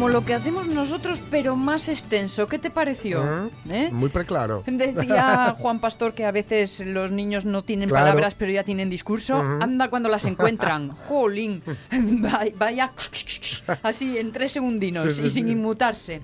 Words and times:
Como 0.00 0.08
lo 0.12 0.24
que 0.24 0.32
hacemos 0.32 0.66
nosotros, 0.66 1.22
pero 1.30 1.56
más 1.56 1.86
extenso. 1.90 2.48
¿Qué 2.48 2.58
te 2.58 2.70
pareció? 2.70 3.22
¿Eh? 3.22 3.50
¿Eh? 3.68 3.88
Muy 3.92 4.08
preclaro. 4.08 4.62
Decía 4.66 5.54
Juan 5.58 5.78
Pastor 5.78 6.14
que 6.14 6.24
a 6.24 6.30
veces 6.30 6.80
los 6.80 7.12
niños 7.12 7.44
no 7.44 7.64
tienen 7.64 7.90
Claro. 7.90 8.06
palabras, 8.06 8.34
pero 8.34 8.50
ya 8.50 8.64
tienen 8.64 8.88
discurso. 8.88 9.36
Anda 9.60 9.90
cuando 9.90 10.08
las 10.08 10.24
encuentran. 10.24 10.88
Jolín. 11.06 11.62
Va- 12.24 12.46
Vaya. 12.56 12.92
Así, 13.82 14.16
en 14.16 14.32
tres 14.32 14.52
segundinos 14.52 15.04
Sí, 15.04 15.20
sí, 15.20 15.26
y 15.26 15.30
sin 15.30 15.44
sí. 15.44 15.52
inmutarse. 15.52 16.22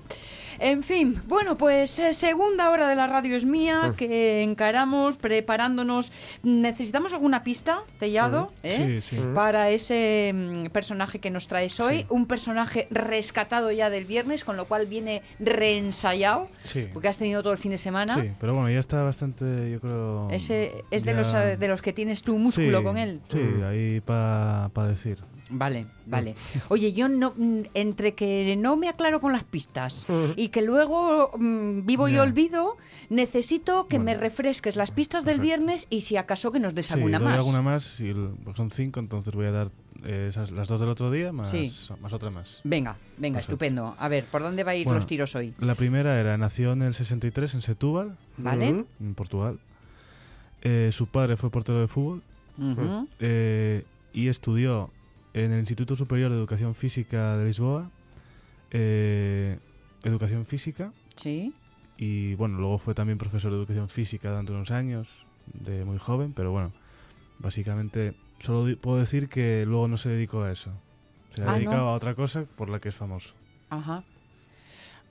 En 0.59 0.83
fin, 0.83 1.21
bueno, 1.27 1.57
pues 1.57 1.97
eh, 1.99 2.13
segunda 2.13 2.69
hora 2.71 2.87
de 2.87 2.95
la 2.95 3.07
radio 3.07 3.35
es 3.35 3.45
mía, 3.45 3.93
que 3.97 4.41
encaramos 4.41 5.17
preparándonos. 5.17 6.11
¿Necesitamos 6.43 7.13
alguna 7.13 7.43
pista, 7.43 7.79
Tellado? 7.99 8.51
¿eh? 8.63 9.01
Sí, 9.01 9.15
sí. 9.17 9.21
Para 9.35 9.69
ese 9.69 10.31
mm, 10.33 10.65
personaje 10.67 11.19
que 11.19 11.29
nos 11.29 11.47
traes 11.47 11.79
hoy. 11.79 12.05
Un 12.09 12.25
personaje 12.25 12.87
rescatado 12.89 13.71
ya 13.71 13.89
del 13.89 14.05
viernes, 14.05 14.43
con 14.43 14.57
lo 14.57 14.65
cual 14.65 14.87
viene 14.87 15.21
reensayado. 15.39 16.47
Sí. 16.63 16.87
Porque 16.93 17.07
has 17.07 17.17
tenido 17.17 17.41
todo 17.43 17.53
el 17.53 17.59
fin 17.59 17.71
de 17.71 17.77
semana. 17.77 18.15
Sí, 18.15 18.31
pero 18.39 18.53
bueno, 18.53 18.69
ya 18.69 18.79
está 18.79 19.03
bastante, 19.03 19.71
yo 19.71 19.79
creo... 19.79 20.27
Ese 20.31 20.83
es 20.91 21.03
de 21.05 21.11
ya- 21.11 21.17
los, 21.17 21.33
eh, 21.33 21.57
de 21.57 21.67
los 21.67 21.81
que 21.81 21.93
tienes 21.93 22.23
tu 22.23 22.37
músculo 22.37 22.79
Sí, 22.79 22.83
con 22.83 22.97
él. 22.97 23.21
Sí, 23.29 23.39
ahí 23.63 24.01
para 24.01 24.69
decir. 24.87 25.19
Vale, 25.49 25.85
vale. 26.05 26.35
Oye, 26.69 26.91
yo 26.93 27.07
no 27.07 27.33
mm, 27.37 27.61
entre 27.73 28.13
que 28.15 28.55
no 28.57 28.75
me 28.75 28.89
aclaro 28.89 29.21
con 29.21 29.31
las 29.31 29.43
pistas 29.45 30.05
y 30.35 30.49
que 30.49 30.61
luego 30.61 31.31
mm, 31.37 31.85
vivo 31.85 32.09
y 32.09 32.17
olvido, 32.17 32.75
necesito 33.09 33.87
que 33.87 33.97
me 33.99 34.13
refresques 34.13 34.75
las 34.75 34.91
pistas 34.91 35.23
del 35.23 35.37
Perfecto. 35.37 35.43
viernes 35.63 35.87
y 35.89 36.01
si 36.01 36.17
acaso 36.17 36.51
que 36.51 36.59
nos 36.59 36.75
des 36.75 36.87
sí, 36.87 36.93
alguna 36.95 37.19
doy 37.19 37.27
más. 37.29 37.37
alguna 37.37 37.61
más, 37.61 37.99
y 37.99 38.09
el- 38.09 38.31
porque 38.43 38.57
son 38.57 38.71
cinco, 38.71 38.99
entonces 38.99 39.33
voy 39.33 39.45
a 39.45 39.51
dar 39.51 39.71
eh, 40.03 40.27
esas, 40.29 40.51
las 40.51 40.67
dos 40.67 40.79
del 40.79 40.89
otro 40.89 41.09
día 41.11 41.31
más, 41.31 41.49
Sí. 41.49 41.71
más 42.01 42.13
otra 42.13 42.29
más. 42.29 42.61
Venga, 42.63 42.97
venga, 43.17 43.37
Perfecto. 43.37 43.53
estupendo. 43.53 43.95
A 43.97 44.07
ver, 44.09 44.25
¿por 44.25 44.43
dónde 44.43 44.63
va 44.63 44.71
a 44.71 44.75
ir 44.75 44.83
Bueno, 44.85 44.97
los 44.97 45.07
tiros 45.07 45.33
hoy? 45.35 45.53
La 45.59 45.73
primera 45.75 46.19
era, 46.19 46.37
nació 46.37 46.73
en 46.73 46.81
el 46.83 46.93
63 46.93 47.53
en 47.55 47.61
Setúbal, 47.61 48.15
¿Vale? 48.37 48.85
En 48.99 49.15
Portugal. 49.15 49.59
Eh, 50.61 50.89
su 50.91 51.07
padre 51.07 51.37
fue 51.37 51.49
portero 51.49 51.79
de 51.79 51.87
fútbol 51.87 52.21
eh, 53.19 53.83
y 54.13 54.27
estudió 54.27 54.91
en 55.45 55.51
el 55.51 55.59
Instituto 55.59 55.95
Superior 55.95 56.31
de 56.31 56.37
Educación 56.37 56.73
Física 56.75 57.37
de 57.37 57.45
Lisboa, 57.45 57.89
eh, 58.71 59.57
educación 60.03 60.45
física, 60.45 60.91
Sí. 61.15 61.53
y 61.97 62.33
bueno, 62.35 62.57
luego 62.57 62.77
fue 62.77 62.93
también 62.93 63.17
profesor 63.17 63.51
de 63.51 63.57
educación 63.57 63.89
física 63.89 64.29
durante 64.29 64.51
unos 64.51 64.71
años, 64.71 65.07
de 65.53 65.85
muy 65.85 65.97
joven, 65.97 66.33
pero 66.33 66.51
bueno, 66.51 66.71
básicamente 67.39 68.13
solo 68.39 68.75
puedo 68.77 68.97
decir 68.97 69.29
que 69.29 69.63
luego 69.65 69.87
no 69.87 69.97
se 69.97 70.09
dedicó 70.09 70.43
a 70.43 70.51
eso. 70.51 70.71
Se 71.35 71.43
ha 71.43 71.51
Ah, 71.51 71.55
dedicado 71.55 71.83
¿no? 71.83 71.89
a 71.89 71.93
otra 71.93 72.15
cosa 72.15 72.45
por 72.55 72.69
la 72.69 72.79
que 72.79 72.89
es 72.89 72.95
famoso. 72.95 73.33
Ajá. 73.69 74.03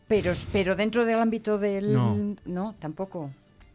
Pero, 0.09 0.33
pero 0.53 0.77
dentro 0.77 1.05
del 1.05 1.19
ámbito 1.19 1.59
del... 1.59 1.93
No. 1.93 2.37
No, 2.45 2.75
tampoco. 2.79 3.31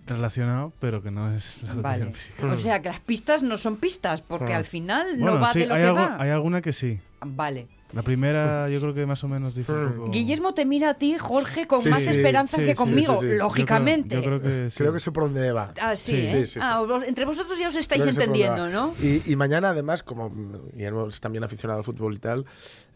Relacionado, 0.07 0.73
pero 0.80 1.02
que 1.02 1.11
no 1.11 1.33
es 1.33 1.61
la 1.63 1.73
educación 1.73 1.81
Vale. 2.09 2.13
física. 2.13 2.45
O 2.47 2.57
sea, 2.57 2.81
que 2.81 2.89
las 2.89 3.00
pistas 3.00 3.44
no 3.44 3.56
son 3.57 3.78
pistas, 3.78 4.22
porque 4.22 4.53
al 4.53 4.66
final 4.66 5.07
Bueno, 5.17 5.35
no 5.35 5.41
va 5.41 5.53
sí, 5.53 5.59
de 5.59 5.67
lo 5.67 5.75
hay, 5.75 5.81
que 5.81 5.88
algo- 5.88 6.00
va. 6.01 6.17
hay 6.19 6.29
alguna 6.31 6.62
que 6.62 6.73
sí. 6.73 7.00
Vale. 7.23 7.67
La 7.94 8.03
primera 8.03 8.69
yo 8.69 8.79
creo 8.79 8.94
que 8.94 9.06
más 9.06 9.22
o 9.25 9.28
menos 9.28 9.53
dice 9.53 9.73
un 9.73 9.94
poco... 9.94 10.12
Guillermo 10.12 10.53
te 10.53 10.66
mira 10.66 10.91
a 10.91 10.94
ti, 10.94 11.17
Jorge, 11.19 11.67
con 11.67 11.81
Sí, 11.81 11.89
más 11.89 12.01
sí, 12.03 12.09
esperanzas 12.09 12.62
sí, 12.62 12.66
que 12.66 12.72
sí, 12.72 12.78
conmigo, 12.78 13.13
sí, 13.16 13.19
sí. 13.19 13.25
Yo 13.25 13.29
creo- 13.31 13.38
lógicamente. 13.44 14.16
Yo 14.16 14.23
creo 14.23 14.39
que 14.39 14.69
sí. 14.69 14.78
Creo 14.78 14.94
que 14.94 15.00
sé 15.01 15.12
por 15.12 15.23
dónde 15.23 15.51
va. 15.51 15.73
Ah, 15.79 15.95
sí, 15.97 16.13
Sí, 16.16 16.22
¿eh? 16.23 16.28
sí, 16.28 16.35
sí, 16.38 16.47
sí. 16.53 16.59
Ah, 16.62 16.79
vos- 16.79 17.03
entre 17.03 17.25
vosotros 17.25 17.59
ya 17.59 17.68
os 17.68 17.75
estáis 17.75 18.06
entendiendo. 18.07 18.69
¿no? 18.69 18.94
Y, 19.01 19.22
y 19.29 19.35
mañana, 19.35 19.69
además, 19.72 20.03
como 20.03 20.31
Guillermo 20.73 21.07
es 21.09 21.19
también 21.19 21.44
aficionado 21.44 21.79
al 21.79 21.83
fútbol 21.83 22.16
y 22.16 22.19
tal, 22.19 22.45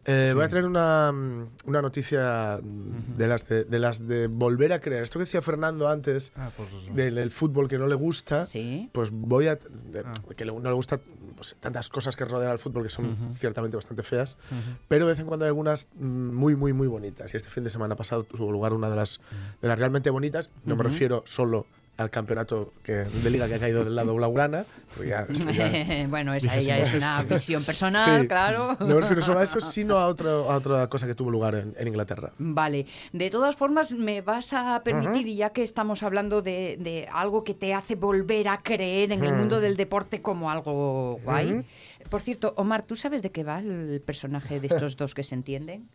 eh, 0.05 0.27
Sí. 0.29 0.35
voy 0.35 0.43
a 0.43 0.49
traer 0.49 0.65
una, 0.65 1.11
mm, 1.11 1.47
una 1.65 1.81
noticia 1.81 2.59
mm, 2.61 3.17
de, 3.17 3.27
las 3.27 3.47
de, 3.47 3.63
de 3.65 3.79
las 3.79 4.07
de 4.07 4.27
volver 4.27 4.71
a 4.73 4.79
creer. 4.79 5.03
Esto 5.03 5.19
que 5.19 5.25
decía 5.25 5.41
Fernando 5.41 5.89
antes, 5.89 6.31
Ah, 6.35 6.51
del 6.93 7.17
el 7.17 7.31
fútbol 7.31 7.67
que 7.67 7.77
no 7.77 7.87
le 7.87 7.95
gusta, 7.95 8.43
Sí. 8.43 8.89
pues 8.93 9.09
voy 9.11 9.47
a... 9.47 9.55
de- 9.55 10.03
Ah. 10.05 10.13
que 10.35 10.45
no 10.45 10.59
le 10.61 10.73
gusta 10.73 10.99
pues, 11.35 11.55
tantas 11.59 11.89
cosas 11.89 12.15
que 12.15 12.23
rodean 12.25 12.51
al 12.51 12.59
fútbol 12.59 12.83
que 12.83 12.89
son 12.89 13.33
ciertamente 13.35 13.75
bastante 13.75 14.03
feas, 14.03 14.37
pero 14.87 15.05
de 15.05 15.11
vez 15.13 15.19
en 15.19 15.25
cuando 15.25 15.45
hay 15.45 15.49
algunas 15.49 15.87
mm, 15.95 16.05
muy, 16.33 16.55
muy, 16.55 16.71
muy 16.73 16.87
bonitas. 16.87 17.33
Y 17.33 17.37
este 17.37 17.49
fin 17.49 17.63
de 17.63 17.69
semana 17.69 17.95
pasado 17.95 18.23
tuvo 18.23 18.51
lugar 18.51 18.73
una 18.73 18.89
de 18.89 18.95
las, 18.95 19.19
de 19.61 19.67
las 19.67 19.77
realmente 19.79 20.09
bonitas. 20.11 20.49
No 20.65 20.75
me 20.75 20.83
refiero 20.83 21.23
solo 21.25 21.65
al 21.97 22.09
campeonato 22.09 22.73
que, 22.83 22.91
de 22.93 23.29
liga 23.29 23.47
que 23.47 23.55
ha 23.55 23.59
caído 23.59 23.85
del 23.85 23.95
lado 23.95 24.13
blaugrana, 24.15 24.65
porque 24.93 25.09
ya- 25.11 25.27
ya- 25.29 26.07
bueno, 26.09 26.33
esa 26.33 26.59
ya 26.59 26.77
es 26.77 26.89
"Pues 26.89 27.03
una 27.03 27.21
esto". 27.21 27.33
visión 27.33 27.63
personal, 27.65 28.21
Sí. 28.21 28.27
claro. 28.27 28.75
No 28.81 28.87
me 28.87 29.01
refiero 29.01 29.21
solo 29.21 29.39
a 29.39 29.43
eso, 29.43 29.59
sino 29.61 29.97
a, 29.97 30.07
otro- 30.07 30.51
a 30.51 30.57
otra 30.57 30.87
cosa 30.89 31.07
que 31.07 31.15
tuvo 31.15 31.31
lugar 31.31 31.55
en, 31.55 31.73
en 31.77 31.87
Inglaterra. 31.87 32.31
Vale, 32.37 32.85
de 33.13 33.29
todas 33.29 33.55
formas 33.55 33.93
me 33.93 34.21
vas 34.21 34.51
a 34.53 34.81
permitir, 34.83 35.27
y 35.27 35.37
ya 35.37 35.51
que 35.51 35.63
estamos 35.63 36.03
hablando 36.03 36.41
de, 36.41 36.77
de 36.79 37.07
algo 37.11 37.43
que 37.45 37.53
te 37.53 37.73
hace 37.73 37.95
volver 37.95 38.49
a 38.49 38.61
creer 38.61 39.11
en 39.13 39.23
el 39.23 39.33
mundo 39.33 39.59
del 39.61 39.77
deporte 39.77 40.21
como 40.21 40.51
algo 40.51 41.19
guay. 41.23 41.53
Ujú. 41.53 41.63
Por 42.09 42.21
cierto, 42.21 42.53
Omar, 42.57 42.83
¿tú 42.83 42.95
sabes 42.95 43.21
de 43.21 43.31
qué 43.31 43.43
va 43.43 43.59
el 43.59 44.01
personaje 44.05 44.59
de 44.59 44.67
estos 44.67 44.95
dos 44.97 45.15
que 45.15 45.23
se 45.23 45.33
entienden? 45.35 45.87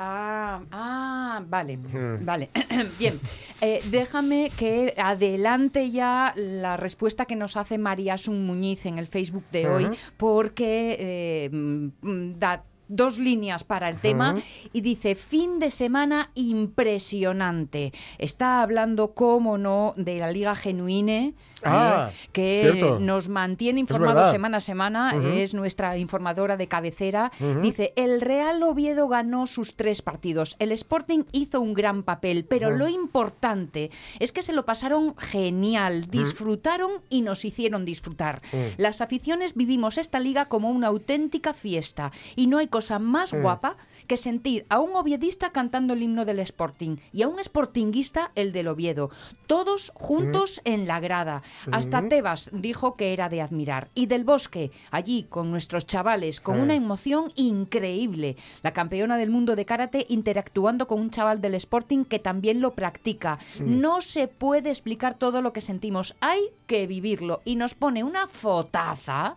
Ah, 0.00 0.60
ah, 0.70 1.42
vale, 1.48 1.76
vale. 2.22 2.50
Bien, 2.98 3.18
Eh, 3.60 3.82
déjame 3.90 4.50
que 4.56 4.94
adelante 4.96 5.90
ya 5.90 6.32
la 6.36 6.76
respuesta 6.76 7.24
que 7.24 7.34
nos 7.34 7.56
hace 7.56 7.76
María 7.78 8.16
Sun 8.16 8.46
Muñiz 8.46 8.86
en 8.86 8.98
el 8.98 9.08
Facebook 9.08 9.44
de 9.50 9.68
hoy, 9.68 9.88
porque 10.16 10.96
eh, 11.00 11.50
mm, 11.50 12.38
da 12.38 12.62
dos 12.88 13.18
líneas 13.18 13.64
para 13.64 13.88
el 13.88 13.96
tema 13.96 14.36
y 14.72 14.80
dice 14.80 15.14
fin 15.14 15.58
de 15.58 15.70
semana 15.70 16.30
impresionante. 16.34 17.92
Está 18.18 18.62
hablando, 18.62 19.14
cómo 19.14 19.58
no, 19.58 19.94
de 19.96 20.18
la 20.18 20.30
Liga 20.30 20.54
Genuine. 20.54 21.34
Ah, 21.64 22.10
eh, 22.12 22.28
que 22.32 22.60
cierto. 22.62 23.00
nos 23.00 23.28
mantiene 23.28 23.80
informados 23.80 24.30
semana 24.30 24.58
a 24.58 24.60
semana, 24.60 25.14
es 25.34 25.54
nuestra 25.54 25.96
informadora 25.98 26.56
de 26.56 26.68
cabecera. 26.68 27.32
Dice, 27.62 27.92
el 27.96 28.20
Real 28.20 28.62
Oviedo 28.62 29.08
ganó 29.08 29.46
sus 29.46 29.74
tres 29.74 30.02
partidos. 30.02 30.54
El 30.60 30.70
Sporting 30.72 31.24
hizo 31.32 31.60
un 31.60 31.74
gran 31.74 32.04
papel, 32.04 32.44
pero 32.44 32.70
lo 32.70 32.88
importante 32.88 33.90
es 34.20 34.30
que 34.30 34.42
se 34.42 34.52
lo 34.52 34.64
pasaron 34.64 35.16
genial, 35.16 36.06
disfrutaron 36.08 36.92
y 37.10 37.22
nos 37.22 37.44
hicieron 37.44 37.84
disfrutar. 37.84 38.40
Las 38.76 39.00
aficiones 39.00 39.54
vivimos 39.54 39.98
esta 39.98 40.20
liga 40.20 40.46
como 40.46 40.70
una 40.70 40.88
auténtica 40.88 41.54
fiesta 41.54 42.12
y 42.36 42.46
no 42.46 42.58
hay 42.58 42.68
cosa 42.78 43.00
más 43.00 43.32
guapa 43.32 43.76
que 44.08 44.16
sentir 44.16 44.66
a 44.70 44.80
un 44.80 44.96
oviedista 44.96 45.52
cantando 45.52 45.92
el 45.92 46.02
himno 46.02 46.24
del 46.24 46.40
Sporting 46.40 46.96
y 47.12 47.22
a 47.22 47.28
un 47.28 47.38
sportinguista 47.38 48.32
el 48.34 48.50
del 48.50 48.66
Oviedo, 48.66 49.10
todos 49.46 49.92
juntos 49.94 50.60
en 50.64 50.88
la 50.88 50.98
grada. 50.98 51.42
Hasta 51.70 52.08
Tebas 52.08 52.50
dijo 52.52 52.96
que 52.96 53.12
era 53.12 53.28
de 53.28 53.42
admirar. 53.42 53.88
Y 53.94 54.06
del 54.06 54.24
Bosque, 54.24 54.72
allí 54.90 55.26
con 55.28 55.50
nuestros 55.50 55.86
chavales, 55.86 56.40
con 56.40 56.58
una 56.58 56.74
emoción 56.74 57.30
increíble. 57.36 58.36
La 58.62 58.72
campeona 58.72 59.16
del 59.16 59.30
mundo 59.30 59.54
de 59.54 59.66
karate 59.66 60.06
interactuando 60.08 60.88
con 60.88 61.00
un 61.00 61.10
chaval 61.10 61.40
del 61.40 61.54
Sporting 61.54 62.04
que 62.04 62.18
también 62.18 62.60
lo 62.60 62.74
practica. 62.74 63.38
No 63.60 64.00
se 64.00 64.26
puede 64.26 64.70
explicar 64.70 65.18
todo 65.18 65.42
lo 65.42 65.52
que 65.52 65.60
sentimos, 65.60 66.16
hay 66.20 66.40
que 66.66 66.86
vivirlo. 66.86 67.42
Y 67.44 67.56
nos 67.56 67.74
pone 67.74 68.02
una 68.04 68.26
fotaza, 68.26 69.36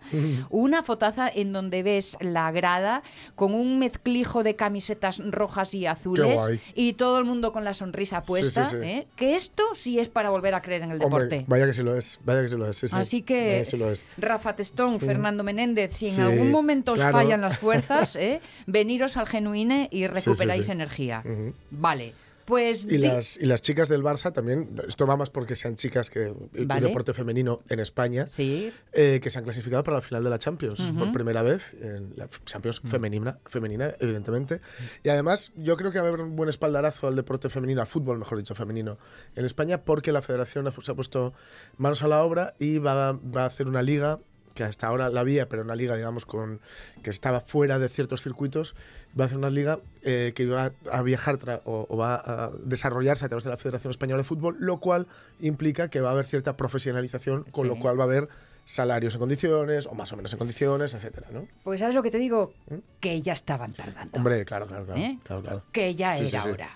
una 0.49 0.81
fotaza 0.83 1.29
en 1.29 1.51
donde 1.51 1.83
ves 1.83 2.17
la 2.21 2.51
grada 2.51 3.03
con 3.35 3.53
un 3.53 3.79
mezclijo 3.79 4.43
de 4.43 4.55
camisetas 4.61 5.23
rojas 5.31 5.73
y 5.73 5.87
azules 5.87 6.39
y 6.75 6.93
todo 6.93 7.17
el 7.17 7.25
mundo 7.25 7.51
con 7.51 7.63
la 7.63 7.73
sonrisa 7.73 8.21
puesta. 8.21 8.65
sí, 8.65 8.77
sí. 8.79 8.85
¿eh? 8.85 9.07
Que 9.15 9.35
esto 9.35 9.63
sí 9.73 9.97
es 9.97 10.07
para 10.07 10.29
volver 10.29 10.53
a 10.53 10.61
creer 10.61 10.83
en 10.83 10.91
el 10.91 11.01
Hombre, 11.01 11.23
deporte. 11.23 11.45
vaya 11.47 11.65
que 11.65 11.73
sí 11.73 11.81
lo 11.81 11.97
es, 11.97 12.19
vaya 12.23 12.43
que 12.43 12.49
sí 12.49 12.57
lo 12.57 12.69
es. 12.69 12.77
sí, 12.77 12.87
sí. 12.87 12.95
Así 12.95 13.21
que, 13.23 13.63
lo 13.75 13.89
es. 13.89 14.05
Rafa 14.19 14.55
Testón, 14.55 14.99
Fernando 14.99 15.43
Menéndez, 15.43 15.97
si 15.97 16.09
en 16.09 16.21
algún 16.21 16.51
momento 16.51 16.91
os 16.91 16.99
fallan 17.01 17.41
las 17.41 17.57
fuerzas, 17.65 18.15
¿eh? 18.15 18.39
veniros 18.67 19.17
al 19.17 19.25
genuine 19.25 19.89
y 19.91 20.05
recuperáis 20.05 20.69
energía. 20.69 21.23
Vale, 21.71 22.13
Pues 22.45 22.85
Y 22.85 22.97
las, 22.97 23.37
y 23.37 23.45
las 23.45 23.61
chicas 23.61 23.87
del 23.89 24.03
Barça 24.03 24.31
también, 24.33 24.81
esto 24.87 25.05
va 25.07 25.15
más 25.17 25.29
porque 25.29 25.55
sean 25.55 25.75
chicas 25.75 26.09
que 26.09 26.33
Vale. 26.53 26.87
deporte 26.87 27.13
femenino 27.13 27.59
en 27.69 27.79
España, 27.79 28.27
Sí, 28.27 28.71
eh, 28.93 29.19
que 29.21 29.29
se 29.29 29.37
han 29.39 29.43
clasificado 29.43 29.83
para 29.83 29.97
la 29.97 30.01
final 30.01 30.23
de 30.23 30.29
la 30.29 30.39
Champions 30.39 30.91
por 30.97 31.11
primera 31.11 31.41
vez, 31.41 31.73
en 31.81 32.13
la 32.15 32.27
Champions 32.45 32.81
femenina, 32.87 33.39
femenina, 33.45 33.95
evidentemente. 33.99 34.61
Y 35.03 35.09
además, 35.09 35.51
yo 35.55 35.77
creo 35.77 35.91
que 35.91 35.99
va 35.99 36.05
a 36.05 36.07
haber 36.09 36.21
un 36.21 36.35
buen 36.35 36.49
espaldarazo 36.49 37.07
al 37.07 37.15
deporte 37.15 37.49
femenino, 37.49 37.81
al 37.81 37.87
fútbol, 37.87 38.17
mejor 38.19 38.37
dicho, 38.37 38.55
femenino 38.55 38.97
en 39.35 39.45
España, 39.45 39.83
porque 39.83 40.11
la 40.11 40.21
federación 40.21 40.71
se 40.81 40.91
ha 40.91 40.95
puesto 40.95 41.33
manos 41.77 42.03
a 42.03 42.07
la 42.07 42.23
obra 42.23 42.53
y 42.59 42.77
va, 42.79 43.09
a- 43.09 43.13
va 43.13 43.43
a 43.43 43.45
hacer 43.45 43.67
una 43.67 43.81
liga 43.81 44.19
que 44.53 44.63
hasta 44.63 44.87
ahora 44.87 45.09
la 45.09 45.19
había, 45.21 45.47
pero 45.49 45.61
una 45.63 45.75
liga, 45.75 45.95
digamos, 45.95 46.25
con 46.25 46.59
que 47.03 47.09
estaba 47.09 47.39
fuera 47.39 47.79
de 47.79 47.89
ciertos 47.89 48.21
circuitos, 48.21 48.75
va 49.19 49.23
a 49.23 49.27
hacer 49.27 49.37
una 49.37 49.49
liga 49.49 49.79
eh, 50.03 50.33
que 50.35 50.45
va 50.45 50.71
a 50.91 51.01
viajar 51.01 51.37
tra- 51.37 51.61
o, 51.65 51.85
o 51.89 51.97
va 51.97 52.15
a 52.15 52.51
desarrollarse 52.63 53.25
a 53.25 53.29
través 53.29 53.43
de 53.43 53.49
la 53.49 53.57
Federación 53.57 53.91
Española 53.91 54.19
de 54.21 54.23
Fútbol, 54.27 54.55
lo 54.59 54.79
cual 54.79 55.07
implica 55.39 55.89
que 55.89 56.01
va 56.01 56.09
a 56.09 56.11
haber 56.13 56.25
cierta 56.25 56.55
profesionalización, 56.57 57.43
con 57.51 57.67
lo 57.67 57.75
cual 57.77 57.99
va 57.99 58.03
a 58.03 58.07
haber 58.07 58.29
salarios 58.63 59.15
en 59.15 59.19
condiciones, 59.19 59.87
o 59.87 59.93
más 59.95 60.13
o 60.13 60.15
menos 60.15 60.31
en 60.33 60.39
condiciones, 60.39 60.93
etcétera, 60.93 61.27
¿no? 61.31 61.47
pues 61.63 61.79
¿sabes 61.79 61.95
lo 61.95 62.03
que 62.03 62.11
te 62.11 62.19
digo? 62.19 62.53
Que 62.99 63.21
ya 63.21 63.33
estaban 63.33 63.73
tardando. 63.73 64.15
Hombre, 64.17 64.45
claro, 64.45 64.67
claro, 64.67 64.85
claro. 64.85 65.01
¿Eh? 65.01 65.17
claro, 65.23 65.41
claro. 65.41 65.63
Que 65.71 65.95
ya 65.95 66.13
Sí, 66.13 66.27
era 66.27 66.41
sí, 66.43 66.49
hora. 66.49 66.69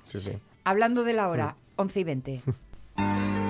Hablando 0.64 1.04
de 1.04 1.14
la 1.14 1.30
hora, 1.30 1.56
11 1.76 2.00
y 2.00 2.04
20. 2.04 2.42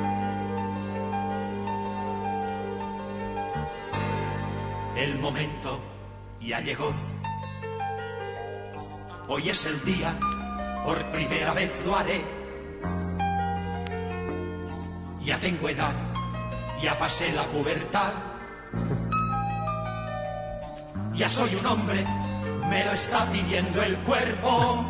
El 4.96 5.20
momento 5.20 5.80
ya 6.40 6.62
llegó. 6.62 6.90
Hoy 9.28 9.50
es 9.50 9.66
el 9.66 9.84
día, 9.84 10.14
por 10.86 11.12
primera 11.12 11.54
vez 11.54 11.84
lo 11.86 11.98
haré. 11.98 12.24
Ya 15.22 15.38
tengo 15.40 15.68
edad, 15.68 15.94
ya 16.82 16.98
pasé 16.98 17.34
la 17.34 17.44
pubertad. 17.48 18.14
Ya 21.14 21.28
soy 21.28 21.56
un 21.56 21.66
hombre, 21.66 22.06
me 22.70 22.86
lo 22.86 22.92
está 22.94 23.30
pidiendo 23.32 23.82
el 23.82 23.98
cuerpo. 23.98 24.86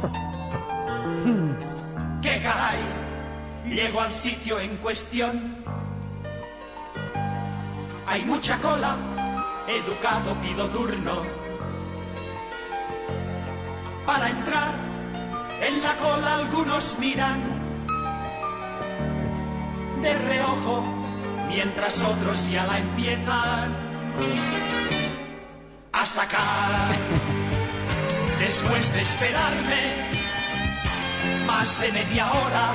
¡Qué 2.22 2.42
caray! 2.42 2.78
Llego 3.66 4.02
al 4.02 4.13
sitio 4.13 4.60
en 4.60 4.78
cuestión. 4.78 5.66
Hay 8.07 8.24
mucha 8.25 8.57
cola, 8.60 8.98
educado 9.68 10.36
pido 10.42 10.70
turno. 10.70 11.22
Para 14.06 14.30
entrar, 14.30 14.74
en 15.62 15.82
la 15.82 15.96
cola 15.98 16.36
algunos 16.36 16.98
miran 17.00 17.40
de 20.02 20.14
reojo, 20.14 20.84
mientras 21.48 22.02
otros 22.04 22.50
ya 22.50 22.66
la 22.66 22.78
empiezan 22.80 23.76
a 25.92 26.06
sacar. 26.06 26.96
Después 28.40 28.94
de 28.94 29.02
esperarme 29.02 30.16
más 31.48 31.80
de 31.82 31.92
media 31.92 32.32
hora, 32.32 32.74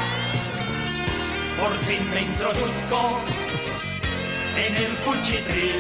por 1.61 1.79
fin 1.81 2.11
me 2.11 2.23
introduzco 2.23 3.21
en 4.57 4.75
el 4.75 4.97
cuchitril, 5.05 5.75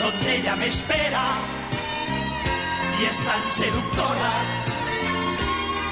donde 0.00 0.36
ella 0.36 0.56
me 0.56 0.66
espera 0.66 1.22
y 2.98 3.04
es 3.04 3.24
tan 3.24 3.50
seductora 3.50 4.32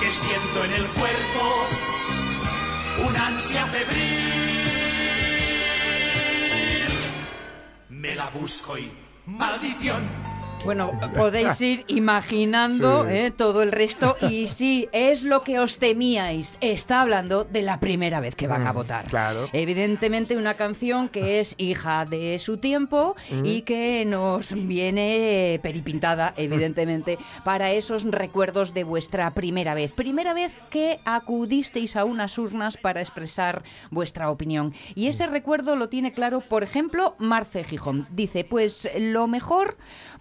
que 0.00 0.10
siento 0.10 0.64
en 0.64 0.72
el 0.72 0.86
cuerpo 0.88 1.66
una 3.06 3.26
ansia 3.26 3.66
febril. 3.66 4.48
Me 7.90 8.14
la 8.14 8.30
busco 8.30 8.78
y 8.78 8.90
maldición. 9.26 10.27
Bueno, 10.64 10.90
podéis 11.16 11.60
ir 11.60 11.84
imaginando 11.86 13.04
Sí. 13.04 13.10
eh, 13.12 13.30
todo 13.34 13.62
el 13.62 13.72
resto 13.72 14.16
y 14.28 14.46
sí, 14.58 14.88
es 14.92 15.24
lo 15.24 15.42
que 15.42 15.58
os 15.60 15.78
temíais. 15.78 16.58
Está 16.60 17.00
hablando 17.00 17.44
de 17.44 17.62
la 17.62 17.80
primera 17.80 18.20
vez 18.20 18.34
que 18.34 18.46
van 18.46 18.66
a 18.66 18.72
votar. 18.72 19.06
Mm, 19.06 19.08
claro. 19.08 19.46
Evidentemente 19.52 20.36
una 20.36 20.54
canción 20.54 21.08
que 21.08 21.40
es 21.40 21.54
hija 21.58 22.04
de 22.04 22.38
su 22.38 22.58
tiempo 22.58 23.14
y 23.44 23.62
que 23.62 24.04
nos 24.04 24.52
viene 24.52 25.58
peripintada, 25.62 26.34
evidentemente, 26.36 27.18
para 27.44 27.70
esos 27.70 28.04
recuerdos 28.04 28.74
de 28.74 28.84
vuestra 28.84 29.32
primera 29.34 29.74
vez. 29.74 29.92
Primera 29.92 30.34
vez 30.34 30.52
que 30.70 31.00
acudisteis 31.04 31.96
a 31.96 32.04
unas 32.04 32.36
urnas 32.36 32.76
para 32.76 33.00
expresar 33.00 33.62
vuestra 33.90 34.30
opinión. 34.30 34.74
Y 34.94 35.06
ese 35.06 35.26
recuerdo 35.26 35.76
lo 35.76 35.88
tiene 35.88 36.12
claro, 36.12 36.40
por 36.40 36.62
ejemplo, 36.62 37.14
Marce 37.18 37.64
Gijón. 37.64 38.06
Dice, 38.10 38.44
pues 38.44 38.90
lo 38.98 39.26
mejor 39.28 39.76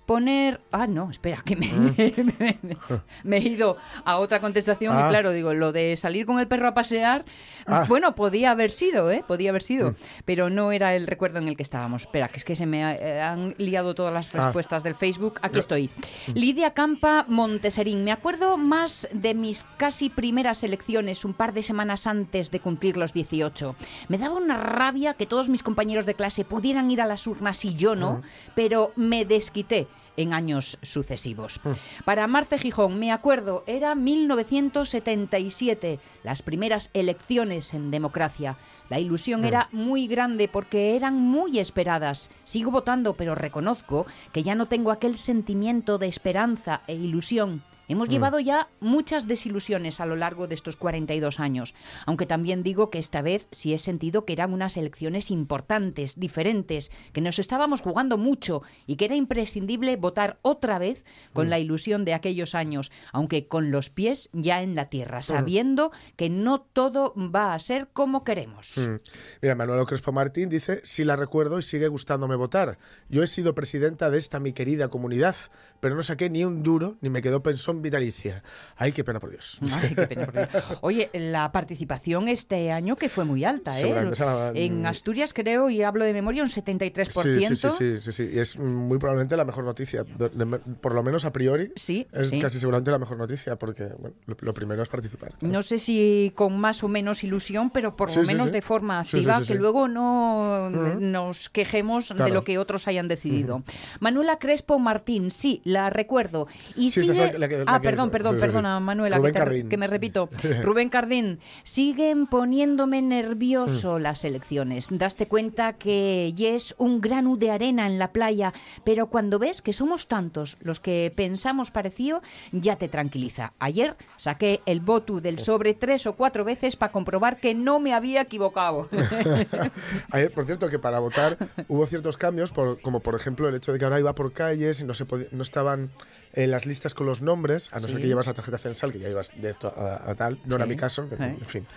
poner... 0.06 0.27
Ah, 0.72 0.88
no, 0.88 1.10
espera, 1.10 1.42
que 1.46 1.56
me, 1.56 1.68
me- 1.68 2.58
me 3.24 3.38
he 3.38 3.42
ido 3.48 3.78
a 4.06 4.18
otra 4.18 4.42
contestación 4.42 4.96
y 4.98 5.02
Ah. 5.02 5.10
claro, 5.10 5.32
digo, 5.32 5.54
lo 5.54 5.72
de 5.72 5.96
salir 5.96 6.26
con 6.26 6.40
el 6.40 6.48
perro 6.48 6.68
a 6.68 6.74
pasear, 6.74 7.26
Ah. 7.66 7.86
bueno, 7.88 8.16
podía 8.16 8.52
haber 8.52 8.72
sido, 8.72 9.10
¿eh? 9.12 9.24
Podía 9.28 9.50
haber 9.52 9.62
sido, 9.62 9.96
pero 10.26 10.50
no 10.50 10.72
era 10.72 10.96
el 10.96 11.08
recuerdo 11.08 11.40
en 11.40 11.48
el 11.48 11.56
que 11.56 11.64
estábamos. 11.64 12.04
Espera, 12.04 12.28
que 12.28 12.38
es 12.38 12.44
que 12.46 12.56
se 12.56 12.66
me 12.66 12.82
eh, 12.82 13.22
han 13.22 13.56
liado 13.58 13.96
todas 13.96 14.14
las 14.14 14.34
Ah. 14.36 14.44
respuestas 14.44 14.84
del 14.84 14.96
Facebook. 14.96 15.40
Aquí 15.42 15.60
estoy. 15.60 15.90
Lidia 16.34 16.74
Campa 16.74 17.26
Monteserín. 17.28 18.04
Me 18.04 18.12
acuerdo 18.12 18.58
más 18.58 19.08
de 19.14 19.34
mis 19.34 19.66
casi 19.78 20.10
primeras 20.10 20.64
elecciones 20.64 21.26
un 21.26 21.34
par 21.34 21.54
de 21.54 21.62
semanas 21.62 22.08
antes 22.08 22.52
de 22.52 22.60
cumplir 22.60 22.98
los 22.98 23.14
18. 23.14 23.76
Me 24.10 24.18
daba 24.18 24.36
una 24.36 24.58
rabia 24.58 25.14
que 25.14 25.26
todos 25.26 25.50
mis 25.50 25.64
compañeros 25.64 26.06
de 26.06 26.16
clase 26.16 26.44
pudieran 26.46 26.90
ir 26.92 27.02
a 27.02 27.06
las 27.06 27.28
urnas 27.28 27.64
y 27.66 27.76
yo 27.76 27.96
no, 27.96 28.22
pero 28.56 28.92
me 28.96 29.26
desquité 29.26 29.88
en 30.18 30.34
años 30.34 30.78
sucesivos. 30.82 31.62
Para 32.04 32.28
Marce 32.28 32.58
Gijón, 32.58 33.00
me 33.00 33.14
acuerdo, 33.14 33.64
era 33.68 33.96
1977, 33.96 36.00
las 36.24 36.42
primeras 36.42 36.90
elecciones 36.94 37.74
en 37.74 37.92
democracia. 37.92 38.58
La 38.90 39.00
ilusión 39.00 39.46
era 39.46 39.70
muy 39.72 40.08
grande 40.08 40.50
porque 40.50 40.96
eran 40.96 41.16
muy 41.16 41.60
esperadas. 41.60 42.32
Sigo 42.44 42.72
votando, 42.72 43.14
pero 43.14 43.36
reconozco 43.36 44.08
que 44.34 44.42
ya 44.44 44.56
no 44.56 44.68
tengo 44.68 44.92
aquel 44.92 45.18
sentimiento 45.18 45.98
de 45.98 46.08
esperanza 46.08 46.82
e 46.88 46.96
ilusión. 46.96 47.64
Hemos 47.88 48.10
llevado 48.10 48.40
ya 48.40 48.68
muchas 48.82 49.28
desilusiones 49.28 50.02
a 50.02 50.06
lo 50.06 50.16
largo 50.16 50.48
de 50.48 50.56
estos 50.56 50.76
42 50.76 51.40
años, 51.40 51.74
aunque 52.06 52.26
también 52.26 52.62
digo 52.62 52.90
que 52.90 53.00
esta 53.00 53.22
vez 53.22 53.48
sí 53.52 53.74
he 53.74 53.78
sentido 53.78 54.26
que 54.26 54.34
eran 54.34 54.54
unas 54.54 54.76
elecciones 54.76 55.32
importantes, 55.32 56.20
diferentes, 56.20 56.92
que 57.14 57.22
nos 57.22 57.40
estábamos 57.40 57.82
jugando 57.82 58.18
mucho 58.18 58.62
y 58.88 58.98
que 58.98 59.06
era 59.06 59.16
imprescindible 59.16 59.96
votar 59.96 60.38
otra 60.42 60.80
vez 60.80 61.06
con 61.34 61.50
la 61.50 61.60
ilusión 61.60 62.04
de 62.04 62.14
aquellos 62.14 62.56
años, 62.56 62.92
aunque 63.14 63.48
con 63.48 63.72
los 63.72 63.90
pies 63.90 64.30
ya 64.34 64.62
en 64.62 64.76
la 64.76 64.90
tierra, 64.90 65.22
sabiendo 65.22 65.92
que 66.16 66.30
no 66.30 66.62
todo 66.62 67.14
va 67.16 67.54
a 67.54 67.60
ser 67.60 67.88
como 67.94 68.24
queremos. 68.24 68.78
Mm. 68.78 68.96
Mira, 69.42 69.56
Manuel 69.56 69.86
Crespo 69.86 70.12
Martín 70.12 70.50
dice, 70.50 70.82
sí 70.84 71.04
la 71.04 71.16
recuerdo 71.16 71.58
y 71.60 71.62
sigue 71.62 71.88
gustándome 71.88 72.36
votar. 72.36 72.78
Yo 73.10 73.24
he 73.24 73.28
sido 73.28 73.56
presidenta 73.56 74.10
de 74.10 74.18
esta 74.18 74.40
mi 74.40 74.54
querida 74.54 74.90
comunidad, 74.90 75.36
pero 75.80 75.96
no 75.96 76.04
saqué 76.04 76.30
ni 76.30 76.44
un 76.44 76.64
duro 76.64 76.96
ni 77.02 77.10
me 77.10 77.22
quedó 77.22 77.42
pensión 77.44 77.82
vitalicia. 77.82 78.44
Ay, 78.76 78.92
qué 78.92 79.04
pena 79.04 79.20
por 79.20 79.32
Dios. 79.32 79.60
Ay, 79.74 79.94
qué 79.96 80.08
pena, 80.08 80.26
por 80.26 80.34
Dios. 80.36 80.50
Oye, 80.82 81.10
la 81.14 81.52
participación 81.52 82.28
este 82.28 82.72
año 82.72 82.96
que 82.96 83.10
fue 83.10 83.26
muy 83.26 83.44
alta, 83.44 83.72
¿eh? 83.80 84.12
Será, 84.16 84.52
En 84.54 84.82
mm, 84.82 84.86
Asturias 84.86 85.34
creo, 85.34 85.70
y 85.70 85.84
hablo 85.84 86.06
de 86.06 86.14
memoria, 86.14 86.44
un 86.44 86.50
73%. 86.50 87.10
Sí, 87.12 87.46
sí, 87.48 87.56
sí, 87.56 87.70
sí, 87.70 88.02
sí, 88.02 88.12
sí. 88.12 88.30
Y 88.34 88.40
es 88.40 88.58
muy 88.58 88.98
probablemente 88.98 89.36
la 89.38 89.46
mejor 89.46 89.64
noticia. 89.64 90.04
De- 90.04 90.30
de- 90.30 90.60
por 90.82 90.94
lo 90.94 91.04
menos 91.04 91.26
a 91.26 91.32
priori. 91.32 91.72
Sí, 91.76 92.08
Es 92.12 92.30
sí. 92.30 92.40
casi 92.40 92.60
seguramente 92.60 92.92
la 92.92 93.00
mejor 93.00 93.18
noticia, 93.18 93.56
porque 93.58 93.86
bueno, 94.00 94.16
lo, 94.26 94.36
lo 94.40 94.54
primero 94.54 94.82
es 94.84 94.90
participar. 94.90 95.34
No 95.42 95.62
sé 95.64 95.80
si 95.80 96.32
con 96.36 96.60
más 96.60 96.84
o 96.84 96.88
menos 96.88 97.24
ilusión, 97.24 97.70
pero 97.70 97.96
por 97.96 98.16
lo 98.16 98.24
menos 98.24 98.52
de 98.52 98.62
forma 98.62 99.00
activa, 99.00 99.42
que 99.46 99.56
luego 99.56 99.88
no 99.88 100.70
nos 100.70 101.50
quejemos 101.50 102.10
de 102.16 102.30
lo 102.30 102.44
que 102.44 102.58
otros 102.58 102.88
hayan 102.88 103.08
decidido. 103.08 103.64
Manuela 104.00 104.38
Crespo 104.40 104.80
Martín, 104.80 105.32
sí, 105.32 105.62
la 105.68 105.90
recuerdo. 105.90 106.48
Y 106.76 106.90
Sí, 106.90 107.02
esa 107.02 107.12
es 107.12 107.18
sigue... 107.18 107.40
la 107.40 107.48
que- 107.48 107.58
la 107.60 107.64
ah, 107.68 107.80
que- 107.82 107.88
perdón, 107.88 108.10
perdón, 108.10 108.36
sí, 108.36 108.40
sí, 108.40 108.46
perdona, 108.48 108.80
Manuela, 108.80 109.18
Rubén 109.18 109.34
que, 109.34 109.40
te- 109.40 109.46
Cardín. 109.46 109.70
que 109.70 109.78
me 109.78 109.88
repito. 109.88 110.30
Rubén 110.64 110.90
Cardín, 110.90 111.40
siguen 111.64 112.28
poniéndome 112.28 113.02
nervioso 113.02 114.00
las 114.00 114.24
elecciones. 114.24 114.88
Daste 114.92 115.28
cuenta 115.28 115.74
que 115.74 116.34
es 116.38 116.76
un 116.78 117.02
grano 117.02 117.36
de 117.38 117.52
arena 117.52 117.88
en 117.88 118.00
la 118.00 118.12
playa, 118.14 118.54
pero 118.84 119.08
cuando 119.08 119.40
ves 119.40 119.62
que 119.62 119.74
somos 119.74 120.08
tantos 120.08 120.58
los 120.62 120.80
que 120.80 121.12
pensamos 121.16 121.72
parecido, 121.72 122.22
ya 122.52 122.76
te 122.78 122.88
tranquiliza. 122.88 123.54
Ayer 123.60 123.96
saqué 124.16 124.62
el 124.66 124.80
voto 124.80 125.20
del 125.22 125.40
sobre 125.40 125.74
tres 125.74 126.08
o 126.08 126.14
cuatro 126.14 126.44
veces 126.46 126.76
para 126.76 126.92
comprobar 126.92 127.40
que 127.40 127.54
no 127.56 127.80
me 127.80 127.94
había 127.94 128.22
equivocado. 128.22 128.88
Ayer, 130.12 130.32
por 130.32 130.46
cierto, 130.46 130.70
que 130.70 130.80
para 130.80 131.00
votar 131.00 131.38
hubo 131.68 131.86
ciertos 131.86 132.18
cambios, 132.18 132.52
por- 132.52 132.80
como 132.82 133.00
por 133.02 133.16
ejemplo 133.16 133.48
el 133.50 133.56
hecho 133.56 133.74
de 133.74 133.80
que 133.80 133.86
ahora 133.86 134.00
iba 134.00 134.14
por 134.16 134.32
calles 134.34 134.80
y 134.80 134.84
no, 134.84 134.94
se 134.94 135.06
podía- 135.06 135.28
no 135.32 135.44
está 135.44 135.57
estaban 135.58 135.90
en 136.34 136.52
las 136.52 136.68
listas 136.68 136.94
con 136.94 137.08
los 137.08 137.22
nombres, 137.24 137.74
a 137.74 137.78
no 137.78 137.88
ser 137.88 137.96
Sí. 137.96 138.02
que 138.04 138.08
llevas 138.08 138.28
la 138.28 138.36
tarjeta 138.36 138.60
censal, 138.60 138.92
que 138.92 139.00
ya 139.00 139.10
ibas 139.10 139.32
de 139.42 139.50
esto 139.50 139.74
a, 139.76 140.12
a 140.12 140.14
tal. 140.14 140.38
No 140.46 140.56
era 140.56 140.68
mi 140.68 140.76
caso, 140.76 141.08
pero, 141.10 141.24
Eh. 141.24 141.36
en 141.40 141.48
fin. 141.48 141.68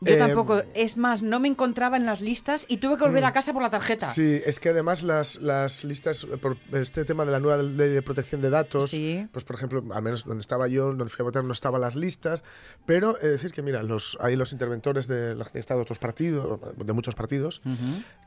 Yo 0.00 0.14
Eh, 0.14 0.16
tampoco. 0.16 0.62
Es 0.74 0.96
más, 0.96 1.22
no 1.22 1.40
me 1.40 1.48
encontraba 1.48 1.96
en 1.96 2.06
las 2.06 2.20
listas 2.20 2.66
y 2.68 2.76
tuve 2.76 2.96
que 2.96 3.04
volver 3.04 3.24
a 3.24 3.32
casa 3.32 3.52
por 3.52 3.62
la 3.62 3.70
tarjeta. 3.70 4.06
Sí, 4.06 4.40
es 4.46 4.60
que 4.60 4.68
además 4.68 5.02
las, 5.02 5.40
las 5.40 5.82
listas, 5.84 6.24
eh, 6.24 6.36
por 6.36 6.56
este 6.72 7.04
tema 7.04 7.24
de 7.24 7.32
la 7.32 7.40
nueva 7.40 7.60
ley 7.62 7.88
de 7.90 8.02
protección 8.02 8.40
de 8.40 8.50
datos, 8.50 8.90
Sí. 8.90 9.26
pues 9.32 9.44
por 9.44 9.56
ejemplo, 9.56 9.82
al 9.92 10.02
menos 10.02 10.24
donde 10.24 10.40
estaba 10.40 10.68
yo, 10.68 10.86
donde 10.94 11.08
fui 11.08 11.22
a 11.22 11.24
votar, 11.24 11.42
no 11.44 11.52
estaban 11.52 11.80
las 11.80 11.96
listas, 11.96 12.44
pero 12.86 13.16
es 13.18 13.30
decir 13.30 13.50
que 13.52 13.62
mira, 13.62 13.82
los, 13.82 14.16
hay 14.20 14.36
los 14.36 14.52
interventores 14.52 15.08
de 15.08 15.34
la 15.34 15.44
gente 15.44 15.74
de 15.74 15.80
otros 15.80 15.98
partidos, 15.98 16.60
de 16.76 16.92
muchos 16.92 17.14
partidos, 17.16 17.60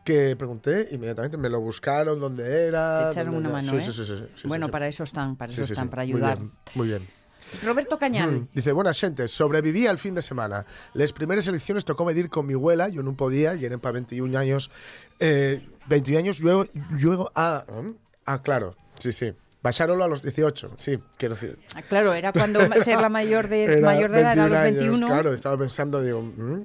que 0.03 0.35
pregunté 0.35 0.89
inmediatamente, 0.91 1.37
me 1.37 1.49
lo 1.49 1.61
buscaron, 1.61 2.19
dónde 2.19 2.65
era. 2.67 3.05
Te 3.05 3.11
echaron 3.11 3.33
dónde 3.35 3.49
una 3.49 3.59
era. 3.61 3.71
mano, 3.71 3.81
Sí, 3.81 3.91
¿eh? 4.01 4.27
sí, 4.35 4.47
bueno, 4.47 4.69
para 4.69 4.87
eso 4.87 5.03
están, 5.03 5.35
para 5.37 5.51
eso 5.51 5.61
están, 5.61 5.89
para 5.89 6.03
Muy 6.03 6.11
ayudar. 6.13 6.37
bien, 6.39 6.51
Muy 6.75 6.87
bien. 6.87 7.20
Roberto 7.63 7.97
Cañal. 7.97 8.31
Mm. 8.31 8.47
Dice, 8.53 8.71
buenas 8.71 8.99
gente, 8.99 9.27
sobreviví 9.27 9.87
al 9.87 9.97
fin 9.97 10.15
de 10.15 10.21
semana. 10.21 10.65
Las 10.93 11.13
primeras 11.13 11.47
elecciones 11.47 11.85
tocó 11.85 12.05
medir 12.05 12.29
con 12.29 12.45
mi 12.45 12.53
abuela, 12.53 12.89
yo 12.89 13.03
no 13.03 13.15
podía, 13.15 13.55
y 13.55 13.69
para 13.77 13.93
21 13.93 14.37
años. 14.37 14.71
Eh, 15.19 15.67
21 15.87 16.19
años, 16.19 16.39
luego, 16.39 16.67
luego 16.89 17.31
ah, 17.35 17.65
mm, 17.67 17.89
ah, 18.25 18.41
claro, 18.41 18.75
sí, 18.99 19.11
sí. 19.11 19.33
Baixárolo 19.63 20.03
a 20.03 20.07
los 20.07 20.23
18, 20.23 20.71
sí, 20.77 20.97
quiero 21.17 21.35
decir. 21.35 21.59
Ah, 21.75 21.83
Claro, 21.83 22.13
era 22.13 22.31
cuando 22.31 22.61
ser 22.83 22.99
la 22.99 23.09
mayor 23.09 23.47
de, 23.47 23.63
Era 23.77 23.85
mayor 23.85 24.11
de 24.11 24.21
edad, 24.21 24.33
era 24.33 24.45
a 24.45 24.49
los 24.49 24.57
años, 24.57 24.77
21. 24.79 25.07
claro, 25.07 25.33
estaba 25.33 25.55
pensando, 25.57 26.01
digo, 26.01 26.21
mm, 26.23 26.63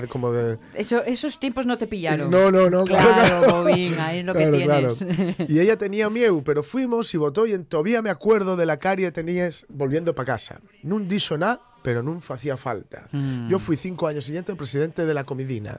que 0.00 0.08
como 0.08 0.32
de... 0.32 0.58
Eso, 0.74 1.04
esos 1.04 1.38
tiempos 1.38 1.66
no 1.66 1.76
te 1.76 1.86
pillaron. 1.86 2.30
No, 2.30 2.50
no, 2.50 2.70
no, 2.70 2.84
claro. 2.84 3.08
Claro, 3.12 3.62
Bobín, 3.64 3.98
ahí 3.98 4.20
es 4.20 4.24
lo 4.24 4.32
que 4.32 4.50
Claro, 4.50 4.88
tienes. 4.88 5.04
claro. 5.04 5.34
Y 5.48 5.60
ella 5.60 5.76
tenía 5.76 6.08
miedo, 6.08 6.42
pero 6.42 6.62
fuimos 6.62 7.12
y 7.12 7.18
votó 7.18 7.46
y 7.46 7.52
en 7.52 7.66
todavía 7.66 8.00
me 8.00 8.08
acuerdo 8.10 8.56
de 8.56 8.64
la 8.64 8.78
caria 8.78 9.08
que 9.08 9.12
tenías 9.12 9.66
volviendo 9.68 10.14
para 10.14 10.26
casa. 10.26 10.60
Nun 10.82 11.08
dixo 11.08 11.36
nada, 11.36 11.60
pero 11.82 12.02
nun 12.02 12.22
facía 12.22 12.56
falta. 12.56 13.08
Mm. 13.12 13.48
Yo 13.50 13.58
fui 13.58 13.76
cinco 13.76 14.06
años 14.08 14.24
siguiente 14.24 14.54
presidente 14.54 15.04
de 15.04 15.12
la 15.12 15.24
Comidina 15.24 15.78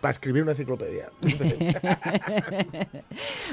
para 0.00 0.12
escribir 0.12 0.42
una 0.42 0.52
enciclopedia. 0.52 1.10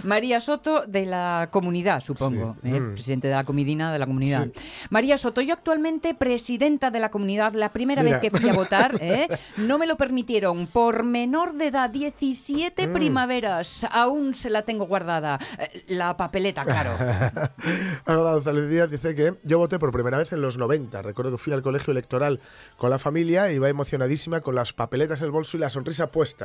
María 0.04 0.40
Soto 0.40 0.86
de 0.86 1.06
la 1.06 1.50
comunidad, 1.52 2.00
supongo. 2.02 2.56
Sí. 2.64 2.70
¿eh? 2.70 2.80
Mm. 2.80 2.94
Presidente 2.94 3.28
de 3.28 3.34
la 3.34 3.44
comidina 3.44 3.92
de 3.94 4.00
la 4.00 4.06
comunidad. 4.06 4.48
Sí. 4.54 4.88
María 4.90 5.18
Soto, 5.18 5.42
yo 5.42 5.54
actualmente 5.54 6.14
presidenta 6.14 6.92
de 6.92 7.00
la 7.00 7.10
comunidad, 7.10 7.54
la 7.54 7.72
primera 7.72 8.04
Mira. 8.04 8.20
vez 8.20 8.30
que 8.32 8.38
fui 8.38 8.50
a 8.50 8.54
votar, 8.54 8.98
¿eh? 9.02 9.28
no 9.58 9.78
me 9.78 9.88
lo 9.88 9.96
permitieron 9.98 10.68
por 10.68 11.04
menor 11.04 11.54
de 11.54 11.68
edad, 11.68 11.90
17 11.90 12.88
Mm. 12.88 12.94
primaveras. 12.94 13.86
Aún 13.92 14.34
se 14.34 14.50
la 14.50 14.64
tengo 14.64 14.86
guardada. 14.86 15.40
Eh, 15.60 15.84
La 15.88 16.18
papeleta, 16.18 16.66
claro. 16.66 16.92
Alba 18.06 18.34
González 18.34 18.70
Díaz 18.70 18.90
dice 18.90 19.16
que 19.16 19.36
yo 19.44 19.58
voté 19.58 19.80
por 19.80 19.92
primera 19.92 20.18
vez 20.18 20.32
en 20.34 20.42
los 20.42 20.58
90. 20.58 21.02
Recuerdo 21.02 21.32
que 21.32 21.38
fui 21.38 21.54
al 21.54 21.62
colegio 21.62 21.92
electoral 21.92 22.40
con 22.78 22.90
la 22.90 23.00
familia 23.00 23.52
y 23.52 23.56
iba 23.56 23.70
emocionadísima 23.70 24.42
con 24.42 24.56
las 24.56 24.74
papeletas 24.74 25.20
en 25.20 25.26
el 25.26 25.32
bolso 25.32 25.58
y 25.58 25.60
la 25.62 25.70
sonrisa 25.70 26.08
puesta. 26.12 26.43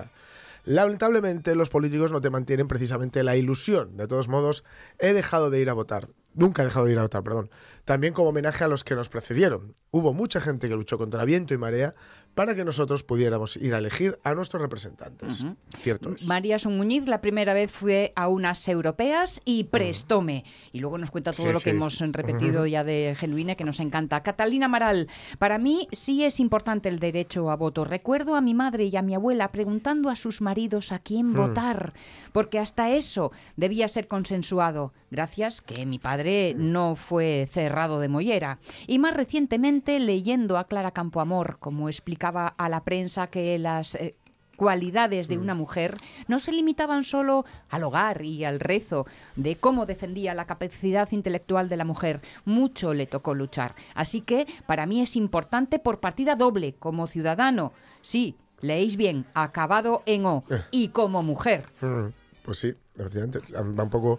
Lamentablemente 0.64 1.54
los 1.54 1.70
políticos 1.70 2.12
no 2.12 2.20
te 2.20 2.30
mantienen 2.30 2.68
precisamente 2.68 3.22
la 3.22 3.36
ilusión. 3.36 3.96
De 3.96 4.06
todos 4.06 4.28
modos, 4.28 4.64
he 4.98 5.14
dejado 5.14 5.50
de 5.50 5.60
ir 5.60 5.70
a 5.70 5.72
votar. 5.74 6.08
Nunca 6.34 6.62
he 6.62 6.66
dejado 6.66 6.86
de 6.86 6.92
ir 6.92 6.98
a 6.98 7.02
votar, 7.02 7.22
perdón. 7.24 7.50
También 7.84 8.12
como 8.12 8.28
homenaje 8.28 8.62
a 8.64 8.68
los 8.68 8.84
que 8.84 8.94
nos 8.94 9.08
precedieron. 9.08 9.74
Hubo 9.90 10.12
mucha 10.12 10.40
gente 10.40 10.68
que 10.68 10.74
luchó 10.76 10.98
contra 10.98 11.24
viento 11.24 11.54
y 11.54 11.58
marea 11.58 11.94
para 12.34 12.54
que 12.54 12.64
nosotros 12.64 13.02
pudiéramos 13.02 13.56
ir 13.56 13.74
a 13.74 13.78
elegir 13.78 14.18
a 14.22 14.34
nuestros 14.34 14.60
representantes. 14.60 15.44
Cierto 15.78 16.12
es. 16.14 16.26
María 16.28 16.58
Son 16.58 16.76
Muñiz 16.76 17.08
la 17.08 17.20
primera 17.22 17.54
vez 17.54 17.70
fue 17.70 18.12
a 18.14 18.28
unas 18.28 18.68
europeas 18.68 19.40
y 19.46 19.64
prestóme. 19.64 20.44
Y 20.70 20.80
luego 20.80 20.98
nos 20.98 21.10
cuenta 21.10 21.32
todo 21.32 21.44
Sí, 21.46 21.48
lo 21.48 21.54
que 21.58 21.70
sí. 21.70 21.70
hemos 21.70 21.98
repetido 22.12 22.66
ya 22.66 22.84
de 22.84 23.16
Genuine, 23.18 23.56
que 23.56 23.64
nos 23.64 23.80
encanta. 23.80 24.22
Catalina 24.22 24.68
Maral, 24.68 25.08
para 25.38 25.56
mí 25.58 25.88
sí 25.90 26.24
es 26.24 26.38
importante 26.38 26.90
el 26.90 26.98
derecho 27.00 27.50
a 27.50 27.56
voto. 27.56 27.84
Recuerdo 27.84 28.36
a 28.36 28.42
mi 28.42 28.52
madre 28.52 28.84
y 28.84 28.96
a 28.96 29.02
mi 29.02 29.14
abuela 29.14 29.50
preguntando 29.50 30.10
a 30.10 30.14
sus 30.16 30.42
maridos 30.42 30.92
a 30.92 30.98
quién 30.98 31.32
votar, 31.32 31.94
porque 32.32 32.58
hasta 32.58 32.90
eso 32.90 33.32
debía 33.56 33.88
ser 33.88 34.06
consensuado. 34.06 34.92
Gracias 35.10 35.62
que 35.62 35.86
mi 35.86 35.98
padre 35.98 36.17
no 36.56 36.96
fue 36.96 37.46
cerrado 37.50 38.00
de 38.00 38.08
mollera. 38.08 38.58
Y 38.86 38.98
más 38.98 39.14
recientemente 39.14 39.98
leyendo 40.00 40.58
a 40.58 40.64
Clara 40.64 40.90
Campoamor, 40.90 41.58
como 41.60 41.88
explicaba 41.88 42.48
a 42.48 42.68
la 42.68 42.84
prensa 42.84 43.28
que 43.28 43.58
las... 43.58 43.94
eh, 43.94 44.14
cualidades 44.56 45.28
de 45.28 45.38
una 45.38 45.54
mujer 45.54 45.94
no 46.26 46.40
se 46.40 46.50
limitaban 46.50 47.04
solo 47.04 47.44
al 47.70 47.84
hogar 47.84 48.22
y 48.24 48.44
al 48.44 48.58
rezo, 48.58 49.06
de 49.36 49.54
cómo 49.54 49.86
defendía 49.86 50.34
la 50.34 50.46
capacidad 50.46 51.08
intelectual 51.12 51.68
de 51.68 51.76
la 51.76 51.84
mujer. 51.84 52.20
Mucho 52.44 52.92
le 52.92 53.06
tocó 53.06 53.34
luchar. 53.36 53.76
Así 53.94 54.20
que 54.20 54.48
para 54.66 54.84
mí 54.86 55.00
es 55.00 55.14
importante 55.14 55.78
por 55.78 56.00
partida 56.00 56.34
doble, 56.34 56.74
como 56.74 57.06
ciudadano. 57.06 57.72
Sí, 58.02 58.34
leéis 58.60 58.96
bien, 58.96 59.26
acabado 59.32 60.02
en 60.06 60.26
O. 60.26 60.42
Y 60.72 60.88
como 60.88 61.22
mujer. 61.22 61.66
Mm, 61.80 62.06
Pues 62.42 62.58
sí, 62.58 62.74
efectivamente. 62.98 63.38
Va 63.54 63.84
un 63.84 63.90
poco 63.90 64.18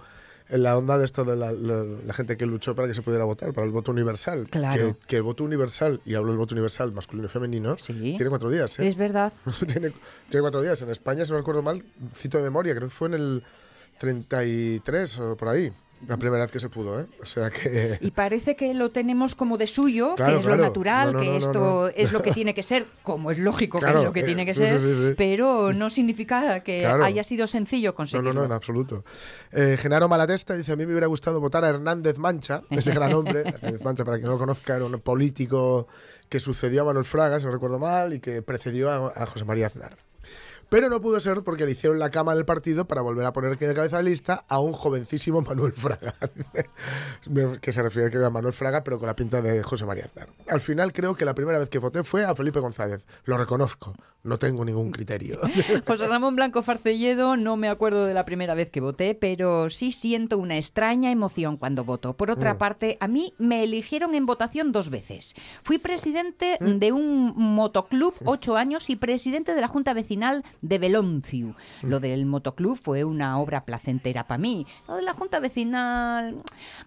en 0.50 0.64
la 0.64 0.78
onda 0.78 0.98
de 0.98 1.06
esto 1.06 1.24
de 1.26 1.36
la, 1.36 1.52
la- 1.52 1.84
la 1.84 2.14
gente 2.14 2.36
que 2.38 2.46
luchó 2.46 2.74
para 2.76 2.88
que 2.88 2.94
se 2.94 3.02
pudiera 3.02 3.24
votar, 3.24 3.54
para 3.54 3.66
el 3.68 3.72
voto 3.72 3.92
universal. 3.92 4.48
Claro. 4.50 4.96
Que, 5.00 5.08
que 5.08 5.16
el 5.18 5.24
voto 5.24 5.44
universal, 5.44 6.02
y 6.06 6.16
hablo 6.16 6.30
del 6.32 6.38
voto 6.40 6.56
universal 6.56 6.92
masculino 6.92 7.28
y 7.28 7.30
femenino, 7.30 7.78
Sí. 7.78 7.94
tiene 8.18 8.30
cuatro 8.30 8.50
días. 8.50 8.80
¿eh? 8.80 8.88
Es 8.88 8.96
verdad. 8.98 9.32
tiene, 9.68 9.92
tiene 10.30 10.42
cuatro 10.42 10.62
días. 10.62 10.82
En 10.82 10.90
España, 10.90 11.24
si 11.26 11.32
no 11.32 11.38
recuerdo 11.38 11.62
mal, 11.62 11.84
cito 12.16 12.38
de 12.38 12.44
memoria, 12.44 12.76
creo 12.76 12.88
que 12.90 12.96
fue 12.96 13.08
en 13.10 13.14
el 13.14 13.44
33 14.00 15.20
o 15.20 15.38
por 15.38 15.50
ahí. 15.50 15.72
La 16.08 16.16
primera 16.18 16.44
vez 16.44 16.52
que 16.52 16.60
se 16.60 16.70
pudo, 16.70 17.02
¿eh? 17.02 17.06
O 17.22 17.26
sea 17.26 17.50
que... 17.50 17.98
Y 18.02 18.12
parece 18.12 18.56
que 18.56 18.74
lo 18.74 18.90
tenemos 18.92 19.36
como 19.36 19.58
de 19.58 19.68
suyo, 19.68 20.16
Claro, 20.16 20.32
que 20.34 20.40
es 20.40 20.46
claro. 20.46 20.58
lo 20.62 20.64
natural, 20.68 21.08
No, 21.08 21.14
no, 21.14 21.20
que 21.20 21.30
no, 21.32 21.36
esto 21.38 21.88
es 21.90 22.12
lo 22.14 22.22
que 22.22 22.32
tiene 22.32 22.54
que 22.54 22.64
ser, 22.64 22.86
como 23.04 23.32
es 23.32 23.38
lógico 23.38 23.80
que 23.80 23.88
es 23.88 23.94
lo 23.96 24.14
que 24.14 24.22
eh, 24.22 24.24
tiene 24.24 24.46
que 24.46 24.54
sí, 24.54 24.66
ser, 24.66 24.80
sí, 24.80 24.94
sí, 24.94 25.08
sí. 25.10 25.14
pero 25.18 25.74
no 25.74 25.90
significa 25.90 26.62
que 26.62 26.86
haya 26.86 27.24
sido 27.24 27.48
sencillo 27.48 27.90
No, 27.92 27.96
conseguirlo. 27.96 28.34
no, 28.34 28.40
no, 28.42 28.46
en 28.46 28.52
absoluto. 28.54 29.04
Eh, 29.52 29.76
Genaro 29.78 30.08
Malatesta 30.08 30.56
dice, 30.56 30.72
a 30.72 30.76
mí 30.78 30.86
me 30.86 30.94
hubiera 30.94 31.08
gustado 31.08 31.40
votar 31.42 31.66
a 31.66 31.70
Hernández 31.70 32.18
Mancha, 32.18 32.62
ese 32.70 32.94
gran 32.94 33.14
hombre. 33.14 33.42
Hernández 33.46 33.82
Mancha, 33.84 34.06
para 34.06 34.18
quien 34.18 34.28
no 34.28 34.34
lo 34.34 34.40
conozca, 34.40 34.76
era 34.78 34.86
un 34.86 35.00
político 35.02 35.88
que 36.30 36.40
sucedió 36.40 36.84
a 36.84 36.86
Manuel 36.86 37.06
Fraga, 37.06 37.40
si 37.40 37.46
no 37.46 37.52
recuerdo 37.52 37.78
mal, 37.80 38.14
y 38.14 38.20
que 38.20 38.42
precedió 38.42 38.90
a, 38.90 39.12
a 39.16 39.26
José 39.26 39.44
María 39.46 39.68
Aznar. 39.68 39.98
Pero 40.70 40.90
no 40.90 41.02
pudo 41.02 41.20
ser 41.20 41.42
porque 41.44 41.66
le 41.66 41.72
hicieron 41.72 41.98
la 42.00 42.12
cama 42.12 42.32
en 42.34 42.38
el 42.40 42.46
partido 42.46 42.86
para 42.86 43.02
volver 43.02 43.26
a 43.26 43.34
poner 43.34 43.58
de 43.58 43.74
cabeza 43.74 43.98
de 43.98 44.04
lista 44.04 44.46
a 44.48 44.60
un 44.60 44.74
jovencísimo 44.74 45.42
Manuel 45.42 45.74
Fraga. 45.74 46.14
que 47.62 47.72
se 47.72 47.82
refiere 47.82 48.10
que 48.10 48.18
era 48.18 48.30
Manuel 48.30 48.54
Fraga, 48.54 48.84
pero 48.84 49.00
con 49.00 49.08
la 49.08 49.16
pinta 49.16 49.42
de 49.42 49.64
José 49.64 49.86
María 49.86 50.06
Aznar. 50.06 50.30
Al 50.48 50.60
final 50.62 50.94
creo 50.94 51.16
que 51.16 51.26
la 51.26 51.34
primera 51.34 51.60
vez 51.60 51.70
que 51.70 51.80
voté 51.80 52.04
fue 52.04 52.26
a 52.26 52.36
Felipe 52.36 52.60
González. 52.60 53.06
Lo 53.26 53.38
reconozco, 53.38 53.94
no 54.24 54.38
tengo 54.38 54.64
ningún 54.66 54.92
criterio. 54.92 55.40
José 55.88 56.08
Ramón 56.08 56.36
Blanco 56.36 56.62
Farcelledo, 56.62 57.36
no 57.36 57.58
me 57.58 57.70
acuerdo 57.70 58.06
de 58.06 58.14
la 58.14 58.26
primera 58.26 58.54
vez 58.54 58.70
que 58.70 58.82
voté, 58.82 59.16
pero 59.16 59.70
sí 59.70 59.92
siento 59.92 60.38
una 60.38 60.58
extraña 60.58 61.12
emoción 61.12 61.58
cuando 61.58 61.84
voto. 61.84 62.14
Por 62.16 62.32
otra 62.32 62.54
Mm. 62.54 62.58
parte, 62.58 62.98
a 63.00 63.08
mí 63.08 63.34
me 63.38 63.64
eligieron 63.64 64.14
en 64.16 64.26
votación 64.26 64.72
dos 64.72 64.90
veces. 64.90 65.36
Fui 65.64 65.78
presidente 65.78 66.58
Mm. 66.60 66.80
de 66.80 66.92
un 66.92 67.34
motoclub 67.36 68.14
ocho 68.26 68.56
años 68.58 68.90
y 68.90 68.96
presidente 68.96 69.54
de 69.54 69.62
la 69.62 69.68
Junta 69.68 69.94
Vecinal 69.94 70.44
de 70.62 70.78
Belonciu. 70.80 71.56
Mm. 71.84 71.88
Lo 71.88 72.00
del 72.00 72.26
motoclub 72.26 72.78
fue 72.82 73.04
una 73.04 73.40
obra 73.40 73.66
placentera 73.66 74.28
para 74.28 74.38
mí. 74.38 74.66
Lo 74.88 74.96
de 74.96 75.02
la 75.04 75.14
Junta 75.14 75.40
Vecinal, 75.40 76.42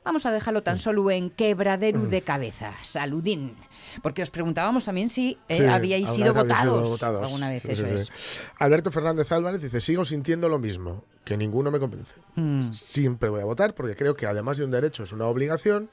vamos 0.05 0.26
a 0.26 0.33
dejarlo 0.33 0.61
Mm. 0.61 0.64
tan 0.64 0.79
solo 0.79 1.11
en 1.11 1.31
quebradero 1.31 2.00
de 2.07 2.23
cabeza. 2.23 2.73
Saludín. 2.83 3.55
Porque 4.02 4.23
os 4.23 4.31
preguntábamos 4.31 4.85
también 4.85 5.09
si 5.09 5.38
eh, 5.49 5.57
Sí, 5.57 5.64
habíais 5.64 6.09
sido 6.09 6.33
votados. 6.33 6.88
votados. 6.88 7.25
Alguna 7.26 7.50
vez, 7.50 7.62
Sí, 7.62 7.73
eso 7.73 7.87
sí, 7.87 7.95
es. 7.95 8.07
sí. 8.07 8.12
Alberto 8.59 8.91
Fernández 8.91 9.31
Álvarez 9.33 9.61
dice, 9.62 9.81
sigo 9.81 10.05
sintiendo 10.05 10.49
lo 10.49 10.59
mismo, 10.59 11.05
que 11.25 11.37
ninguno 11.37 11.71
me 11.71 11.79
convence. 11.79 12.14
Mm. 12.37 12.73
Siempre 12.73 13.29
voy 13.29 13.41
a 13.41 13.45
votar 13.45 13.75
porque 13.75 13.97
creo 13.97 14.17
que 14.17 14.26
además 14.26 14.57
de 14.59 14.64
un 14.64 14.71
derecho 14.71 15.02
es 15.02 15.12
una 15.12 15.26
obligación, 15.26 15.91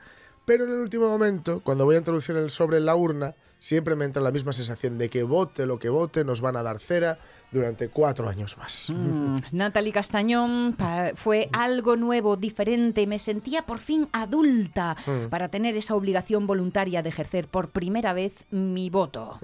pero 0.50 0.64
en 0.64 0.72
el 0.72 0.78
último 0.80 1.08
momento, 1.08 1.60
cuando 1.64 1.86
voy 1.86 1.94
a 1.94 2.00
introducir 2.00 2.36
el 2.36 2.50
sobre 2.50 2.78
en 2.78 2.86
la 2.88 2.96
urna, 2.96 3.36
siempre 3.60 3.96
me 3.96 4.06
entra 4.06 4.20
la 4.20 4.32
misma 4.32 4.52
sensación 4.52 4.98
de 4.98 5.08
que 5.08 5.22
vote 5.22 5.68
lo 5.68 5.78
que 5.78 5.90
vote, 5.90 6.24
nos 6.24 6.42
van 6.42 6.56
a 6.56 6.64
dar 6.64 6.80
cera 6.80 7.20
durante 7.52 7.90
cuatro 7.90 8.28
años 8.28 8.58
más. 8.58 8.90
Mm, 8.90 9.36
Natalie 9.52 9.92
Castañón 9.92 10.76
fue 11.16 11.50
algo 11.54 11.96
nuevo, 11.98 12.36
diferente. 12.36 13.06
Me 13.06 13.20
sentía 13.20 13.64
por 13.68 13.78
fin 13.78 14.08
adulta 14.12 14.96
Mm. 15.06 15.30
para 15.30 15.50
tener 15.50 15.76
esa 15.78 15.94
obligación 15.94 16.48
voluntaria 16.48 17.04
de 17.04 17.10
ejercer 17.10 17.48
por 17.48 17.70
primera 17.70 18.14
vez 18.14 18.34
mi 18.50 18.90
voto. 18.90 19.38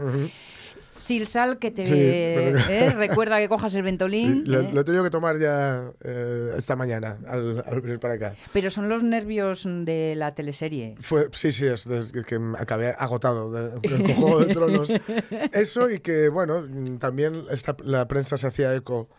Silsal, 0.96 1.60
que 1.60 1.72
te 1.72 1.86
Sí, 1.86 1.94
eh, 1.98 2.94
recuerda 2.96 3.38
que 3.40 3.50
cojas 3.50 3.74
el 3.76 3.82
Sí, 3.82 3.84
ventolín. 3.84 4.44
lo, 4.46 4.62
eh, 4.62 4.70
lo 4.74 4.82
he 4.82 4.84
tenido 4.84 5.04
que 5.04 5.10
tomar 5.10 5.38
ya 5.40 5.92
eh, 6.04 6.54
esta 6.58 6.76
mañana 6.76 7.18
al, 7.28 7.64
al 7.68 7.82
venir 7.82 8.00
para 8.00 8.14
acá. 8.16 8.36
Pero 8.54 8.70
son 8.70 8.88
los 8.90 9.04
nervios 9.04 9.66
de 9.68 10.14
la 10.16 10.34
teleserie. 10.34 10.96
Fue, 11.00 11.28
sí, 11.32 11.52
sí, 11.52 11.66
es 11.66 11.88
desde 11.88 12.24
que 12.24 12.40
acabé 12.58 12.96
agotado 12.98 13.52
de 13.52 14.14
Juego 14.14 14.40
de 14.46 14.54
Tronos. 14.54 14.94
Eso 15.52 15.90
y 15.90 16.00
que, 16.00 16.30
bueno, 16.30 16.64
también 17.00 17.44
esta, 17.52 17.76
la 17.84 18.08
prensa 18.08 18.38
se 18.38 18.48
hacía 18.48 18.74
eco 18.74 19.10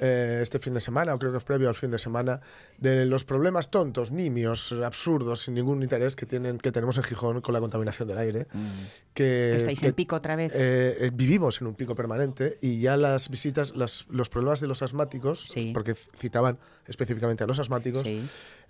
eh, 0.00 0.40
este 0.42 0.58
fin 0.58 0.74
de 0.74 0.80
semana, 0.80 1.14
o 1.14 1.18
creo 1.18 1.32
que 1.32 1.38
es 1.38 1.44
previo 1.44 1.68
al 1.68 1.74
fin 1.74 1.90
de 1.90 1.98
semana, 1.98 2.40
de 2.78 3.06
los 3.06 3.24
problemas 3.24 3.70
tontos, 3.70 4.10
nimios, 4.10 4.72
absurdos, 4.72 5.42
sin 5.42 5.54
ningún 5.54 5.82
interés 5.82 6.14
que 6.16 6.26
tienen 6.26 6.58
que 6.58 6.72
tenemos 6.72 6.96
en 6.98 7.04
Gijón 7.04 7.40
con 7.40 7.52
la 7.54 7.60
contaminación 7.60 8.06
del 8.08 8.18
aire. 8.18 8.46
Que, 9.14 9.52
Mm. 9.54 9.56
Estáis 9.56 9.80
que, 9.80 9.86
en 9.88 9.92
pico 9.94 10.16
otra 10.16 10.36
vez. 10.36 10.52
eh, 10.54 10.96
eh, 11.00 11.10
vivimos 11.12 11.60
en 11.60 11.66
un 11.68 11.74
pico 11.74 11.94
permanente 11.94 12.58
y 12.60 12.80
ya 12.80 12.96
las 12.96 13.28
visitas, 13.30 13.74
las- 13.74 14.06
los 14.10 14.28
problemas 14.28 14.60
de 14.60 14.66
los 14.66 14.82
asmáticos, 14.82 15.44
Sí. 15.48 15.70
porque 15.72 15.94
citaban 15.94 16.58
específicamente 16.86 17.44
a 17.44 17.46
los 17.46 17.58
asmáticos, 17.58 18.02
sí, 18.02 18.22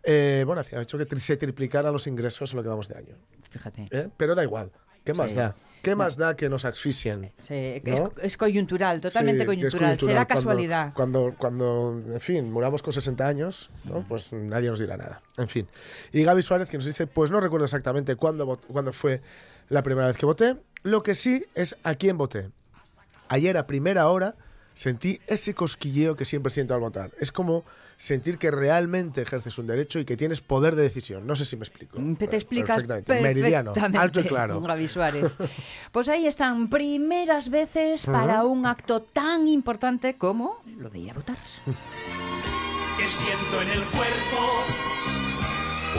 eh, 0.04 0.44
bueno, 0.46 0.62
ha 0.72 0.80
hecho 0.82 0.96
que 0.98 1.16
se 1.18 1.36
triplicaran 1.36 1.92
los 1.92 2.06
ingresos 2.06 2.52
en 2.52 2.56
lo 2.58 2.62
que 2.62 2.68
vamos 2.68 2.88
de 2.88 2.96
año. 2.96 3.16
fíjate. 3.50 4.10
Pero 4.16 4.34
da 4.34 4.42
igual. 4.44 4.70
¿Qué 5.04 5.14
más 5.14 5.30
Sí. 5.30 5.36
da? 5.36 5.54
¿Qué 5.82 5.94
más 5.94 6.16
da 6.16 6.34
que 6.36 6.48
nos 6.48 6.64
asfixien? 6.64 7.32
Sí, 7.38 7.80
es, 7.84 8.00
¿No? 8.00 8.12
es 8.20 8.36
coyuntural, 8.36 9.00
totalmente 9.00 9.42
Sí, 9.42 9.46
coyuntural. 9.46 9.78
coyuntural. 9.80 9.98
Será 9.98 10.24
Cuando- 10.26 10.34
casualidad. 10.34 10.92
Cuando, 10.94 11.34
cuando, 11.38 12.02
en 12.12 12.20
fin, 12.20 12.50
muramos 12.52 12.82
con 12.82 12.92
60 12.92 13.26
años, 13.26 13.70
¿no? 13.84 14.04
pues 14.08 14.32
nadie 14.32 14.68
nos 14.68 14.80
dirá 14.80 14.96
nada. 14.96 15.22
En 15.38 15.48
fin. 15.48 15.68
Y 16.12 16.24
Gaby 16.24 16.42
Suárez 16.42 16.68
que 16.70 16.76
nos 16.76 16.86
dice, 16.86 17.06
pues 17.06 17.30
no 17.30 17.40
recuerdo 17.40 17.64
exactamente 17.66 18.16
cuándo, 18.16 18.58
cuándo 18.68 18.92
fue 18.92 19.20
la 19.68 19.82
primera 19.82 20.08
vez 20.08 20.16
que 20.16 20.26
voté. 20.26 20.56
Lo 20.82 21.02
que 21.02 21.14
sí 21.14 21.44
es 21.54 21.76
a 21.84 21.94
quién 21.94 22.18
voté. 22.18 22.50
Ayer 23.28 23.56
a 23.56 23.66
primera 23.66 24.08
hora 24.08 24.34
sentí 24.74 25.20
ese 25.26 25.54
cosquilleo 25.54 26.16
que 26.16 26.24
siempre 26.24 26.50
siento 26.52 26.74
al 26.74 26.80
votar. 26.80 27.10
Es 27.20 27.30
como 27.32 27.64
sentir 27.96 28.38
que 28.38 28.50
realmente 28.50 29.22
ejerces 29.22 29.58
un 29.58 29.66
derecho 29.66 29.98
y 29.98 30.04
que 30.04 30.16
tienes 30.16 30.40
poder 30.40 30.74
de 30.76 30.82
decisión. 30.82 31.26
No 31.26 31.34
sé 31.34 31.44
si 31.44 31.56
me 31.56 31.62
explico. 31.64 31.98
Mm, 31.98 32.16
Te, 32.16 32.28
te 32.28 32.36
explicas 32.36 32.82
Perfectamente. 32.84 33.22
Meridiano, 33.22 33.72
perfectamente, 33.72 33.98
alto 34.04 34.20
y 34.20 34.24
claro. 34.24 34.60
Gaby 34.60 34.88
Suárez. 34.88 35.36
Pues 35.92 36.08
ahí 36.08 36.26
están 36.26 36.68
primeras 36.68 37.48
veces 37.48 38.06
para 38.06 38.44
un 38.44 38.66
acto 38.66 39.02
tan 39.02 39.48
importante 39.48 40.16
como 40.16 40.56
lo 40.78 40.90
de 40.90 40.98
ir 40.98 41.10
a 41.10 41.14
votar. 41.14 41.38
que 42.98 43.08
siento 43.08 43.62
en 43.62 43.68
el 43.70 43.84
cuerpo 43.84 44.64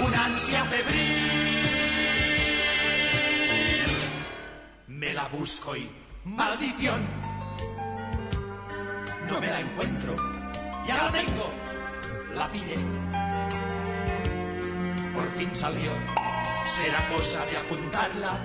una 0.06 0.26
ansia 0.26 0.64
febril. 0.66 1.18
Me 4.88 5.14
la 5.14 5.28
busco 5.30 5.76
y 5.76 5.90
maldición. 6.26 7.00
No 9.30 9.40
me 9.40 9.48
la 9.48 9.62
encuentro. 9.62 10.16
Ya 10.88 10.96
la 11.04 11.12
tengo. 11.12 11.52
La 12.38 12.50
pillé. 12.52 12.76
Por 15.14 15.28
fin 15.38 15.50
salió. 15.54 15.92
Será 16.68 17.08
cosa 17.16 17.46
de 17.46 17.58
apuntarla 17.58 18.38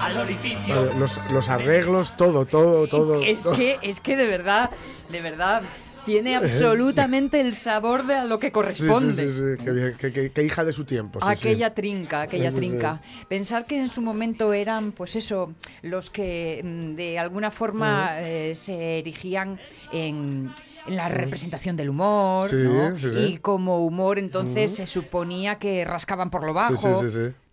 al 0.00 0.16
orificio. 0.16 0.74
Vale, 0.86 0.98
Los, 0.98 1.20
los 1.32 1.48
arreglos, 1.48 2.16
todo, 2.16 2.46
todo, 2.46 2.86
todo. 2.86 3.22
Es 3.22 3.42
todo. 3.42 3.54
que, 3.56 3.78
es 3.82 4.00
que 4.00 4.16
de 4.16 4.26
verdad, 4.28 4.70
de 5.10 5.20
verdad, 5.20 5.62
tiene 6.06 6.36
absolutamente 6.36 7.40
el 7.40 7.54
sabor 7.54 8.06
de 8.06 8.14
a 8.14 8.24
lo 8.24 8.38
que 8.38 8.52
corresponde. 8.52 9.12
sí, 9.12 9.28
sí, 9.28 9.36
sí, 9.58 9.64
qué, 9.64 9.70
bien, 9.72 9.96
qué- 9.98 10.12
qué- 10.12 10.30
qué 10.30 10.42
hija 10.44 10.64
de 10.64 10.72
su 10.72 10.84
tiempo. 10.84 11.18
sí, 11.20 11.26
sí. 11.26 11.48
aquella 11.48 11.74
trinca, 11.74 12.22
aquella 12.22 12.50
Sí, 12.52 12.56
sí, 12.58 12.62
sí. 12.62 12.68
trinca. 12.70 13.00
Pensar 13.28 13.66
que 13.66 13.76
en 13.76 13.88
su 13.88 14.00
momento 14.00 14.52
eran, 14.54 14.92
pues 14.92 15.16
eso, 15.16 15.52
los 15.82 16.08
que 16.10 16.62
mm, 16.64 16.94
de 16.94 17.18
alguna 17.18 17.50
forma 17.50 18.20
eh, 18.20 18.54
se 18.54 19.00
erigían 19.00 19.60
en, 19.92 20.54
en 20.88 20.96
la 20.96 21.08
representación 21.08 21.76
del 21.76 21.90
humor, 21.90 22.48
Sí, 22.48 22.56
¿no? 22.56 22.96
sí, 22.98 23.10
sí. 23.10 23.18
y 23.18 23.36
como 23.38 23.78
humor 23.84 24.18
entonces 24.18 24.74
se 24.74 24.86
suponía 24.86 25.58
que 25.58 25.84
rascaban 25.84 26.30
por 26.30 26.44
lo 26.44 26.52
bajo. 26.54 26.74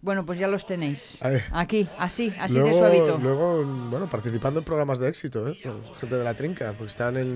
Bueno, 0.05 0.23
pues 0.23 0.37
ya 0.37 0.47
los 0.47 0.67
tenéis. 0.67 1.19
Aquí, 1.51 1.89
así, 1.97 2.31
así 2.39 2.59
luego, 2.59 2.67
de 2.69 2.73
suavito. 2.75 3.17
Luego, 3.17 3.63
bueno, 3.89 4.07
participando 4.07 4.59
en 4.59 4.63
programas 4.63 4.99
de 4.99 5.09
éxito, 5.09 5.47
¿eh? 5.47 5.57
Gente 5.99 6.15
de 6.15 6.23
la 6.23 6.35
trinca, 6.35 6.73
porque 6.77 6.91
están 6.91 7.17
en 7.17 7.35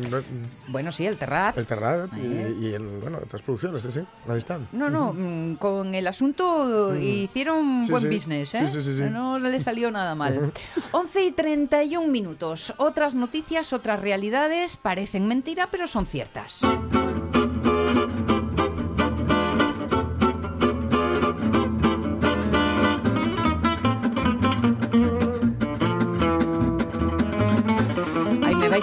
Bueno, 0.67 0.91
sí, 0.91 1.07
el 1.07 1.17
Terrat. 1.17 1.57
El 1.57 1.65
Terrat 1.65 2.11
y, 2.15 2.67
y 2.67 2.75
en 2.75 3.01
bueno, 3.01 3.17
otras 3.23 3.41
producciones, 3.41 3.81
sí, 3.81 3.89
sí. 3.89 4.01
Ahí 4.27 4.37
están. 4.37 4.67
No, 4.71 4.87
no, 4.87 5.13
mm, 5.13 5.55
con 5.55 5.95
el 5.95 6.05
asunto 6.05 6.95
hicieron 6.95 7.83
Sí, 7.83 7.89
buen 7.89 8.03
sí. 8.03 8.07
business, 8.07 8.53
¿eh? 8.53 8.67
sí, 8.67 8.83
sí, 8.83 8.95
sí. 8.97 9.03
No 9.09 9.39
le 9.39 9.59
salió 9.59 9.89
nada 9.89 10.13
mal. 10.13 10.53
11 10.91 11.25
y 11.25 11.31
31 11.31 12.07
minutos. 12.07 12.71
Otras 12.77 13.15
noticias, 13.15 13.73
otras 13.73 13.99
realidades 13.99 14.77
parecen 14.77 15.27
mentira, 15.27 15.69
pero 15.71 15.87
son 15.87 16.05
ciertas. 16.05 16.61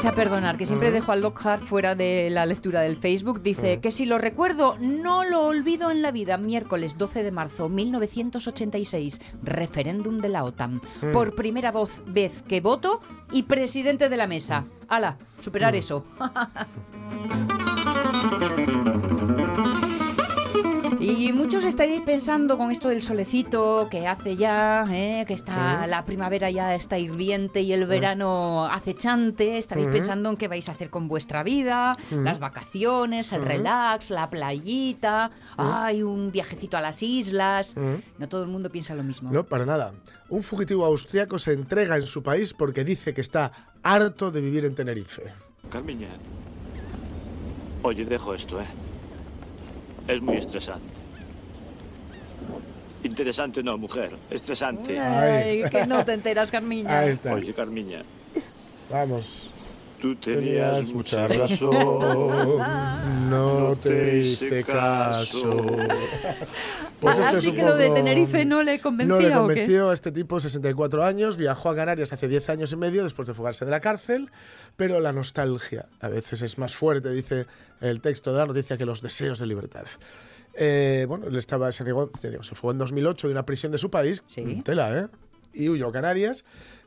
Vais 0.07 0.13
a 0.13 0.23
perdonar, 0.23 0.57
que 0.57 0.67
siempre 0.67 0.93
dejo 0.93 1.11
al 1.11 1.23
Lockhart 1.23 1.63
fuera 1.63 1.97
de 1.97 2.29
la 2.31 2.47
lectura 2.47 2.83
del 2.83 2.97
Facebook. 2.97 3.43
Dice 3.43 3.81
que 3.81 3.91
si 3.91 4.07
lo 4.07 4.19
recuerdo, 4.19 4.77
no 4.79 5.25
lo 5.25 5.47
olvido 5.47 5.91
en 5.91 6.01
la 6.01 6.13
vida. 6.13 6.37
Miércoles 6.37 6.97
12 6.97 7.25
de 7.25 7.33
marzo 7.33 7.69
1986, 7.69 9.21
referéndum 9.43 10.21
de 10.21 10.29
la 10.29 10.45
OTAN. 10.45 10.81
Por 11.13 11.35
primera 11.35 11.73
voz, 11.73 12.03
vez 12.07 12.45
que 12.47 12.61
voto 12.61 13.01
y 13.33 13.45
presidente 13.45 14.09
de 14.09 14.17
la 14.17 14.29
mesa. 14.29 14.67
¡Hala! 14.89 15.19
Superar 15.41 15.75
eso. 15.75 16.05
Y 21.27 21.33
muchos 21.33 21.65
estaréis 21.65 22.03
pensando 22.03 22.57
con 22.57 22.71
esto 22.71 22.89
del 22.89 23.03
solecito 23.03 23.89
que 23.91 24.07
hace 24.07 24.37
ya, 24.37 24.87
¿eh? 24.89 25.25
que 25.27 25.35
está 25.35 25.85
la 25.89 26.05
primavera 26.05 26.53
ya 26.53 26.73
está 26.77 27.01
hirviente 27.01 27.63
y 27.63 27.73
el 27.73 27.85
verano 27.85 28.67
acechante. 28.67 29.59
Estaréis 29.59 29.89
pensando 29.89 30.31
en 30.31 30.37
qué 30.37 30.47
vais 30.47 30.69
a 30.69 30.71
hacer 30.71 30.89
con 30.89 31.09
vuestra 31.09 31.43
vida, 31.43 31.95
las 32.13 32.39
vacaciones, 32.39 33.33
el 33.33 33.43
relax, 33.43 34.11
la 34.11 34.31
playita, 34.31 35.33
ay, 35.57 36.05
un 36.05 36.31
viajecito 36.31 36.77
a 36.77 36.81
las 36.81 37.03
islas. 37.03 37.75
No 38.19 38.29
todo 38.29 38.45
el 38.45 38.49
mundo 38.49 38.71
piensa 38.71 38.95
lo 38.95 39.03
mismo. 39.03 39.33
No, 39.33 39.43
para 39.43 39.67
nada. 39.67 39.95
Un 40.29 40.45
fugitivo 40.45 40.85
austriaco 40.85 41.41
se 41.41 41.55
entrega 41.55 41.97
en 41.97 42.07
su 42.07 42.23
país 42.23 42.55
porque 42.55 42.85
dice 42.85 43.13
que 43.13 43.21
está 43.21 43.51
harto 43.83 44.31
de 44.31 44.41
vivir 44.41 44.65
en 44.65 44.77
Tenerife. 44.77 45.25
Carmiña. 45.71 46.07
Oye, 47.83 48.05
dejo 48.05 48.33
esto, 48.33 48.61
¿eh? 48.61 48.67
Es 50.07 50.23
muy 50.23 50.37
estresante. 50.37 50.96
Interesante 53.07 53.63
no, 53.63 53.79
mujer. 53.79 54.11
Estresante. 54.31 54.99
Ay, 54.99 55.63
que 55.71 55.87
no 55.87 56.05
te 56.05 56.13
enteras, 56.13 56.51
Carmiña. 56.51 56.99
Ahí 56.99 57.11
está. 57.11 57.33
Oye, 57.35 57.53
Carmiña, 57.55 58.03
Vamos. 58.91 59.51
tú 60.01 60.15
Tenías 60.17 60.75
tenías 60.79 60.93
mucha 60.93 61.27
razón. 61.29 62.59
No 63.31 63.77
te 63.83 64.19
hice 64.19 64.63
caso. 64.65 65.57
Ah, 67.03 67.13
esto 67.13 67.37
así 67.39 67.53
que 67.53 67.63
lo 67.63 67.77
de 67.77 67.91
Tenerife 67.91 68.45
no 68.45 68.63
le 68.63 68.81
convencía, 68.81 69.15
No 69.15 69.21
le 69.21 69.29
¿o 69.29 69.31
qué? 69.31 69.37
convenció 69.55 69.91
a 69.91 69.95
este 69.95 70.13
tipo, 70.13 70.41
64 70.41 71.05
años, 71.05 71.37
viajó 71.37 71.71
a 71.71 71.77
Canarias 71.77 72.13
hace 72.13 72.27
10 72.29 72.49
años 72.51 72.73
y 72.73 72.77
medio 72.77 73.05
después 73.05 73.29
de 73.29 73.35
fugarse 73.35 73.65
de 73.65 73.71
la 73.71 73.81
cárcel, 73.81 74.31
pero 74.77 75.01
la 75.01 75.13
nostalgia 75.13 75.87
a 76.01 76.09
veces 76.09 76.43
es 76.43 76.59
más 76.59 76.75
fuerte, 76.75 77.11
dice 77.11 77.47
el 77.81 78.01
texto 78.01 78.33
de 78.33 78.39
la 78.39 78.47
noticia, 78.47 78.77
que 78.79 78.87
los 78.87 79.03
deseos 79.03 79.39
de 79.39 79.47
libertad. 79.47 79.85
Eh, 80.59 81.05
bueno, 81.09 81.27
él 81.27 81.37
estaba, 81.37 81.71
se, 81.73 81.85
negó- 81.85 82.11
se 82.19 82.55
fue 82.55 82.73
en 82.73 82.79
2008 82.79 83.29
de 83.29 83.33
una 83.33 83.45
prisión 83.45 83.73
de 83.73 83.79
su 83.79 83.91
país, 83.91 84.23
Sí. 84.27 84.61
tela, 84.65 84.99
¿eh? 84.99 85.07
Y 85.53 85.69
huyó 85.69 85.89
a 85.89 85.93
Canarias, 85.93 86.45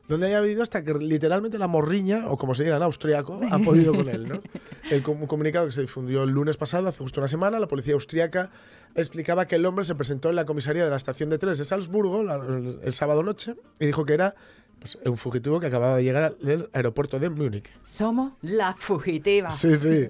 donde 0.10 0.28
haya 0.28 0.42
vivido 0.42 0.62
hasta 0.64 0.84
que 0.84 0.94
literalmente 0.96 1.58
la 1.58 1.68
morriña, 1.68 2.28
o 2.30 2.38
como 2.38 2.54
se 2.56 2.64
diga 2.66 2.76
en 2.76 2.84
austriaco, 2.84 3.40
ha 3.50 3.60
podido 3.60 3.94
con 3.94 4.10
él, 4.10 4.28
¿no? 4.28 4.42
El 4.92 5.02
com- 5.04 5.22
un 5.22 5.28
comunicado 5.28 5.68
que 5.68 5.72
se 5.72 5.82
difundió 5.82 6.24
el 6.24 6.32
lunes 6.32 6.58
pasado, 6.58 6.88
hace 6.88 6.98
justo 6.98 7.22
una 7.22 7.28
semana, 7.28 7.60
la 7.60 7.68
policía 7.68 7.94
austriaca 7.94 8.50
explicaba 8.96 9.46
que 9.46 9.56
el 9.56 9.66
hombre 9.68 9.86
se 9.86 9.94
presentó 9.96 10.30
en 10.32 10.36
la 10.36 10.46
comisaría 10.46 10.84
de 10.84 10.90
la 10.90 10.96
estación 10.98 11.30
de 11.30 11.38
trenes 11.38 11.60
de 11.60 11.66
Salzburgo 11.66 12.24
la- 12.24 12.36
el, 12.36 12.80
el 12.84 12.94
sábado 12.94 13.22
noche 13.24 13.56
y 13.80 13.86
dijo 13.86 14.04
que 14.04 14.14
era 14.16 14.34
pues, 14.80 14.98
un 15.06 15.18
fugitivo 15.18 15.60
que 15.60 15.68
acababa 15.68 15.98
de 15.98 16.04
llegar 16.04 16.36
del 16.38 16.70
aeropuerto 16.74 17.20
de 17.20 17.30
Múnich. 17.30 17.70
Somos 17.82 18.34
la 18.42 18.74
fugitiva. 18.74 19.52
Sí, 19.52 19.76
sí. 19.76 20.10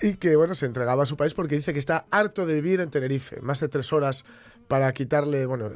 Y 0.00 0.14
que, 0.14 0.34
bueno, 0.36 0.54
se 0.54 0.64
entregaba 0.64 1.02
a 1.02 1.06
su 1.06 1.16
país 1.18 1.34
porque 1.34 1.56
dice 1.56 1.72
que 1.74 1.78
está 1.78 2.06
harto 2.10 2.46
de 2.46 2.54
vivir 2.54 2.80
en 2.80 2.88
Tenerife. 2.90 3.40
Más 3.42 3.60
de 3.60 3.68
tres 3.68 3.92
horas 3.92 4.24
para 4.66 4.90
quitarle, 4.94 5.44
bueno, 5.44 5.70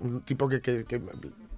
un 0.00 0.20
tipo 0.22 0.48
que, 0.50 0.60
que- 0.60 0.84
que 0.84 1.00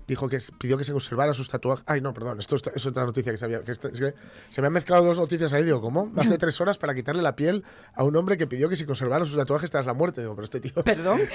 dijo 0.08 0.28
que 0.28 0.38
pidió 0.58 0.76
que 0.76 0.82
se 0.84 0.90
conservara 0.92 1.32
sus 1.34 1.48
tatuajes. 1.48 1.84
Ay, 1.86 2.00
no, 2.00 2.12
perdón, 2.12 2.40
esto 2.40 2.56
es, 2.56 2.86
otra 2.86 3.04
noticia 3.04 3.30
que 3.30 3.38
sabía. 3.38 3.62
Que 3.62 3.70
esta- 3.70 3.88
es 3.88 4.00
que 4.00 4.14
se 4.50 4.60
me 4.60 4.66
han 4.66 4.72
mezclado 4.72 5.04
dos 5.04 5.18
noticias 5.18 5.52
ahí. 5.52 5.62
Digo, 5.62 5.80
¿cómo? 5.80 6.10
De 6.14 6.38
tres 6.38 6.60
horas 6.60 6.78
para 6.78 6.94
quitarle 6.94 7.22
la 7.22 7.36
piel 7.36 7.62
a 7.94 8.02
un 8.02 8.16
hombre 8.16 8.36
que 8.36 8.46
pidió 8.48 8.68
que 8.68 8.74
se 8.76 8.86
conservara 8.86 9.24
sus 9.24 9.36
tatuajes 9.36 9.70
tras 9.70 9.86
la 9.86 9.94
muerte. 9.94 10.22
Digo, 10.22 10.34
pero 10.34 10.44
este 10.44 10.58
tío. 10.60 10.72
Perdón. 10.82 11.20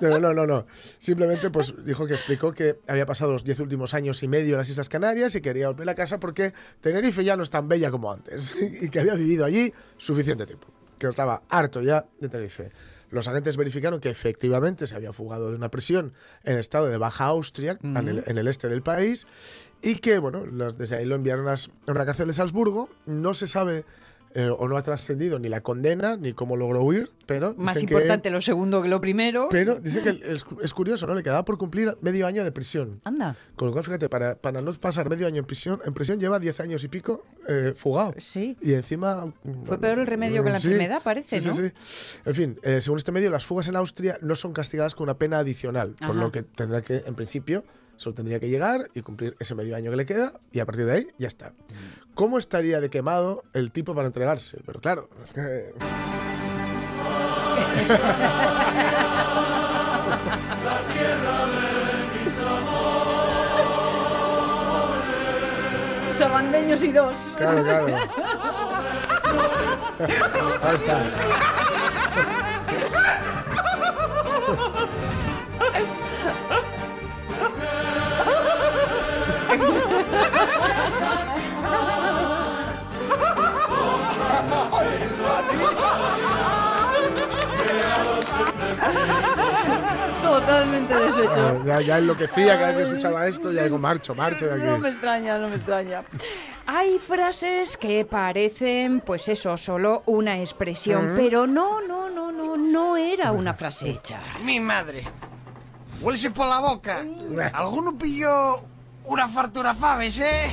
No, 0.00 0.18
no, 0.18 0.32
no, 0.32 0.46
no. 0.46 0.66
Simplemente 0.98 1.50
pues 1.50 1.74
dijo 1.84 2.06
que 2.06 2.14
explicó 2.14 2.52
que 2.52 2.78
había 2.88 3.04
pasado 3.04 3.32
los 3.32 3.44
diez 3.44 3.60
últimos 3.60 3.92
años 3.92 4.22
y 4.22 4.28
medio 4.28 4.52
en 4.54 4.58
las 4.58 4.68
Islas 4.70 4.88
Canarias 4.88 5.34
y 5.34 5.40
quería 5.42 5.68
volver 5.68 5.88
a 5.90 5.94
casa 5.94 6.18
porque 6.18 6.54
Tenerife 6.80 7.22
ya 7.22 7.36
no 7.36 7.42
es 7.42 7.50
tan 7.50 7.68
bella 7.68 7.90
como 7.90 8.10
antes 8.10 8.54
y 8.82 8.88
que 8.88 9.00
había 9.00 9.14
vivido 9.14 9.44
allí 9.44 9.72
suficiente 9.98 10.46
tiempo, 10.46 10.68
que 10.98 11.08
estaba 11.08 11.42
harto 11.50 11.82
ya 11.82 12.06
de 12.18 12.28
Tenerife. 12.28 12.70
Los 13.10 13.26
agentes 13.28 13.56
verificaron 13.56 14.00
que 14.00 14.08
efectivamente 14.10 14.86
se 14.86 14.94
había 14.94 15.12
fugado 15.12 15.50
de 15.50 15.56
una 15.56 15.70
prisión 15.70 16.12
en 16.44 16.54
el 16.54 16.58
estado 16.60 16.86
de 16.86 16.96
Baja 16.96 17.24
Austria, 17.26 17.78
en, 17.82 18.08
el, 18.08 18.24
en 18.26 18.38
el 18.38 18.48
este 18.48 18.68
del 18.68 18.82
país, 18.82 19.26
y 19.82 19.96
que, 19.96 20.18
bueno, 20.18 20.46
los- 20.46 20.78
desde 20.78 20.96
ahí 20.96 21.04
lo 21.04 21.16
enviaron 21.16 21.48
a 21.48 21.56
una 21.88 22.06
cárcel 22.06 22.28
de 22.28 22.34
Salzburgo. 22.34 22.88
No 23.06 23.34
se 23.34 23.46
sabe 23.46 23.84
eh, 24.34 24.48
o 24.48 24.68
no 24.68 24.76
ha 24.76 24.82
trascendido 24.82 25.38
ni 25.38 25.48
la 25.48 25.60
condena 25.60 26.16
ni 26.16 26.32
cómo 26.32 26.56
logró 26.56 26.82
huir, 26.82 27.10
pero. 27.26 27.54
Más 27.58 27.76
que- 27.76 27.82
importante 27.84 28.30
lo 28.30 28.40
segundo 28.40 28.80
que 28.82 28.88
lo 28.88 29.00
primero. 29.00 29.48
pero 29.50 29.76
dice 29.80 30.00
que 30.02 30.10
es, 30.32 30.44
es 30.62 30.74
curioso, 30.74 31.06
¿no? 31.06 31.14
Le 31.14 31.22
quedaba 31.22 31.44
por 31.44 31.58
cumplir 31.58 31.96
medio 32.00 32.26
año 32.26 32.44
de 32.44 32.52
prisión. 32.52 33.00
Anda. 33.04 33.36
Con 33.56 33.66
lo 33.68 33.72
cual, 33.72 33.84
fíjate, 33.84 34.08
para, 34.08 34.36
para 34.36 34.60
no 34.62 34.72
pasar 34.74 35.08
medio 35.10 35.26
año 35.26 35.38
en 35.40 35.44
prisión, 35.46 35.80
en 35.84 35.92
prisión 35.94 36.20
lleva 36.20 36.38
10 36.38 36.60
años 36.60 36.84
y 36.84 36.88
pico 36.88 37.24
eh, 37.48 37.72
fugado. 37.76 38.14
Sí. 38.18 38.56
Y 38.62 38.74
encima... 38.74 39.32
Fue 39.64 39.78
peor 39.78 39.98
el 39.98 40.06
remedio 40.06 40.44
que 40.44 40.50
la 40.50 40.58
Sí, 40.60 40.68
enfermedad, 40.68 41.02
parece, 41.02 41.40
sí, 41.40 41.48
¿no? 41.48 41.52
Sí, 41.54 41.68
sí. 41.82 42.18
En 42.24 42.34
fin, 42.34 42.58
eh, 42.62 42.80
según 42.80 42.98
este 42.98 43.10
medio, 43.12 43.30
las 43.30 43.44
fugas 43.44 43.66
en 43.68 43.76
Austria 43.76 44.18
no 44.22 44.34
son 44.36 44.52
castigadas 44.52 44.94
con 44.94 45.04
una 45.04 45.18
pena 45.18 45.38
adicional, 45.38 45.94
por 46.06 46.14
lo 46.14 46.30
que 46.30 46.42
tendrá 46.44 46.82
que, 46.82 47.02
en 47.06 47.14
principio, 47.14 47.64
solo 48.00 48.14
tendría 48.14 48.40
que 48.40 48.48
llegar 48.48 48.88
y 48.94 49.02
cumplir 49.02 49.36
ese 49.40 49.54
medio 49.54 49.76
año 49.76 49.90
que 49.90 49.96
le 49.98 50.06
queda 50.06 50.32
y 50.52 50.60
a 50.60 50.64
partir 50.64 50.86
de 50.86 50.92
ahí 50.92 51.08
ya 51.18 51.28
está. 51.28 51.52
¿Cómo 52.14 52.38
estaría 52.38 52.80
de 52.80 52.88
quemado 52.88 53.44
el 53.52 53.72
tipo 53.72 53.94
para 53.94 54.06
entregarse? 54.06 54.56
Pero 54.64 54.80
claro, 54.80 55.10
es 55.22 55.34
que... 55.34 55.74
Sabandeños 66.16 66.82
y 66.82 66.92
dos. 66.92 67.34
Claro, 67.36 67.62
claro. 67.62 67.86
Ahí 70.62 70.74
está. 70.74 71.02
Totalmente 90.22 90.94
deshecho. 90.94 91.64
Ya, 91.64 91.80
ya 91.80 91.98
enloquecía 91.98 92.58
cada 92.58 92.68
vez 92.68 92.76
que 92.76 92.82
escuchaba 92.84 93.26
esto, 93.26 93.52
ya 93.52 93.64
digo, 93.64 93.78
marcho, 93.78 94.14
marcho 94.14 94.46
de 94.46 94.54
aquí. 94.54 94.62
No 94.62 94.78
me 94.78 94.88
extraña, 94.88 95.38
no 95.38 95.48
me 95.48 95.56
extraña. 95.56 96.04
Hay 96.66 96.98
frases 96.98 97.76
que 97.76 98.04
parecen, 98.04 99.00
pues 99.00 99.28
eso, 99.28 99.56
solo 99.56 100.02
una 100.06 100.38
expresión, 100.38 101.14
pero 101.16 101.46
no, 101.46 101.80
no, 101.80 102.08
no, 102.08 102.30
no, 102.30 102.56
no 102.56 102.96
era 102.96 103.32
una 103.32 103.54
frase 103.54 103.90
hecha. 103.90 104.20
Mi 104.44 104.60
madre. 104.60 105.04
Huélese 106.00 106.30
por 106.30 106.46
la 106.46 106.60
boca. 106.60 107.04
¿Alguno 107.52 107.98
pilló 107.98 108.62
una 109.04 109.28
fartura 109.28 109.74
faves, 109.74 110.20
eh? 110.20 110.50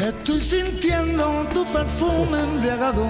Estoy 0.00 0.40
sintiendo 0.40 1.46
tu 1.52 1.64
perfume 1.72 2.40
embriagado. 2.40 3.04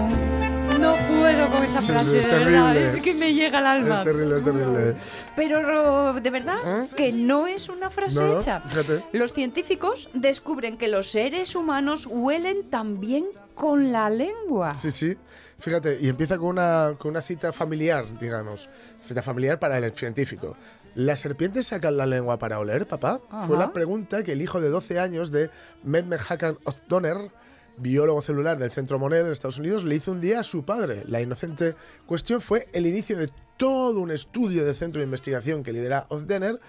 No 0.81 0.95
puedo 1.09 1.51
con 1.51 1.65
esa 1.65 1.81
Sí, 1.81 1.87
sí, 1.87 1.93
frase, 1.93 2.19
es 2.19 2.25
de 2.25 2.31
verdad, 2.31 2.73
terrible. 2.73 2.91
es 2.91 3.01
que 3.01 3.15
me 3.15 3.35
llega 3.35 3.59
al 3.59 3.67
alma. 3.67 3.99
Es 3.99 4.05
terrible, 4.05 4.37
es 4.39 4.45
terrible. 4.45 4.97
Pero 5.37 6.15
de 6.15 6.31
verdad 6.31 6.89
que 6.97 7.13
no 7.13 7.47
es 7.47 7.69
una 7.69 7.89
frase 7.89 8.21
no, 8.21 8.39
hecha. 8.41 8.61
fíjate. 8.61 9.05
Los 9.13 9.33
científicos 9.33 10.11
descubren 10.13 10.77
que 10.77 10.89
los 10.89 11.09
seres 11.11 11.55
humanos 11.55 12.07
huelen 12.11 12.69
también 12.69 13.25
con 13.55 13.93
la 13.93 14.11
lengua. 14.11 14.75
Sí, 14.75 14.91
sí. 14.91 15.17
Fíjate, 15.59 15.99
y 16.01 16.09
empieza 16.09 16.37
con 16.37 16.49
una, 16.49 16.95
con 16.99 17.13
una 17.13 17.23
cita 17.23 17.53
familiar, 17.53 18.05
digamos. 18.21 18.69
Cita 19.07 19.23
familiar 19.23 19.59
para 19.59 19.79
el 19.79 19.93
científico. 19.93 20.57
¿Las 20.97 21.21
serpientes 21.21 21.67
sacan 21.67 21.99
la 21.99 22.07
lengua 22.07 22.39
para 22.39 22.59
oler, 22.59 22.87
papá? 22.87 23.21
Fue 23.47 23.59
la 23.59 23.75
pregunta 23.75 24.23
que 24.23 24.33
el 24.33 24.41
hijo 24.41 24.63
de 24.63 24.71
12 24.71 24.99
años 24.99 25.31
de 25.31 25.51
Mehmet 25.85 26.19
Hakan 26.27 26.57
O'Donnell, 26.65 27.31
biólogo 27.77 28.23
celular 28.23 28.59
del 28.59 28.71
Centro 28.71 28.99
Monell 28.99 29.27
de 29.27 29.33
Estados 29.35 29.59
Unidos, 29.59 29.85
le 29.85 29.95
hizo 29.95 30.11
un 30.13 30.23
día 30.23 30.41
a 30.41 30.43
su 30.43 30.65
padre. 30.65 31.05
La 31.07 31.21
inocente 31.21 31.75
cuestión 32.07 32.41
fue 32.41 32.69
el 32.73 32.87
inicio 32.87 33.19
de 33.19 33.31
todo 33.59 34.01
un 34.01 34.11
estudio 34.11 34.65
de 34.65 34.73
centro 34.73 35.01
de 35.01 35.05
investigación 35.05 35.63
que 35.63 35.75
lidera 35.75 36.07
O'Donnell 36.09 36.61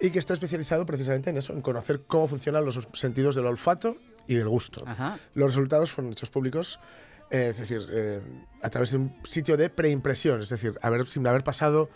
y 0.00 0.10
que 0.10 0.18
está 0.18 0.34
especializado 0.34 0.84
precisamente 0.84 1.30
en 1.30 1.36
eso, 1.36 1.52
en 1.52 1.62
conocer 1.62 2.02
cómo 2.08 2.26
funcionan 2.26 2.64
los 2.64 2.88
sentidos 2.94 3.36
del 3.36 3.46
olfato 3.46 3.96
y 4.26 4.34
del 4.34 4.48
gusto. 4.48 4.82
Ajá. 4.84 5.20
Los 5.34 5.50
resultados 5.54 5.92
fueron 5.92 6.12
hechos 6.12 6.30
públicos, 6.30 6.80
eh, 7.30 7.50
es 7.52 7.58
decir, 7.58 7.86
eh, 7.88 8.20
a 8.62 8.68
través 8.68 8.90
de 8.90 8.96
un 8.96 9.14
sitio 9.22 9.56
de 9.56 9.70
preimpresión, 9.70 10.40
es 10.40 10.48
decir, 10.48 10.76
haber, 10.82 11.06
sin 11.06 11.24
haber 11.28 11.44
pasado 11.44 11.88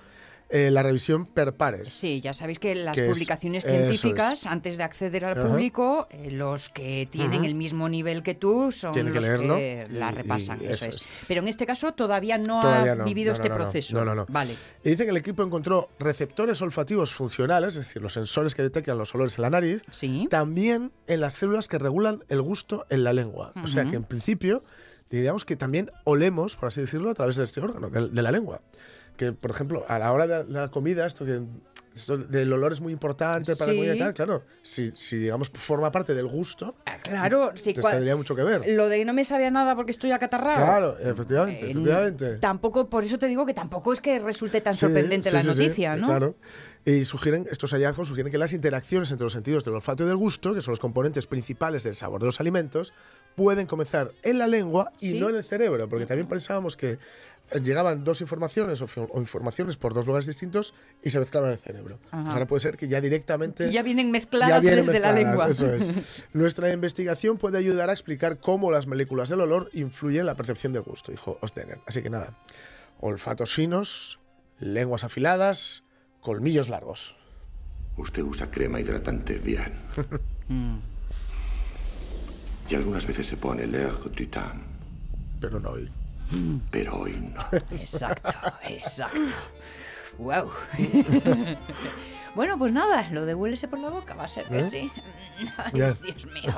eh, 0.50 0.70
la 0.70 0.82
revisión 0.82 1.26
per 1.26 1.54
pares. 1.54 1.88
Sí, 1.88 2.20
ya 2.20 2.34
sabéis 2.34 2.58
que 2.58 2.74
las 2.74 2.96
Que 2.96 3.06
publicaciones 3.06 3.64
científicas, 3.64 4.40
es. 4.40 4.46
antes 4.46 4.76
de 4.76 4.82
acceder 4.82 5.24
al 5.24 5.38
Ajá. 5.38 5.48
público, 5.48 6.08
eh, 6.10 6.30
los 6.30 6.68
que 6.68 7.08
tienen 7.10 7.44
el 7.44 7.54
mismo 7.54 7.88
nivel 7.88 8.22
que 8.22 8.34
tú 8.34 8.72
son 8.72 8.92
Tienen 8.92 9.12
que 9.12 9.20
los 9.20 9.28
leerlo 9.28 9.56
que 9.56 9.84
y- 9.88 9.92
la 9.94 10.10
y 10.10 10.14
repasan. 10.14 10.60
eso, 10.62 10.70
eso 10.70 10.86
es. 10.86 10.96
es. 10.96 11.08
Pero 11.28 11.40
en 11.42 11.48
este 11.48 11.66
caso 11.66 11.92
todavía 11.92 12.36
no 12.36 12.60
Todavía 12.62 12.92
ha 12.92 12.96
no, 12.96 13.04
vivido 13.04 13.30
no, 13.30 13.34
este 13.36 13.48
no, 13.48 13.54
no, 13.58 13.62
proceso. 13.64 13.96
no, 13.96 14.04
no, 14.04 14.14
no. 14.14 14.26
Vale. 14.28 14.54
Y 14.84 14.90
dice 14.90 15.04
que 15.04 15.10
el 15.10 15.16
equipo 15.16 15.42
encontró 15.42 15.88
receptores 16.00 16.60
olfativos 16.62 17.12
funcionales, 17.12 17.76
es 17.76 17.86
decir, 17.86 18.02
los 18.02 18.12
sensores 18.14 18.54
que 18.54 18.62
detectan 18.62 18.98
los 18.98 19.14
olores 19.14 19.38
en 19.38 19.42
la 19.42 19.50
nariz, 19.50 19.82
Sí. 19.90 20.26
también 20.30 20.90
en 21.06 21.20
las 21.20 21.34
células 21.34 21.68
que 21.68 21.78
regulan 21.78 22.24
el 22.28 22.42
gusto 22.42 22.86
en 22.90 23.04
la 23.04 23.12
lengua. 23.12 23.52
O 23.62 23.68
sea 23.68 23.84
que 23.84 23.96
en 23.96 24.04
principio 24.04 24.64
diríamos 25.10 25.44
que 25.44 25.56
también 25.56 25.90
olemos, 26.04 26.56
por 26.56 26.68
así 26.68 26.80
decirlo, 26.80 27.10
a 27.10 27.14
través 27.14 27.36
de 27.36 27.44
este 27.44 27.60
órgano, 27.60 27.88
de, 27.90 28.08
de 28.08 28.22
la 28.22 28.30
lengua. 28.32 28.60
Que, 29.20 29.32
por 29.34 29.50
ejemplo, 29.50 29.84
a 29.86 29.98
la 29.98 30.14
hora 30.14 30.26
de 30.26 30.44
la 30.50 30.68
comida, 30.70 31.04
esto 31.06 31.26
que 31.26 31.42
esto 31.94 32.16
del 32.16 32.50
olor 32.54 32.72
es 32.72 32.80
muy 32.80 32.90
importante 32.92 33.54
para 33.54 33.66
Sí. 33.66 33.70
la 33.72 33.76
comida 33.76 33.94
y 33.94 33.98
tal, 33.98 34.14
claro, 34.14 34.44
si, 34.62 34.92
si 34.94 35.18
digamos 35.18 35.50
forma 35.50 35.92
parte 35.92 36.14
del 36.14 36.26
gusto, 36.26 36.74
Ah, 36.86 36.96
Claro, 37.02 37.50
sí, 37.54 37.74
pues 37.74 37.86
tendría 37.86 38.14
mucho 38.16 38.34
que 38.36 38.42
ver. 38.44 38.62
Lo 38.70 38.88
de 38.88 39.04
no 39.04 39.12
me 39.12 39.24
sabe 39.24 39.44
a 39.46 39.50
nada 39.50 39.74
porque 39.76 39.90
estoy 39.90 40.12
acatarrado. 40.12 40.56
Claro, 40.64 40.98
efectivamente, 41.00 41.66
Eh, 41.66 41.70
efectivamente. 41.72 42.36
Tampoco, 42.38 42.88
por 42.88 43.04
eso 43.04 43.18
te 43.18 43.26
digo 43.26 43.44
que 43.44 43.52
tampoco 43.52 43.92
es 43.92 44.00
que 44.00 44.18
resulte 44.20 44.60
tan 44.62 44.72
Sí, 44.74 44.80
sorprendente 44.80 45.30
la 45.32 45.42
noticia, 45.42 45.96
¿no? 45.96 46.06
Claro. 46.06 46.36
Y 46.86 47.04
sugieren, 47.04 47.46
estos 47.50 47.72
hallazgos 47.72 48.08
sugieren 48.08 48.30
que 48.32 48.38
las 48.38 48.54
interacciones 48.54 49.10
entre 49.10 49.24
los 49.24 49.32
sentidos 49.34 49.64
del 49.64 49.74
olfato 49.74 50.04
y 50.04 50.06
del 50.06 50.16
gusto, 50.16 50.54
que 50.54 50.62
son 50.62 50.72
los 50.72 50.80
componentes 50.80 51.26
principales 51.26 51.82
del 51.82 51.94
sabor 51.94 52.20
de 52.20 52.26
los 52.26 52.40
alimentos, 52.40 52.94
pueden 53.34 53.66
comenzar 53.66 54.12
en 54.22 54.38
la 54.38 54.46
lengua 54.46 54.92
y 55.00 55.14
no 55.18 55.28
en 55.28 55.36
el 55.36 55.44
cerebro, 55.44 55.88
porque 55.90 56.06
también 56.06 56.26
pensábamos 56.28 56.76
que 56.76 56.98
llegaban 57.62 58.04
dos 58.04 58.20
informaciones 58.20 58.80
o, 58.82 58.86
o 59.12 59.20
informaciones 59.20 59.76
por 59.76 59.94
dos 59.94 60.06
lugares 60.06 60.26
distintos 60.26 60.74
y 61.02 61.10
se 61.10 61.18
mezclaban 61.18 61.48
en 61.50 61.54
el 61.54 61.58
cerebro. 61.58 61.98
Ajá. 62.10 62.32
Ahora 62.32 62.46
puede 62.46 62.60
ser 62.60 62.76
que 62.76 62.86
ya 62.88 63.00
directamente 63.00 63.70
Ya 63.72 63.82
vienen 63.82 64.06
ya 64.06 64.12
mezcladas 64.12 64.62
vienen 64.62 64.86
desde 64.86 65.00
la 65.00 65.12
lengua. 65.12 65.48
mezcladas, 65.48 65.82
Eso 65.82 65.90
es. 66.00 66.24
Nuestra 66.32 66.70
investigación 66.72 67.38
puede 67.38 67.58
ayudar 67.58 67.90
a 67.90 67.92
explicar 67.92 68.38
cómo 68.38 68.70
las 68.70 68.86
moléculas 68.86 69.28
del 69.28 69.40
olor 69.40 69.70
influyen 69.72 70.20
en 70.20 70.26
la 70.26 70.34
percepción 70.36 70.72
del 70.72 70.82
gusto, 70.82 71.10
dijo 71.12 71.38
Ostener. 71.40 71.78
Así 71.86 72.02
que 72.02 72.10
nada, 72.10 72.38
olfatos 73.00 73.52
finos, 73.54 74.20
lenguas 74.58 75.04
afiladas, 75.04 75.82
colmillos 76.20 76.68
largos. 76.68 77.16
Usted 77.96 78.22
usa 78.22 78.50
crema 78.50 78.80
hidratante 78.80 79.38
bien. 79.38 79.72
Y 82.68 82.74
algunas 82.76 83.04
veces 83.04 83.26
se 83.26 83.36
pone 83.36 83.66
l'air 83.66 83.92
du 84.14 84.26
temps, 84.28 84.54
Pero 85.40 85.58
no 85.58 85.70
hoy. 85.70 85.90
Pero 86.70 87.00
hoy 87.00 87.12
no. 87.34 87.40
Exacto, 87.70 88.32
exacto. 88.64 89.20
Wow. 90.18 90.50
bueno, 92.34 92.58
pues 92.58 92.72
nada, 92.72 93.08
lo 93.10 93.24
de 93.24 93.34
huélese 93.34 93.68
por 93.68 93.78
la 93.78 93.88
boca 93.88 94.14
va 94.14 94.24
a 94.24 94.28
ser 94.28 94.44
que 94.46 94.58
¿Eh? 94.58 94.62
sí. 94.62 94.92
Ay. 95.56 95.72
Dios 95.74 96.26
mío. 96.26 96.54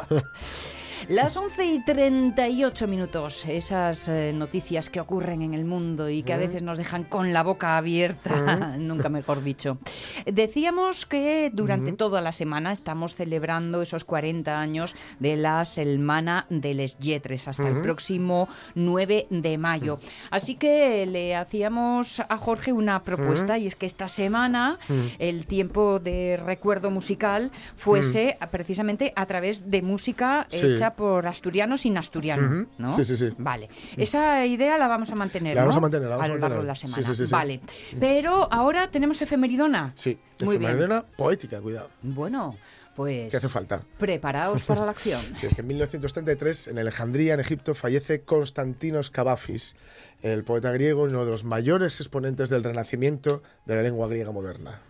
Las 1.09 1.37
11 1.37 1.65
y 1.67 1.81
38 1.81 2.87
minutos, 2.87 3.45
esas 3.47 4.09
eh, 4.09 4.33
noticias 4.35 4.89
que 4.89 5.01
ocurren 5.01 5.43
en 5.43 5.53
el 5.53 5.65
mundo 5.65 6.09
y 6.09 6.23
que 6.23 6.33
a 6.33 6.37
veces 6.37 6.63
nos 6.63 6.79
dejan 6.79 7.05
con 7.05 7.33
la 7.33 7.43
boca 7.43 7.77
abierta, 7.77 8.77
nunca 8.79 9.09
mejor 9.09 9.43
dicho. 9.43 9.79
Decíamos 10.27 11.05
que 11.05 11.51
durante 11.53 11.93
toda 11.93 12.21
la 12.21 12.33
semana 12.33 12.73
estamos 12.73 13.15
celebrando 13.15 13.83
esos 13.83 14.05
40 14.05 14.59
años 14.61 14.95
de 15.19 15.37
la 15.37 15.65
Selmana 15.65 16.47
de 16.49 16.75
les 16.75 16.99
Yetres 16.99 17.49
hasta 17.49 17.69
el 17.69 17.81
próximo 17.81 18.49
9 18.75 19.27
de 19.31 19.59
mayo. 19.59 19.99
Así 20.31 20.55
que 20.55 21.05
le 21.07 21.35
hacíamos 21.35 22.21
a 22.21 22.37
Jorge 22.37 22.73
una 22.73 23.03
propuesta 23.03 23.59
y 23.59 23.67
es 23.67 23.77
que 23.77 23.87
esta 23.87 24.09
semana 24.09 24.79
el 25.19 25.47
tiempo 25.47 25.99
de 25.99 26.41
recuerdo 26.43 26.91
musical 26.91 27.51
fuese 27.77 28.39
precisamente 28.51 29.13
a 29.17 29.27
través 29.27 29.71
de 29.71 29.83
música 29.83 30.47
Sí. 30.51 30.75
Hecha 30.93 30.97
por 30.97 31.27
asturianos 31.27 31.81
sin 31.83 31.97
asturiano. 31.99 32.67
¿no? 32.79 32.97
Sí, 32.97 33.05
sí, 33.05 33.17
sí. 33.17 33.31
Vale. 33.39 33.69
Esa 33.97 34.45
idea 34.47 34.79
la 34.79 34.89
vamos 34.89 35.11
a 35.11 35.15
mantener, 35.15 35.55
La 35.55 35.63
vamos 35.63 35.75
¿no? 35.75 35.79
a 35.79 35.81
mantener, 35.83 36.09
la 36.09 36.17
vamos 36.17 36.25
a 36.25 36.29
lo 36.29 36.39
largo 36.39 36.57
mantener. 36.57 36.63
de 36.63 36.67
la 36.69 36.75
semana. 36.75 37.03
sí, 37.03 37.15
sí, 37.15 37.27
sí. 37.27 37.33
Vale. 37.33 37.61
Pero 37.99 38.49
ahora 38.53 38.91
tenemos 38.91 39.21
efemeridona. 39.23 39.93
Sí, 39.95 40.19
Muy 40.45 40.59
bien. 40.59 40.73
efeméride 40.73 41.03
poética, 41.17 41.61
cuidado. 41.61 41.91
Bueno, 42.03 42.57
pues... 42.95 43.31
¿Qué 43.31 43.37
hace 43.37 43.49
falta? 43.49 43.83
Preparaos 43.99 44.65
para 44.65 44.85
la 44.85 44.91
acción. 44.91 45.21
Sí, 45.35 45.47
es 45.47 45.55
que 45.55 45.63
en 45.63 45.67
1933, 45.69 46.69
en 46.69 46.79
Alejandría, 46.79 47.35
en 47.35 47.41
Egipto, 47.41 47.75
fallece 47.75 48.23
Constantinos 48.23 49.11
Cavafis, 49.11 49.77
el 50.23 50.45
poeta 50.45 50.71
griego 50.73 51.07
y 51.07 51.11
uno 51.11 51.25
de 51.25 51.31
los 51.31 51.45
mayores 51.45 52.01
exponentes 52.01 52.49
del 52.51 52.63
renacimiento 52.65 53.43
de 53.67 53.77
la 53.77 53.83
lengua 53.83 54.09
griega 54.09 54.31
moderna. 54.33 54.81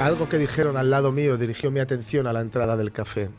Algo 0.00 0.28
que 0.28 0.38
dijeron 0.38 0.76
al 0.76 0.90
lado 0.90 1.10
mío 1.10 1.36
dirigió 1.36 1.72
mi 1.72 1.80
atención 1.80 2.28
a 2.28 2.32
la 2.32 2.40
entrada 2.40 2.76
del 2.76 2.92
café 2.92 3.30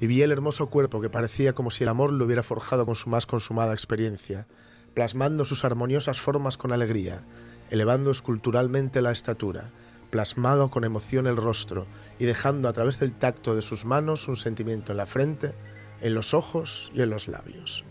y 0.00 0.08
vi 0.08 0.22
el 0.22 0.32
hermoso 0.32 0.68
cuerpo 0.68 1.00
que 1.00 1.08
parecía 1.08 1.52
como 1.52 1.70
si 1.70 1.84
el 1.84 1.88
amor 1.88 2.12
lo 2.12 2.24
hubiera 2.24 2.42
forjado 2.42 2.86
con 2.86 2.96
su 2.96 3.08
más 3.08 3.24
consumada 3.24 3.72
experiencia, 3.72 4.48
plasmando 4.94 5.44
sus 5.44 5.64
armoniosas 5.64 6.20
formas 6.20 6.56
con 6.56 6.72
alegría, 6.72 7.22
elevando 7.70 8.10
esculturalmente 8.10 9.00
la 9.00 9.12
estatura, 9.12 9.70
plasmado 10.10 10.70
con 10.70 10.82
emoción 10.82 11.28
el 11.28 11.36
rostro 11.36 11.86
y 12.18 12.24
dejando 12.24 12.68
a 12.68 12.72
través 12.72 12.98
del 12.98 13.12
tacto 13.12 13.54
de 13.54 13.62
sus 13.62 13.84
manos 13.84 14.26
un 14.26 14.36
sentimiento 14.36 14.90
en 14.90 14.98
la 14.98 15.06
frente, 15.06 15.54
en 16.00 16.14
los 16.14 16.34
ojos 16.34 16.90
y 16.94 17.02
en 17.02 17.10
los 17.10 17.28
labios. 17.28 17.84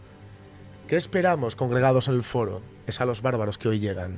¿Qué 0.89 0.97
esperamos 0.97 1.55
congregados 1.55 2.09
en 2.09 2.15
el 2.15 2.23
foro? 2.23 2.61
Es 2.87 2.99
a 2.99 3.05
los 3.05 3.21
bárbaros 3.21 3.57
que 3.57 3.69
hoy 3.69 3.79
llegan. 3.79 4.17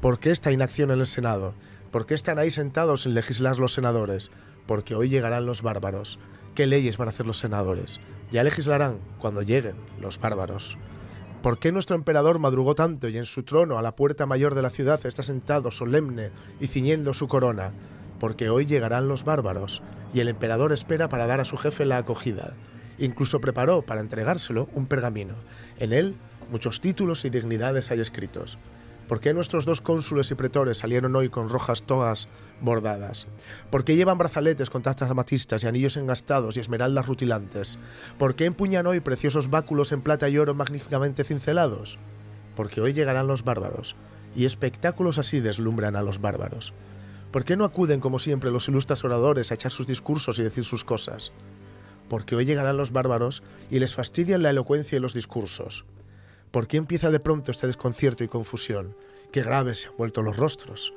¿Por 0.00 0.20
qué 0.20 0.30
esta 0.30 0.52
inacción 0.52 0.92
en 0.92 1.00
el 1.00 1.06
Senado? 1.08 1.54
¿Por 1.90 2.06
qué 2.06 2.14
están 2.14 2.38
ahí 2.38 2.52
sentados 2.52 3.02
sin 3.02 3.14
legislar 3.14 3.58
los 3.58 3.72
senadores? 3.72 4.30
Porque 4.66 4.94
hoy 4.94 5.08
llegarán 5.08 5.44
los 5.44 5.62
bárbaros. 5.62 6.20
¿Qué 6.54 6.66
leyes 6.66 6.96
van 6.96 7.08
a 7.08 7.10
hacer 7.10 7.26
los 7.26 7.38
senadores? 7.38 8.00
Ya 8.30 8.44
legislarán 8.44 8.98
cuando 9.18 9.42
lleguen 9.42 9.74
los 10.00 10.20
bárbaros. 10.20 10.78
¿Por 11.42 11.58
qué 11.58 11.72
nuestro 11.72 11.96
emperador 11.96 12.38
madrugó 12.38 12.76
tanto 12.76 13.08
y 13.08 13.18
en 13.18 13.24
su 13.24 13.42
trono 13.42 13.76
a 13.76 13.82
la 13.82 13.96
puerta 13.96 14.24
mayor 14.26 14.54
de 14.54 14.62
la 14.62 14.70
ciudad 14.70 15.04
está 15.04 15.24
sentado 15.24 15.72
solemne 15.72 16.30
y 16.60 16.68
ciñendo 16.68 17.12
su 17.12 17.26
corona? 17.26 17.72
Porque 18.20 18.50
hoy 18.50 18.66
llegarán 18.66 19.08
los 19.08 19.24
bárbaros 19.24 19.82
y 20.14 20.20
el 20.20 20.28
emperador 20.28 20.72
espera 20.72 21.08
para 21.08 21.26
dar 21.26 21.40
a 21.40 21.44
su 21.44 21.56
jefe 21.56 21.86
la 21.86 21.96
acogida. 21.96 22.52
Incluso 22.98 23.40
preparó 23.40 23.82
para 23.82 24.00
entregárselo 24.00 24.68
un 24.74 24.86
pergamino. 24.86 25.34
En 25.78 25.92
él 25.92 26.14
muchos 26.52 26.80
títulos 26.80 27.24
y 27.24 27.30
dignidades 27.30 27.90
hay 27.90 28.00
escritos. 28.00 28.58
¿Por 29.10 29.18
qué 29.18 29.34
nuestros 29.34 29.66
dos 29.66 29.80
cónsules 29.80 30.30
y 30.30 30.36
pretores 30.36 30.78
salieron 30.78 31.16
hoy 31.16 31.30
con 31.30 31.48
rojas 31.48 31.82
togas 31.82 32.28
bordadas? 32.60 33.26
¿Por 33.68 33.82
qué 33.82 33.96
llevan 33.96 34.18
brazaletes 34.18 34.70
con 34.70 34.84
tazas 34.84 35.10
amatistas 35.10 35.64
y 35.64 35.66
anillos 35.66 35.96
engastados 35.96 36.56
y 36.56 36.60
esmeraldas 36.60 37.06
rutilantes? 37.06 37.80
¿Por 38.20 38.36
qué 38.36 38.44
empuñan 38.44 38.86
hoy 38.86 39.00
preciosos 39.00 39.50
báculos 39.50 39.90
en 39.90 40.02
plata 40.02 40.28
y 40.28 40.38
oro 40.38 40.54
magníficamente 40.54 41.24
cincelados? 41.24 41.98
Porque 42.54 42.80
hoy 42.80 42.92
llegarán 42.92 43.26
los 43.26 43.42
bárbaros, 43.42 43.96
y 44.36 44.44
espectáculos 44.44 45.18
así 45.18 45.40
deslumbran 45.40 45.96
a 45.96 46.02
los 46.02 46.20
bárbaros. 46.20 46.72
¿Por 47.32 47.44
qué 47.44 47.56
no 47.56 47.64
acuden 47.64 47.98
como 47.98 48.20
siempre 48.20 48.52
los 48.52 48.68
ilustres 48.68 49.02
oradores 49.02 49.50
a 49.50 49.54
echar 49.54 49.72
sus 49.72 49.88
discursos 49.88 50.38
y 50.38 50.44
decir 50.44 50.64
sus 50.64 50.84
cosas? 50.84 51.32
Porque 52.08 52.36
hoy 52.36 52.44
llegarán 52.44 52.76
los 52.76 52.92
bárbaros 52.92 53.42
y 53.72 53.80
les 53.80 53.92
fastidian 53.92 54.44
la 54.44 54.50
elocuencia 54.50 54.98
y 54.98 55.00
los 55.00 55.14
discursos. 55.14 55.84
¿Por 56.50 56.66
qué 56.66 56.78
empieza 56.78 57.10
de 57.10 57.20
pronto 57.20 57.52
este 57.52 57.68
desconcierto 57.68 58.24
y 58.24 58.28
confusión? 58.28 58.96
Qué 59.30 59.42
graves 59.42 59.80
se 59.80 59.88
han 59.88 59.96
vuelto 59.96 60.22
los 60.22 60.36
rostros. 60.36 60.94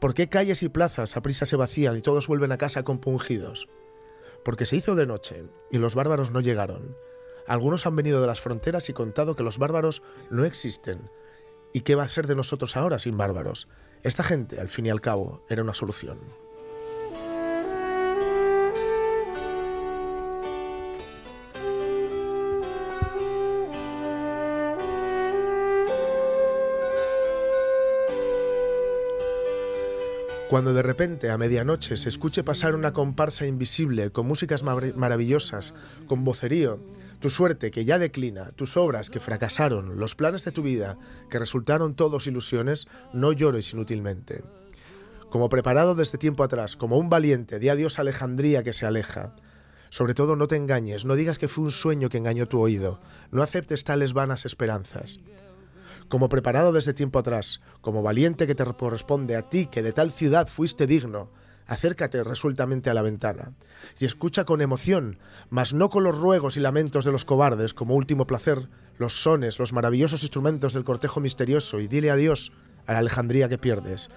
¿Por 0.00 0.12
qué 0.12 0.28
calles 0.28 0.64
y 0.64 0.68
plazas 0.68 1.16
a 1.16 1.22
prisa 1.22 1.46
se 1.46 1.56
vacían 1.56 1.96
y 1.96 2.00
todos 2.00 2.26
vuelven 2.26 2.50
a 2.50 2.58
casa 2.58 2.82
compungidos? 2.82 3.68
Porque 4.44 4.66
se 4.66 4.76
hizo 4.76 4.96
de 4.96 5.06
noche 5.06 5.44
y 5.70 5.78
los 5.78 5.94
bárbaros 5.94 6.32
no 6.32 6.40
llegaron. 6.40 6.96
Algunos 7.46 7.86
han 7.86 7.94
venido 7.94 8.20
de 8.20 8.26
las 8.26 8.40
fronteras 8.40 8.88
y 8.88 8.92
contado 8.92 9.36
que 9.36 9.44
los 9.44 9.58
bárbaros 9.58 10.02
no 10.30 10.44
existen. 10.44 11.10
¿Y 11.72 11.82
qué 11.82 11.94
va 11.94 12.02
a 12.02 12.08
ser 12.08 12.26
de 12.26 12.34
nosotros 12.34 12.76
ahora 12.76 12.98
sin 12.98 13.16
bárbaros? 13.16 13.68
Esta 14.02 14.24
gente, 14.24 14.60
al 14.60 14.68
fin 14.68 14.86
y 14.86 14.90
al 14.90 15.00
cabo, 15.00 15.44
era 15.48 15.62
una 15.62 15.74
solución. 15.74 16.18
Cuando 30.48 30.72
de 30.72 30.82
repente 30.82 31.30
a 31.30 31.36
medianoche 31.36 31.96
se 31.98 32.08
escuche 32.08 32.42
pasar 32.42 32.74
una 32.74 32.94
comparsa 32.94 33.46
invisible 33.46 34.10
con 34.10 34.26
músicas 34.26 34.62
mar- 34.62 34.94
maravillosas, 34.96 35.74
con 36.06 36.24
vocerío, 36.24 36.80
tu 37.20 37.28
suerte 37.28 37.70
que 37.70 37.84
ya 37.84 37.98
declina, 37.98 38.48
tus 38.48 38.76
obras 38.78 39.10
que 39.10 39.20
fracasaron, 39.20 39.98
los 39.98 40.14
planes 40.14 40.44
de 40.44 40.52
tu 40.52 40.62
vida 40.62 40.96
que 41.28 41.38
resultaron 41.38 41.94
todos 41.94 42.26
ilusiones, 42.26 42.88
no 43.12 43.32
llores 43.32 43.72
inútilmente. 43.74 44.42
Como 45.28 45.50
preparado 45.50 45.94
desde 45.94 46.16
tiempo 46.16 46.42
atrás, 46.42 46.76
como 46.76 46.96
un 46.96 47.10
valiente, 47.10 47.58
di 47.58 47.68
adiós 47.68 47.98
a 47.98 48.02
Alejandría 48.02 48.62
que 48.62 48.72
se 48.72 48.86
aleja. 48.86 49.34
Sobre 49.90 50.14
todo 50.14 50.34
no 50.36 50.46
te 50.48 50.56
engañes, 50.56 51.04
no 51.04 51.14
digas 51.14 51.38
que 51.38 51.48
fue 51.48 51.64
un 51.64 51.70
sueño 51.70 52.08
que 52.08 52.16
engañó 52.18 52.48
tu 52.48 52.60
oído, 52.60 53.00
no 53.30 53.42
aceptes 53.42 53.84
tales 53.84 54.14
vanas 54.14 54.46
esperanzas 54.46 55.20
como 56.08 56.28
preparado 56.28 56.72
desde 56.72 56.94
tiempo 56.94 57.18
atrás, 57.18 57.60
como 57.80 58.02
valiente 58.02 58.46
que 58.46 58.54
te 58.54 58.64
corresponde 58.64 59.36
a 59.36 59.48
ti 59.48 59.66
que 59.66 59.82
de 59.82 59.92
tal 59.92 60.12
ciudad 60.12 60.48
fuiste 60.48 60.86
digno, 60.86 61.30
acércate 61.66 62.24
resueltamente 62.24 62.90
a 62.90 62.94
la 62.94 63.02
ventana 63.02 63.52
y 63.98 64.06
escucha 64.06 64.44
con 64.44 64.60
emoción, 64.60 65.18
mas 65.50 65.74
no 65.74 65.90
con 65.90 66.02
los 66.02 66.18
ruegos 66.18 66.56
y 66.56 66.60
lamentos 66.60 67.04
de 67.04 67.12
los 67.12 67.24
cobardes 67.24 67.74
como 67.74 67.94
último 67.94 68.26
placer, 68.26 68.68
los 68.96 69.22
sones, 69.22 69.58
los 69.58 69.72
maravillosos 69.72 70.22
instrumentos 70.22 70.72
del 70.72 70.84
cortejo 70.84 71.20
misterioso 71.20 71.78
y 71.78 71.86
dile 71.86 72.10
adiós 72.10 72.52
a 72.86 72.94
la 72.94 72.98
Alejandría 72.98 73.48
que 73.48 73.58
pierdes. 73.58 74.08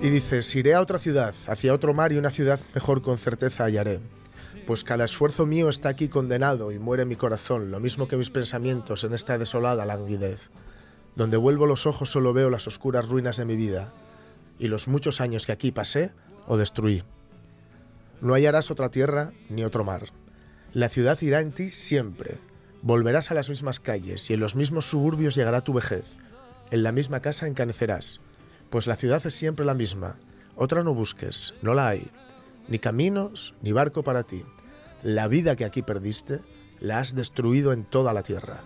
Y 0.00 0.08
dices, 0.10 0.54
iré 0.54 0.74
a 0.74 0.80
otra 0.80 0.98
ciudad, 0.98 1.34
hacia 1.46 1.74
otro 1.74 1.92
mar 1.92 2.12
y 2.12 2.16
una 2.16 2.30
ciudad 2.30 2.60
mejor 2.74 3.02
con 3.02 3.18
certeza 3.18 3.64
hallaré. 3.64 4.00
Pues 4.66 4.84
cada 4.84 5.04
esfuerzo 5.04 5.44
mío 5.44 5.68
está 5.68 5.88
aquí 5.88 6.08
condenado 6.08 6.72
y 6.72 6.78
muere 6.78 7.04
mi 7.04 7.16
corazón, 7.16 7.70
lo 7.70 7.80
mismo 7.80 8.08
que 8.08 8.16
mis 8.16 8.30
pensamientos 8.30 9.04
en 9.04 9.12
esta 9.12 9.36
desolada 9.38 9.84
languidez. 9.84 10.50
Donde 11.16 11.36
vuelvo 11.36 11.66
los 11.66 11.86
ojos 11.86 12.10
solo 12.10 12.32
veo 12.32 12.48
las 12.48 12.66
oscuras 12.66 13.08
ruinas 13.08 13.36
de 13.36 13.44
mi 13.44 13.56
vida 13.56 13.92
y 14.58 14.68
los 14.68 14.88
muchos 14.88 15.20
años 15.20 15.46
que 15.46 15.52
aquí 15.52 15.72
pasé 15.72 16.12
o 16.46 16.56
destruí. 16.56 17.02
No 18.20 18.34
hallarás 18.34 18.70
otra 18.70 18.90
tierra 18.90 19.32
ni 19.48 19.64
otro 19.64 19.84
mar. 19.84 20.06
La 20.72 20.88
ciudad 20.88 21.20
irá 21.22 21.40
en 21.40 21.52
ti 21.52 21.70
siempre. 21.70 22.38
Volverás 22.82 23.30
a 23.30 23.34
las 23.34 23.50
mismas 23.50 23.80
calles 23.80 24.30
y 24.30 24.34
en 24.34 24.40
los 24.40 24.54
mismos 24.54 24.88
suburbios 24.88 25.34
llegará 25.34 25.62
tu 25.62 25.72
vejez. 25.72 26.16
En 26.70 26.82
la 26.82 26.92
misma 26.92 27.20
casa 27.20 27.46
encanecerás. 27.46 28.20
Pues 28.70 28.86
la 28.86 28.96
ciudad 28.96 29.26
es 29.26 29.34
siempre 29.34 29.66
la 29.66 29.74
misma. 29.74 30.16
Otra 30.54 30.82
no 30.84 30.94
busques, 30.94 31.54
no 31.62 31.74
la 31.74 31.88
hay. 31.88 32.08
Ni 32.68 32.78
caminos, 32.78 33.54
ni 33.62 33.72
barco 33.72 34.02
para 34.02 34.22
ti. 34.22 34.44
La 35.02 35.26
vida 35.28 35.56
que 35.56 35.64
aquí 35.64 35.82
perdiste, 35.82 36.40
la 36.80 36.98
has 36.98 37.14
destruido 37.14 37.72
en 37.72 37.84
toda 37.84 38.12
la 38.12 38.22
tierra. 38.22 38.60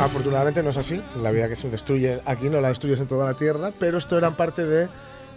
Afortunadamente 0.00 0.62
no 0.64 0.70
es 0.70 0.76
así. 0.76 1.00
La 1.22 1.30
vida 1.30 1.48
que 1.48 1.54
se 1.54 1.70
destruye 1.70 2.20
aquí 2.24 2.50
no 2.50 2.60
la 2.60 2.68
destruyes 2.68 2.98
en 2.98 3.06
toda 3.06 3.26
la 3.26 3.34
tierra, 3.34 3.70
pero 3.78 3.98
esto 3.98 4.18
era 4.18 4.36
parte 4.36 4.64
de 4.66 4.88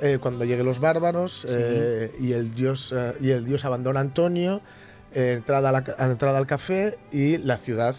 eh, 0.01 0.17
cuando 0.21 0.45
lleguen 0.45 0.65
los 0.65 0.79
bárbaros 0.79 1.45
eh, 1.49 2.13
y, 2.19 2.31
el 2.33 2.53
dios, 2.53 2.93
eh, 2.95 3.13
y 3.21 3.29
el 3.31 3.45
dios 3.45 3.65
abandona 3.65 3.99
a 3.99 4.03
Antonio, 4.03 4.61
entrada, 5.13 5.69
a 5.69 5.71
la 5.71 5.83
entrada 6.11 6.37
al 6.37 6.47
café 6.47 6.97
y 7.11 7.37
la 7.37 7.57
ciudad, 7.57 7.95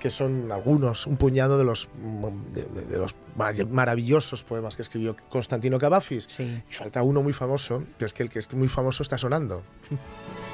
que 0.00 0.10
son 0.10 0.50
algunos, 0.52 1.06
un 1.06 1.16
puñado 1.16 1.56
de 1.58 1.64
los, 1.64 1.88
mm, 2.02 2.88
de, 2.88 2.98
los 2.98 3.14
mar- 3.36 3.66
maravillosos 3.66 4.42
poemas 4.44 4.76
que 4.76 4.82
escribió 4.82 5.16
Constantino 5.28 5.78
Cavafis. 5.78 6.26
Sí. 6.28 6.62
Y 6.70 6.72
falta 6.74 7.02
uno 7.02 7.22
muy 7.22 7.32
famoso, 7.32 7.82
pero 7.98 8.06
es 8.06 8.12
que 8.14 8.22
el 8.22 8.30
que 8.30 8.38
es 8.38 8.52
muy 8.52 8.68
famoso 8.68 9.02
está 9.02 9.18
sonando. 9.18 9.62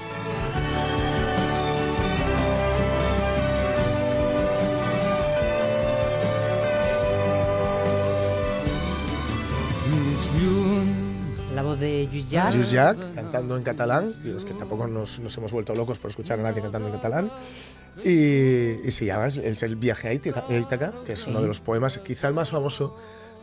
La 11.55 11.63
voz 11.63 11.81
de 11.81 12.07
Lluís 12.07 12.31
Llach, 12.31 12.97
cantando 13.15 13.57
en 13.57 13.63
catalán. 13.63 14.11
Y 14.25 14.31
es 14.31 14.45
que 14.45 14.55
tampoco 14.55 14.87
nos, 14.87 15.19
nos 15.19 15.37
hemos 15.37 15.53
vuelto 15.53 15.75
locos 15.75 15.99
por 15.99 16.11
escuchar 16.11 16.39
a 16.41 16.43
nadie 16.43 16.63
cantando 16.63 16.89
en 16.89 16.95
catalán. 16.95 17.31
Y, 18.05 18.87
y 18.87 18.91
se 18.91 19.05
llama 19.05 19.27
es 19.27 19.63
el 19.63 19.77
viaje 19.77 20.09
a 20.09 20.15
Ítaca, 20.15 20.93
que 21.05 21.13
es 21.15 21.27
uno 21.27 21.43
de 21.43 21.49
los 21.49 21.61
poemas, 21.61 21.99
quizá 21.99 22.29
el 22.29 22.35
más 22.35 22.51
famoso 22.51 22.97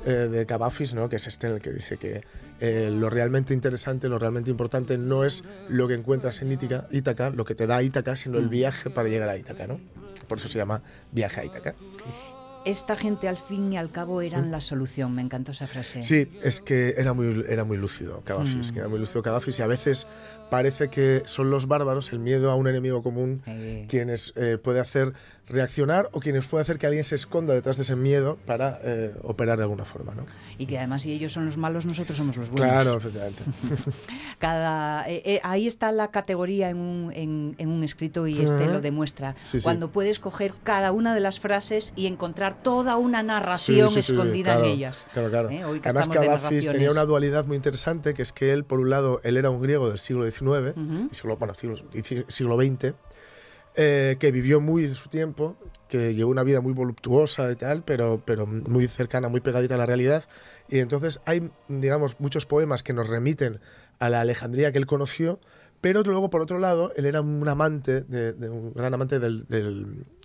eh, 0.05 0.29
de 0.31 0.45
Cavafis, 0.45 0.93
¿no? 0.93 1.09
que 1.09 1.17
es 1.17 1.27
este 1.27 1.47
en 1.47 1.55
el 1.55 1.61
que 1.61 1.71
dice 1.71 1.97
que 1.97 2.23
eh, 2.61 2.89
lo 2.91 3.09
realmente 3.09 3.53
interesante, 3.53 4.07
lo 4.07 4.17
realmente 4.17 4.49
importante 4.49 4.97
no 4.97 5.25
es 5.25 5.43
lo 5.67 5.87
que 5.87 5.95
encuentras 5.95 6.41
en 6.41 6.51
Ítaca, 6.51 6.87
Ítaca, 6.91 7.29
lo 7.29 7.43
que 7.45 7.55
te 7.55 7.67
da 7.67 7.83
Ítaca, 7.83 8.15
sino 8.15 8.37
el 8.37 8.47
viaje 8.47 8.89
para 8.89 9.09
llegar 9.09 9.27
a 9.27 9.37
Ítaca. 9.37 9.67
¿no? 9.67 9.79
Por 10.27 10.37
eso 10.37 10.47
se 10.47 10.57
llama 10.57 10.81
viaje 11.11 11.41
a 11.41 11.45
Ítaca. 11.45 11.75
Esta 12.67 12.97
gente 12.97 13.29
al 13.29 13.37
fin 13.37 13.71
y 13.71 13.77
al 13.77 13.91
cabo 13.91 14.21
eran 14.21 14.51
la 14.51 14.59
solución, 14.59 15.15
me 15.15 15.21
encantó 15.21 15.53
esa 15.53 15.67
frase. 15.67 16.03
Sí, 16.03 16.27
es 16.43 16.59
que 16.59 16.95
era 16.97 17.13
muy, 17.13 17.45
era 17.47 17.63
muy 17.63 17.77
lúcido 17.77 18.21
Cavafis, 18.25 18.73
que 18.73 18.79
era 18.79 18.89
muy 18.89 18.99
lúcido 18.99 19.23
Cavafis 19.23 19.57
y 19.59 19.61
a 19.61 19.67
veces 19.67 20.05
parece 20.49 20.89
que 20.89 21.21
son 21.25 21.49
los 21.49 21.67
bárbaros, 21.67 22.11
el 22.11 22.19
miedo 22.19 22.51
a 22.51 22.55
un 22.55 22.67
enemigo 22.67 23.01
común, 23.01 23.35
Eh. 23.47 23.85
quienes 23.89 24.33
eh, 24.35 24.57
puede 24.61 24.81
hacer 24.81 25.13
reaccionar 25.49 26.09
o 26.11 26.19
quienes 26.19 26.45
puede 26.45 26.61
hacer 26.61 26.77
que 26.77 26.87
alguien 26.87 27.03
se 27.03 27.15
esconda 27.15 27.53
detrás 27.53 27.77
de 27.77 27.83
ese 27.83 27.95
miedo 27.95 28.37
para 28.45 28.79
eh, 28.83 29.13
operar 29.23 29.57
de 29.57 29.63
alguna 29.63 29.85
forma. 29.85 30.13
¿no? 30.13 30.25
Y 30.57 30.65
que 30.65 30.77
además 30.77 31.03
si 31.03 31.13
ellos 31.13 31.33
son 31.33 31.45
los 31.45 31.57
malos, 31.57 31.85
nosotros 31.85 32.17
somos 32.17 32.35
los 32.37 32.49
buenos. 32.49 32.69
Claro, 32.69 32.97
efectivamente. 32.97 33.43
Cada, 34.39 35.09
eh, 35.09 35.21
eh, 35.25 35.39
ahí 35.43 35.67
está 35.67 35.91
la 35.91 36.11
categoría 36.11 36.69
en 36.69 36.77
un, 36.77 37.11
en, 37.13 37.55
en 37.57 37.69
un 37.69 37.83
escrito 37.83 38.27
y 38.27 38.41
este 38.41 38.65
lo 38.65 38.81
demuestra. 38.81 39.35
Sí, 39.43 39.59
sí. 39.59 39.63
Cuando 39.63 39.91
puedes 39.91 40.19
coger 40.19 40.53
cada 40.63 40.91
una 40.91 41.13
de 41.13 41.21
las 41.21 41.39
frases 41.39 41.93
y 41.95 42.07
encontrar 42.07 42.61
toda 42.61 42.97
una 42.97 43.23
narración 43.23 43.89
Sí, 43.89 43.99
escondida 43.99 44.53
claro, 44.53 44.65
en 44.65 44.71
ellas. 44.71 45.07
Claro, 45.13 45.29
claro. 45.29 45.49
Hoy 45.69 45.79
que 45.79 45.89
Además, 45.89 46.09
Cavafis 46.09 46.69
tenía 46.69 46.91
una 46.91 47.05
dualidad 47.05 47.45
muy 47.45 47.55
interesante, 47.55 48.13
que 48.13 48.21
es 48.21 48.31
que 48.31 48.51
él, 48.53 48.65
por 48.65 48.79
un 48.79 48.89
lado, 48.89 49.21
él 49.23 49.37
era 49.37 49.49
un 49.49 49.61
griego 49.61 49.89
del 49.89 49.99
siglo 49.99 50.29
XIX, 50.29 50.73
siglo, 51.11 51.37
bueno, 51.37 51.53
siglo, 51.53 51.77
siglo 52.27 52.57
XX, 52.57 52.93
eh, 53.79 54.17
que 54.19 54.31
vivió 54.31 54.59
muy 54.59 54.87
de 54.87 54.95
su 54.95 55.07
tiempo, 55.07 55.55
que 55.87 56.15
llevó 56.15 56.31
una 56.31 56.41
vida 56.41 56.61
muy 56.61 56.73
voluptuosa 56.73 57.51
y 57.51 57.55
tal, 57.55 57.83
pero, 57.83 58.21
pero 58.25 58.47
muy 58.47 58.87
cercana, 58.87 59.29
muy 59.29 59.39
pegadita 59.39 59.75
a 59.75 59.77
la 59.77 59.85
realidad. 59.85 60.25
Y 60.67 60.79
entonces 60.79 61.19
hay, 61.25 61.51
digamos, 61.67 62.19
muchos 62.19 62.47
poemas 62.47 62.81
que 62.81 62.93
nos 62.93 63.07
remiten 63.07 63.59
a 63.99 64.09
la 64.09 64.21
Alejandría 64.21 64.71
que 64.71 64.79
él 64.79 64.87
conoció, 64.87 65.39
pero 65.79 66.01
luego, 66.01 66.31
por 66.31 66.41
otro 66.41 66.57
lado, 66.57 66.91
él 66.95 67.05
era 67.05 67.21
un 67.21 67.47
amante, 67.47 68.01
de, 68.01 68.49
un 68.49 68.73
gran 68.73 68.95
amante 68.95 69.19
de 69.19 69.45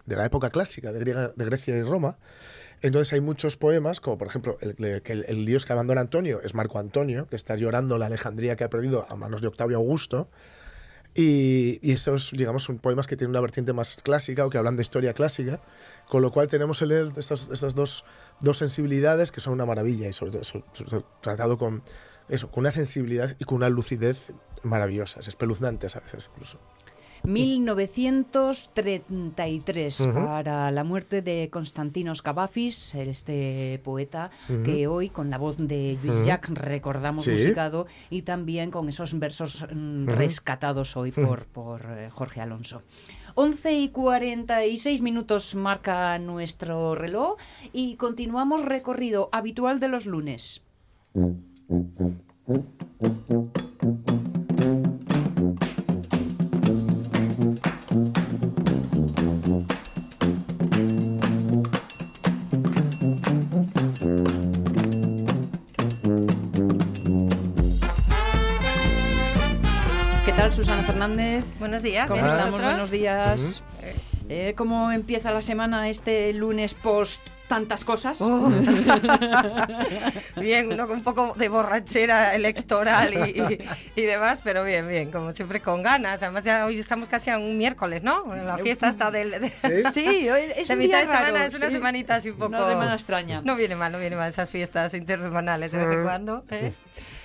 la 0.07 0.25
época 0.25 0.49
clásica, 0.49 0.91
de, 0.91 1.33
Grecia 1.37 1.77
y 1.77 1.83
Roma. 1.83 2.17
Entonces 2.81 3.13
hay 3.13 3.21
muchos 3.21 3.59
poemas, 3.59 4.01
como 4.01 4.17
por 4.17 4.29
ejemplo 4.29 4.57
el- 4.61 5.03
el 5.05 5.47
dios 5.47 5.67
que 5.67 5.73
abandona 5.75 6.01
Antonio 6.01 6.41
es 6.43 6.55
Marco 6.55 6.79
Antonio, 6.79 7.29
que 7.29 7.37
está 7.37 7.55
llorando 7.55 7.99
la 7.99 8.07
Alejandría 8.07 8.57
que 8.57 8.65
ha 8.65 8.71
perdido 8.71 9.07
a 9.11 9.15
manos 9.15 9.43
de 9.43 9.49
Octavio 9.49 9.77
Augusto. 9.77 10.29
Y, 11.15 11.93
esos, 11.93 12.33
digamos, 12.33 12.65
son 12.65 12.79
poemas 12.79 13.07
que 13.07 13.17
tienen 13.17 13.31
una 13.31 13.41
vertiente 13.41 13.73
más 13.73 13.97
clásica 14.03 14.47
o 14.47 14.51
que 14.51 14.59
hablan 14.59 14.77
de 14.77 14.83
historia 14.83 15.13
clásica, 15.13 15.61
con 16.09 16.23
lo 16.23 16.33
cual 16.33 16.49
tenemos 16.49 16.81
el 16.83 16.93
estas, 17.17 17.49
estas 17.53 17.75
dos, 17.75 18.05
dos 18.41 18.59
sensibilidades 18.59 19.31
que 19.31 19.41
son 19.41 19.53
una 19.53 19.67
maravilla 19.67 20.09
y 20.09 20.13
sobre 20.13 20.33
todo 20.33 21.05
tratado 21.21 21.59
con 21.59 21.83
eso, 22.29 22.51
con 22.51 22.63
una 22.63 22.71
sensibilidad 22.71 23.37
y 23.39 23.45
con 23.45 23.57
una 23.57 23.69
lucidez 23.69 24.33
maravillosas, 24.63 25.29
espeluznantes 25.29 25.97
a 25.97 26.01
veces 26.01 26.31
incluso. 26.33 26.59
1933 27.25 30.01
Ujú. 30.01 30.13
para 30.13 30.71
la 30.71 30.85
muerte 30.85 31.23
de 31.23 31.49
Constantinos 31.51 32.23
Cavafis, 32.23 32.95
este 32.95 33.81
poeta 33.85 34.31
que 34.65 34.87
hoy 34.87 35.09
con 35.09 35.31
la 35.31 35.39
voz 35.39 35.57
de 35.57 35.99
Luis 36.03 36.17
Ujú. 36.17 36.27
Jacques 36.27 36.55
recordamos 36.57 37.25
Sí. 37.25 37.33
musicado 37.33 37.87
y 38.11 38.23
también 38.23 38.71
con 38.71 38.89
esos 38.89 39.19
versos 39.19 39.67
mm, 39.73 40.07
rescatados 40.09 40.97
hoy 40.97 41.13
por, 41.13 41.47
por 41.47 41.83
eh, 41.89 42.11
Jorge 42.11 42.41
Alonso. 42.41 42.83
11 43.35 43.73
y 43.73 43.89
46 43.89 45.01
minutos 45.01 45.55
marca 45.55 46.19
nuestro 46.19 46.95
reloj 46.95 47.37
y 47.73 47.97
continuamos 47.97 48.63
recorrido 48.65 49.29
habitual 49.33 49.81
de 49.81 49.89
los 49.89 50.05
lunes. 50.07 50.63
Fernández? 71.07 71.45
Buenos 71.59 71.83
días, 71.83 72.07
¿Cómo 72.07 72.23
bien, 72.23 72.27
¿y 72.33 72.39
estamos? 72.39 72.63
Buenos 72.63 72.91
días. 72.93 73.63
Eh, 74.29 74.55
¿Cómo 74.57 74.93
empieza 74.93 75.33
la 75.33 75.41
semana 75.41 75.89
este 75.89 76.33
lunes 76.33 76.75
post 76.75 77.21
tantas 77.49 77.85
cosas? 77.85 78.21
Oh. 78.21 78.51
bien, 80.37 80.73
uno 80.73 80.87
con 80.87 80.99
un 80.99 81.03
poco 81.03 81.35
de 81.37 81.49
borrachera 81.49 82.35
electoral 82.37 83.13
y, 83.15 83.31
y- 83.41 83.59
y 83.97 84.03
demás, 84.05 84.43
pero 84.45 84.63
bien, 84.63 84.87
bien, 84.87 85.11
como 85.11 85.33
siempre 85.33 85.61
con 85.61 85.83
ganas. 85.83 86.23
Además 86.23 86.45
ya 86.45 86.65
hoy 86.67 86.79
estamos 86.79 87.09
casi 87.09 87.31
a 87.31 87.37
un 87.37 87.59
miércoles, 87.59 88.05
¿no? 88.05 88.25
La 88.35 88.57
fiesta 88.59 88.89
está 88.89 89.11
del... 89.11 89.33
de- 89.33 89.51
Sí, 89.93 90.31
hoy 90.31 90.43
es 90.57 90.69
de 90.69 90.75
un 90.75 90.79
mitad 90.79 90.99
día 90.99 91.01
de 91.01 91.07
semana, 91.07 91.33
raro, 91.33 91.45
es 91.47 91.55
una 91.57 91.67
sí. 91.67 91.73
semanita 91.73 92.15
así 92.15 92.31
un 92.31 92.39
poco... 92.39 92.57
Una 92.57 92.69
semana 92.69 92.95
extraña. 92.95 93.41
No 93.45 93.57
viene 93.57 93.75
mal, 93.75 93.91
no 93.91 93.99
viene 93.99 94.15
mal 94.15 94.29
esas 94.31 94.49
fiestas 94.49 94.95
intersemanales 94.95 95.73
de 95.73 95.79
vez 95.79 95.89
en 95.89 96.01
Mm. 96.01 96.05
cuando. 96.05 96.45
¿eh? 96.51 96.73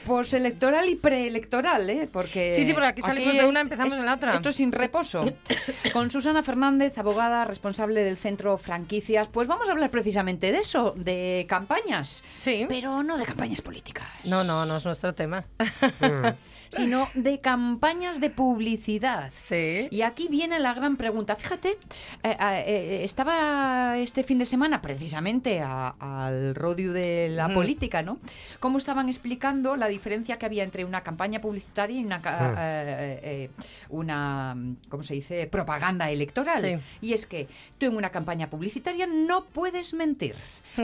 Postelectoral 0.08 0.88
y 0.90 0.96
preelectoral, 0.96 1.90
¿eh? 1.90 2.10
Porque 2.12 2.52
Sí, 2.54 2.64
sí, 2.64 2.74
porque 2.74 2.88
aquí 2.88 3.02
salimos 3.02 3.36
de 3.36 3.46
una, 3.46 3.60
empezamos 3.62 3.94
es- 3.94 4.00
en 4.00 4.06
la 4.06 4.14
otra. 4.16 4.34
Esto 4.34 4.50
es 4.50 4.56
sin 4.56 4.72
reposo. 4.72 5.32
Con 5.94 6.10
Susana 6.10 6.42
Fernández, 6.44 6.98
abogada 6.98 7.46
responsable 7.46 8.04
del 8.04 8.18
Centro 8.18 8.58
Franquicias, 8.58 9.28
pues 9.28 9.48
vamos 9.48 9.68
a 9.70 9.74
hablar 9.74 9.92
precisamente 9.92 10.52
de 10.52 10.60
eso, 10.60 10.94
de 10.98 11.46
campañas. 11.50 12.24
Sí. 12.40 12.66
Pero 12.70 13.04
no 13.04 13.18
de 13.18 13.26
campañas 13.26 13.62
políticas. 13.62 14.08
No, 14.24 14.44
no, 14.44 14.66
no 14.66 14.78
es 14.78 14.86
nuestro 14.86 15.14
tema. 15.14 15.46
sino 16.70 17.08
de 17.14 17.40
campañas 17.40 18.20
de 18.20 18.30
publicidad. 18.30 19.32
Sí. 19.38 19.88
Y 19.90 20.02
aquí 20.02 20.28
viene 20.30 20.60
la 20.60 20.74
gran 20.74 20.98
pregunta. 20.98 21.38
Fíjate, 21.38 21.78
eh, 22.24 22.36
eh, 22.42 23.02
estaba 23.04 23.98
este 23.98 24.24
fin 24.24 24.38
de 24.40 24.44
semana 24.46 24.82
precisamente 24.82 25.62
a- 25.62 25.96
al 26.00 26.56
rodio 26.56 26.92
de 26.92 27.30
la 27.30 27.48
política, 27.54 28.02
¿no? 28.02 28.20
Cómo 28.60 28.78
estaban 28.80 29.08
explicando 29.08 29.78
la 29.78 29.88
diferencia 29.98 30.38
que 30.38 30.46
había 30.46 30.64
entre 30.64 30.86
una 30.86 31.02
campaña 31.02 31.40
publicitaria 31.42 32.00
y 32.00 32.06
una, 32.06 32.18
Ujú. 32.18 32.56
eh, 32.58 33.20
eh, 33.24 33.50
una 33.90 34.56
¿cómo 34.90 35.04
se 35.04 35.14
dice? 35.16 35.48
propaganda 35.48 36.10
electoral. 36.10 36.62
Sí. 36.62 36.78
Y 37.02 37.14
es 37.14 37.26
que 37.26 37.48
tú 37.78 37.86
en 37.88 37.96
una 37.96 38.10
campaña 38.10 38.50
publicitaria 38.50 39.08
no 39.08 39.46
puedes 39.46 39.94
mentir. 39.94 40.36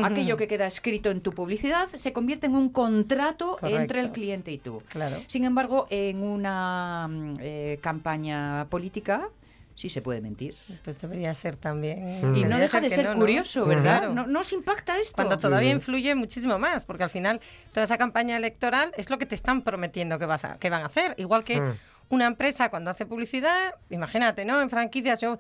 Aquello 0.03 0.37
que 0.37 0.47
queda 0.47 0.65
escrito 0.65 1.11
en 1.11 1.21
tu 1.21 1.31
publicidad 1.31 1.87
se 1.87 2.13
convierte 2.13 2.47
en 2.47 2.55
un 2.55 2.69
contrato 2.69 3.57
Correcto. 3.59 3.79
entre 3.79 3.99
el 3.99 4.11
cliente 4.11 4.51
y 4.51 4.57
tú. 4.57 4.81
Claro. 4.89 5.17
Sin 5.27 5.43
embargo, 5.45 5.87
en 5.91 6.23
una 6.23 7.07
mm, 7.07 7.35
eh, 7.39 7.79
campaña 7.81 8.65
política 8.69 9.29
sí 9.75 9.89
se 9.89 10.01
puede 10.01 10.21
mentir. 10.21 10.55
Pues 10.83 10.99
debería 11.01 11.33
ser 11.33 11.55
también. 11.57 11.97
Y 12.17 12.21
Debería 12.21 12.47
no 12.47 12.57
deja 12.59 12.79
de 12.81 12.89
ser 12.89 13.05
no, 13.05 13.13
¿no? 13.13 13.19
curioso, 13.19 13.65
¿verdad? 13.65 13.99
Claro. 13.99 14.13
¿No, 14.13 14.27
¿Nos 14.27 14.53
impacta 14.53 14.97
esto? 14.99 15.15
Cuando 15.15 15.37
todavía 15.37 15.71
influye 15.71 16.13
muchísimo 16.15 16.59
más, 16.59 16.85
porque 16.85 17.03
al 17.03 17.09
final 17.09 17.41
toda 17.71 17.85
esa 17.85 17.97
campaña 17.97 18.37
electoral 18.37 18.91
es 18.97 19.09
lo 19.09 19.17
que 19.17 19.25
te 19.25 19.35
están 19.35 19.61
prometiendo 19.63 20.19
que, 20.19 20.25
vas 20.25 20.45
a, 20.45 20.57
que 20.59 20.69
van 20.69 20.83
a 20.83 20.85
hacer. 20.87 21.15
Igual 21.17 21.43
que 21.43 21.59
Mm. 21.59 21.73
una 22.09 22.25
empresa 22.27 22.69
cuando 22.69 22.91
hace 22.91 23.05
publicidad, 23.05 23.73
imagínate, 23.89 24.45
¿no? 24.45 24.61
En 24.61 24.69
franquicias 24.69 25.19
yo 25.19 25.37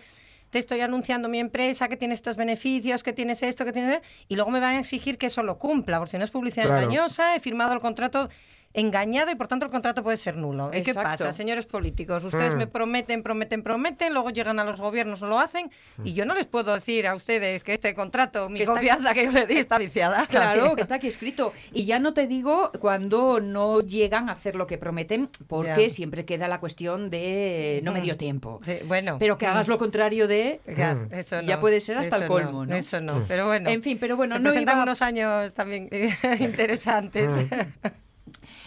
te 0.49 0.59
estoy 0.59 0.81
anunciando 0.81 1.29
mi 1.29 1.39
empresa 1.39 1.87
que 1.87 1.97
tiene 1.97 2.13
estos 2.13 2.35
beneficios, 2.37 3.01
que 3.03 3.11
tienes 3.13 3.41
esto, 3.43 3.65
que 3.65 3.73
tienes... 3.73 4.01
Y 4.27 4.35
luego 4.35 4.51
me 4.51 4.59
van 4.59 4.75
a 4.75 4.79
exigir 4.79 5.17
que 5.17 5.25
eso 5.27 5.41
lo 5.43 5.57
cumpla, 5.57 5.97
porque 5.97 6.11
si 6.11 6.17
no 6.19 6.23
es 6.23 6.29
publicidad 6.31 6.65
Claro. 6.65 6.81
engañosa, 6.83 7.35
he 7.35 7.39
firmado 7.39 7.73
el 7.73 7.79
contrato 7.79 8.29
engañado 8.73 9.31
y 9.31 9.35
por 9.35 9.47
tanto 9.47 9.65
el 9.65 9.71
contrato 9.71 10.01
puede 10.03 10.17
ser 10.17 10.35
nulo. 10.37 10.71
¿Y 10.73 10.81
qué 10.81 10.93
pasa, 10.93 11.31
señores 11.31 11.65
políticos? 11.65 12.23
Ustedes 12.23 12.53
Mm. 12.53 12.57
me 12.57 12.67
prometen, 12.67 13.21
prometen, 13.23 13.61
prometen, 13.63 14.13
luego 14.13 14.29
llegan 14.31 14.59
a 14.59 14.63
los 14.63 14.81
gobiernos 14.81 15.21
o 15.21 15.27
lo 15.27 15.39
hacen 15.39 15.69
y 16.03 16.13
yo 16.13 16.25
no 16.25 16.33
les 16.33 16.47
puedo 16.47 16.73
decir 16.73 17.05
a 17.07 17.15
ustedes 17.15 17.63
que 17.63 17.73
este 17.73 17.93
contrato, 17.93 18.49
mi 18.49 18.59
Que 18.59 18.65
confianza 18.65 19.13
que 19.13 19.25
yo 19.25 19.31
le 19.31 19.45
di 19.47 19.57
está 19.57 19.77
viciada. 19.77 20.25
Claro, 20.29 20.75
que 20.75 20.81
está 20.81 20.95
aquí 20.95 21.07
escrito. 21.07 21.53
Y 21.71 21.85
ya 21.85 21.99
no 21.99 22.13
te 22.13 22.25
digo 22.27 22.71
cuando 22.79 23.39
no 23.39 23.81
llegan 23.81 24.29
a 24.29 24.31
hacer 24.33 24.55
lo 24.55 24.65
que 24.67 24.77
prometen, 24.77 25.29
porque 25.47 25.89
siempre 25.89 26.25
queda 26.25 26.47
la 26.47 26.59
cuestión 26.59 27.09
de 27.09 27.79
no 27.83 27.91
me 27.91 28.01
dio 28.01 28.15
Mm. 28.15 28.17
tiempo. 28.17 28.59
Sí, 28.63 28.77
bueno. 28.87 29.17
Pero 29.19 29.37
que 29.37 29.45
hagas 29.45 29.67
lo 29.67 29.77
contrario 29.77 30.27
de... 30.27 30.61
Ya, 30.75 30.95
Mm. 30.95 31.45
Ya 31.45 31.59
puede 31.59 31.79
ser 31.79 31.97
hasta 31.97 32.15
eso 32.15 32.23
el 32.23 32.27
colmo, 32.27 32.65
¿no? 32.65 32.75
Eso 32.75 32.99
no, 33.01 33.23
pero 33.27 33.45
bueno. 33.47 33.69
En 33.69 33.81
fin, 33.83 33.97
pero 33.99 34.15
bueno, 34.15 34.33
se 34.35 34.39
no 34.39 34.49
presentan 34.49 34.75
iba- 34.77 34.83
unos 34.83 35.01
años 35.01 35.53
también 35.53 35.89
interesantes. 36.39 37.31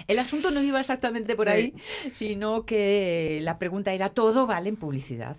El 0.09 0.19
asunto 0.19 0.51
no 0.51 0.63
iba 0.63 0.81
exactamente 0.81 1.37
por 1.37 1.47
Sí. 1.47 1.53
ahí, 1.53 1.75
sino 2.13 2.65
que 2.65 3.39
la 3.43 3.59
pregunta 3.59 3.93
era, 3.93 4.11
¿todo 4.11 4.47
vale 4.47 4.69
en 4.69 4.77
publicidad? 4.77 5.37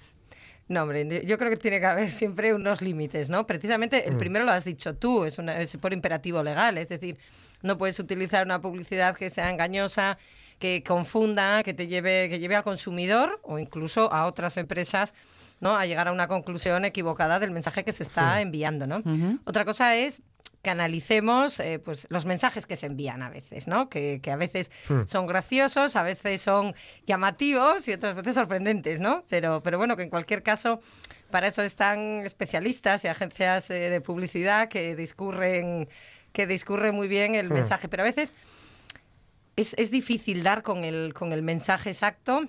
No, 0.69 0.83
hombre, 0.83 1.25
yo 1.25 1.37
creo 1.37 1.49
que 1.49 1.55
tiene 1.57 1.79
que 1.79 1.85
haber 1.85 2.11
siempre 2.11 2.53
unos 2.53 2.81
límites, 2.81 3.29
¿no? 3.29 3.47
Precisamente 3.47 4.07
el 4.09 4.17
primero 4.17 4.43
lo 4.43 4.51
has 4.51 4.65
dicho 4.65 4.95
tú, 4.95 5.23
es, 5.23 5.37
una, 5.37 5.59
es 5.61 5.77
por 5.77 5.93
imperativo 5.93 6.43
legal, 6.43 6.77
es 6.77 6.89
decir, 6.89 7.17
no 7.61 7.77
puedes 7.77 7.97
utilizar 7.99 8.45
una 8.45 8.61
publicidad 8.61 9.15
que 9.15 9.29
sea 9.29 9.49
engañosa, 9.49 10.17
que 10.59 10.83
confunda, 10.83 11.63
que 11.63 11.73
te 11.73 11.87
lleve, 11.87 12.27
que 12.29 12.39
lleve 12.39 12.55
al 12.55 12.63
consumidor 12.63 13.39
o 13.43 13.59
incluso 13.59 14.11
a 14.11 14.25
otras 14.25 14.57
empresas 14.57 15.13
¿no? 15.59 15.75
a 15.75 15.85
llegar 15.85 16.07
a 16.07 16.11
una 16.11 16.27
conclusión 16.27 16.83
equivocada 16.83 17.39
del 17.39 17.51
mensaje 17.51 17.83
que 17.83 17.91
se 17.93 18.03
está 18.03 18.41
enviando. 18.41 18.87
¿no? 18.87 19.01
Otra 19.45 19.65
cosa 19.65 19.95
es 19.95 20.21
que 20.61 20.69
analicemos 20.71 21.59
eh, 21.59 21.79
pues, 21.79 22.07
los 22.09 22.25
mensajes 22.25 22.65
que 22.65 22.75
se 22.75 22.87
envían 22.87 23.21
a 23.21 23.29
veces, 23.29 23.67
¿no? 23.67 23.89
Que, 23.89 24.19
que 24.21 24.31
a 24.31 24.35
veces 24.35 24.71
Hmm. 24.89 25.03
son 25.05 25.27
graciosos, 25.27 25.95
a 25.95 26.03
veces 26.03 26.41
son 26.41 26.75
llamativos 27.05 27.87
y 27.87 27.93
otras 27.93 28.15
veces 28.15 28.35
sorprendentes, 28.35 28.99
¿no? 28.99 29.23
Pero, 29.29 29.61
pero 29.63 29.77
bueno, 29.77 29.95
que 29.95 30.03
en 30.03 30.09
cualquier 30.09 30.43
caso, 30.43 30.81
para 31.31 31.47
eso 31.47 31.61
están 31.61 32.25
especialistas 32.25 33.03
y 33.03 33.07
agencias 33.07 33.69
eh, 33.69 33.89
de 33.89 34.01
publicidad 34.01 34.67
que 34.67 34.95
discurren, 34.95 35.87
que 36.33 36.47
discurren 36.47 36.95
muy 36.95 37.07
bien 37.07 37.35
el 37.35 37.49
Hmm. 37.49 37.53
mensaje. 37.53 37.87
Pero 37.87 38.03
a 38.03 38.05
veces 38.05 38.33
es, 39.55 39.73
es 39.77 39.91
difícil 39.91 40.43
dar 40.43 40.63
con 40.63 40.83
el, 40.83 41.13
con 41.13 41.33
el 41.33 41.43
mensaje 41.43 41.89
exacto 41.91 42.47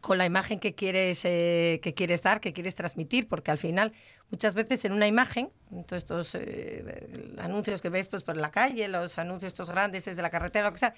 con 0.00 0.18
la 0.18 0.26
imagen 0.26 0.60
que 0.60 0.74
quieres, 0.74 1.22
eh, 1.24 1.80
que 1.82 1.94
quieres 1.94 2.22
dar, 2.22 2.42
que 2.42 2.52
quieres 2.52 2.74
transmitir, 2.74 3.26
porque 3.26 3.50
al 3.50 3.56
final 3.56 3.94
muchas 4.34 4.54
veces 4.54 4.84
en 4.84 4.92
una 4.92 5.06
imagen, 5.06 5.48
en 5.70 5.84
todos 5.84 6.02
estos 6.02 6.34
eh, 6.34 7.34
anuncios 7.38 7.80
que 7.80 7.88
ves 7.88 8.08
pues, 8.08 8.22
por 8.24 8.36
la 8.36 8.50
calle, 8.50 8.88
los 8.88 9.16
anuncios 9.18 9.52
estos 9.52 9.70
grandes 9.70 10.04
desde 10.04 10.22
la 10.22 10.30
carretera, 10.30 10.66
lo 10.68 10.72
que 10.72 10.80
sea, 10.80 10.94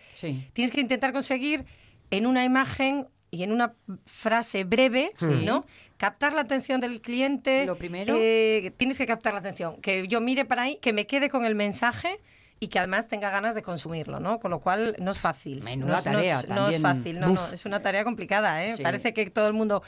tienes 0.55 0.73
que 0.75 0.81
intentar 0.81 1.13
conseguir 1.13 1.67
en 2.11 2.27
una 2.27 2.45
imagen 2.45 3.09
y 3.31 3.43
en 3.43 3.53
una 3.53 3.75
frase 4.07 4.65
breve, 4.65 5.13
Sí. 5.19 5.43
¿no? 5.45 5.67
Captar 5.99 6.33
la 6.33 6.41
atención 6.43 6.81
del 6.81 7.01
cliente. 7.03 7.67
Lo 7.67 7.77
primero. 7.77 8.15
eh, 8.19 8.73
tienes 8.79 8.97
que 8.97 9.07
captar 9.07 9.35
la 9.35 9.41
atención. 9.41 9.81
Que 9.83 10.07
yo 10.09 10.21
mire 10.21 10.45
para 10.45 10.63
ahí, 10.63 10.77
que 10.77 10.93
me 10.95 11.07
quede 11.07 11.29
con 11.29 11.45
el 11.45 11.55
mensaje 11.55 12.21
y 12.59 12.69
que 12.69 12.79
además 12.79 13.07
tenga 13.09 13.29
ganas 13.31 13.55
de 13.55 13.63
consumirlo, 13.63 14.19
¿no? 14.19 14.41
Con 14.41 14.51
lo 14.51 14.61
cual 14.61 14.97
no 14.99 15.11
es 15.11 15.19
fácil. 15.19 15.63
Menuda 15.63 15.93
no, 15.93 15.99
es- 15.99 16.05
no 16.07 16.13
tarea 16.13 16.41
es- 16.41 16.49
no 16.49 16.69
es 16.69 16.81
también. 16.81 16.83
fácil, 16.83 17.21
no, 17.21 17.29
no, 17.29 17.47
es 17.53 17.67
una 17.67 17.81
tarea 17.83 18.03
complicada, 18.05 18.65
¿eh? 18.65 18.75
Sí. 18.75 18.83
Parece 18.83 19.13
que 19.13 19.29
todo 19.31 19.47
el 19.47 19.53
mundo 19.53 19.83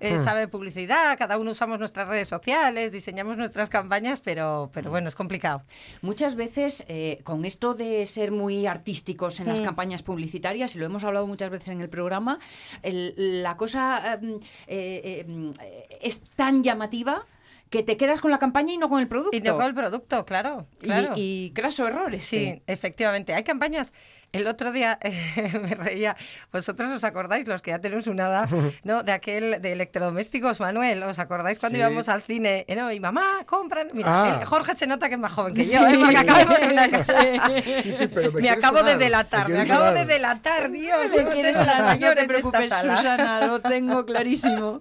eh, 0.00 0.18
Hmm. 0.18 0.24
sabe 0.24 0.48
publicidad, 0.48 1.16
cada 1.16 1.38
uno 1.38 1.52
usamos 1.52 1.78
nuestras 1.78 2.08
redes 2.08 2.26
sociales, 2.26 2.90
diseñamos 2.90 3.36
nuestras 3.36 3.70
campañas, 3.70 4.20
pero, 4.20 4.68
pero 4.74 4.90
bueno, 4.90 5.08
es 5.08 5.14
complicado. 5.14 5.62
Muchas 6.00 6.34
veces, 6.34 6.84
eh, 6.88 7.20
con 7.22 7.44
esto 7.44 7.74
de 7.74 8.04
ser 8.06 8.32
muy 8.32 8.66
artísticos 8.66 9.38
en 9.38 9.46
las 9.46 9.60
Mm. 9.60 9.64
campañas 9.64 10.02
publicitarias, 10.02 10.74
y 10.74 10.80
lo 10.80 10.86
hemos 10.86 11.04
hablado 11.04 11.26
muchas 11.28 11.50
veces 11.50 11.68
en 11.68 11.80
el 11.80 11.88
programa, 11.88 12.40
el- 12.82 13.42
la 13.44 13.56
cosa 13.56 14.14
em, 14.14 14.40
eh, 14.66 15.24
em, 15.24 15.52
eh, 15.60 15.86
es 16.00 16.20
tan 16.34 16.64
llamativa 16.64 17.24
que 17.72 17.82
te 17.82 17.96
quedas 17.96 18.20
con 18.20 18.30
la 18.30 18.38
campaña 18.38 18.74
y 18.74 18.76
no 18.76 18.90
con 18.90 19.00
el 19.00 19.08
producto. 19.08 19.34
Y 19.34 19.40
no 19.40 19.56
con 19.56 19.64
el 19.64 19.74
producto, 19.74 20.26
claro. 20.26 20.66
Y- 20.82 20.84
claro. 20.84 21.14
Y, 21.16 21.52
craso 21.54 21.88
error 21.88 22.12
Sí, 22.20 22.36
este. 22.36 22.62
efectivamente. 22.66 23.32
Hay 23.32 23.44
campañas. 23.44 23.94
El 24.32 24.46
otro 24.46 24.72
día 24.72 24.98
me 25.62 25.74
reía. 25.74 26.16
Vosotros 26.52 26.90
os 26.90 27.04
acordáis, 27.04 27.46
los 27.46 27.60
que 27.60 27.70
ya 27.70 27.78
tenemos 27.80 28.06
una 28.06 28.28
edad, 28.28 28.48
¿no? 28.84 29.02
De 29.02 29.12
aquel 29.12 29.60
de 29.60 29.72
electrodomésticos, 29.72 30.58
Manuel. 30.58 31.02
¿Os 31.02 31.18
acordáis 31.18 31.58
cuando 31.58 31.76
Sí. 31.76 31.80
íbamos 31.80 32.08
al 32.08 32.22
cine? 32.22 32.64
Eh, 32.66 32.74
¿no? 32.74 32.90
Y 32.90 32.98
mamá, 32.98 33.44
compran. 33.46 33.90
Mira, 33.92 34.22
Ah. 34.24 34.38
el 34.40 34.46
Jorge 34.46 34.74
se 34.74 34.86
nota 34.86 35.08
que 35.08 35.14
es 35.16 35.20
más 35.20 35.32
joven 35.32 35.52
que 35.54 35.64
Sí. 35.64 35.74
yo, 35.74 35.86
¿eh? 35.86 35.98
Porque 35.98 36.16
acabo 36.16 36.54
de 36.54 36.66
una 36.66 36.90
cara. 36.90 37.82
Sí, 37.82 37.92
sí, 37.92 38.06
pero 38.08 38.32
me 38.32 38.48
acabo 38.50 38.76
de 38.78 38.82
sonar, 38.92 38.98
delatar, 38.98 39.48
me 39.48 39.60
acabo 39.60 39.86
sonar. 39.86 39.94
de 40.06 40.12
delatar, 40.14 40.70
Dios. 40.70 41.10
Me 41.14 41.26
quieres 41.28 41.56
las 41.58 41.66
sonar, 41.66 41.76
no 41.82 41.84
te 41.84 41.92
mayores 41.92 42.28
de 42.28 42.38
esta 42.38 42.66
sala. 42.68 42.96
Susana, 42.96 43.46
lo 43.46 43.60
tengo 43.60 44.04
clarísimo. 44.06 44.80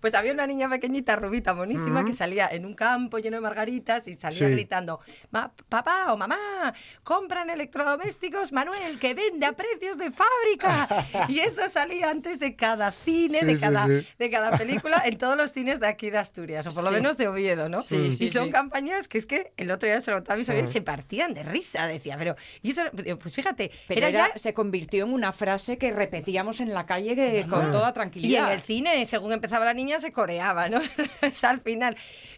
Pues 0.00 0.14
había 0.14 0.32
una 0.32 0.46
niña 0.46 0.68
pequeñita, 0.68 1.16
rubita, 1.16 1.54
monísima, 1.54 2.04
que 2.04 2.12
salía 2.12 2.48
en 2.50 2.66
un 2.66 2.74
campo 2.74 3.18
lleno 3.18 3.36
de 3.36 3.40
margaritas 3.40 4.06
y 4.08 4.14
salía 4.16 4.48
gritando, 4.48 5.00
"Ma- 5.30 5.52
papá 5.68 6.12
o 6.12 6.16
mamá, 6.16 6.74
compran 7.02 7.48
electrodomésticos 7.50 8.52
Manuel, 8.56 8.98
que 8.98 9.12
vende 9.12 9.44
a 9.44 9.52
precios 9.52 9.98
de 9.98 10.10
fábrica. 10.10 10.88
y 11.28 11.40
eso 11.40 11.68
salía 11.68 12.08
antes 12.10 12.38
de 12.40 12.56
cada 12.56 12.90
cine, 12.92 13.40
Sí, 13.40 13.46
de, 13.46 13.54
sí, 13.56 13.60
cada, 13.60 13.84
sí. 13.84 14.06
de 14.18 14.30
cada 14.30 14.56
película, 14.56 15.02
en 15.04 15.18
todos 15.18 15.36
los 15.36 15.52
cines 15.52 15.78
de 15.78 15.86
aquí 15.86 16.08
de 16.08 16.16
Asturias, 16.18 16.66
o 16.66 16.70
por 16.70 16.82
lo 16.84 16.90
menos 16.90 17.18
de 17.18 17.28
Oviedo, 17.28 17.68
¿no? 17.68 17.82
Sí, 17.82 18.12
sí, 18.12 18.24
y 18.24 18.30
son 18.30 18.46
sí. 18.46 18.50
campañas 18.52 19.08
que 19.08 19.18
es 19.18 19.26
que 19.26 19.52
el 19.58 19.70
otro 19.70 19.86
día 19.88 20.00
se 20.00 20.10
lo 20.10 20.16
contaba 20.16 20.38
y 20.40 20.44
se 20.44 20.80
partían 20.80 21.34
de 21.34 21.42
risa, 21.42 21.86
decía, 21.86 22.16
pero, 22.18 22.34
y 22.62 22.70
eso, 22.70 22.82
pues 23.20 23.34
fíjate, 23.34 23.70
Pero 23.88 23.98
era 24.00 24.08
era- 24.08 24.32
ya 24.32 24.38
se 24.38 24.54
convirtió 24.54 25.04
en 25.04 25.12
una 25.12 25.32
frase 25.32 25.76
que 25.76 25.92
repetíamos 25.92 26.60
en 26.60 26.72
la 26.72 26.86
calle 26.86 27.14
que- 27.14 27.46
con 27.48 27.70
toda 27.72 27.86
y 27.86 27.88
en 27.88 27.94
tranquilidad. 27.94 28.52
el 28.54 28.60
cine, 28.60 29.04
según 29.04 29.32
empezaba 29.32 29.64
la 29.66 29.74
niña, 29.74 30.00
se 30.00 30.12
coreaba, 30.12 30.68
¿no? 30.70 30.80
Sea, 31.32 31.50
al 31.50 31.60
final 31.60 31.96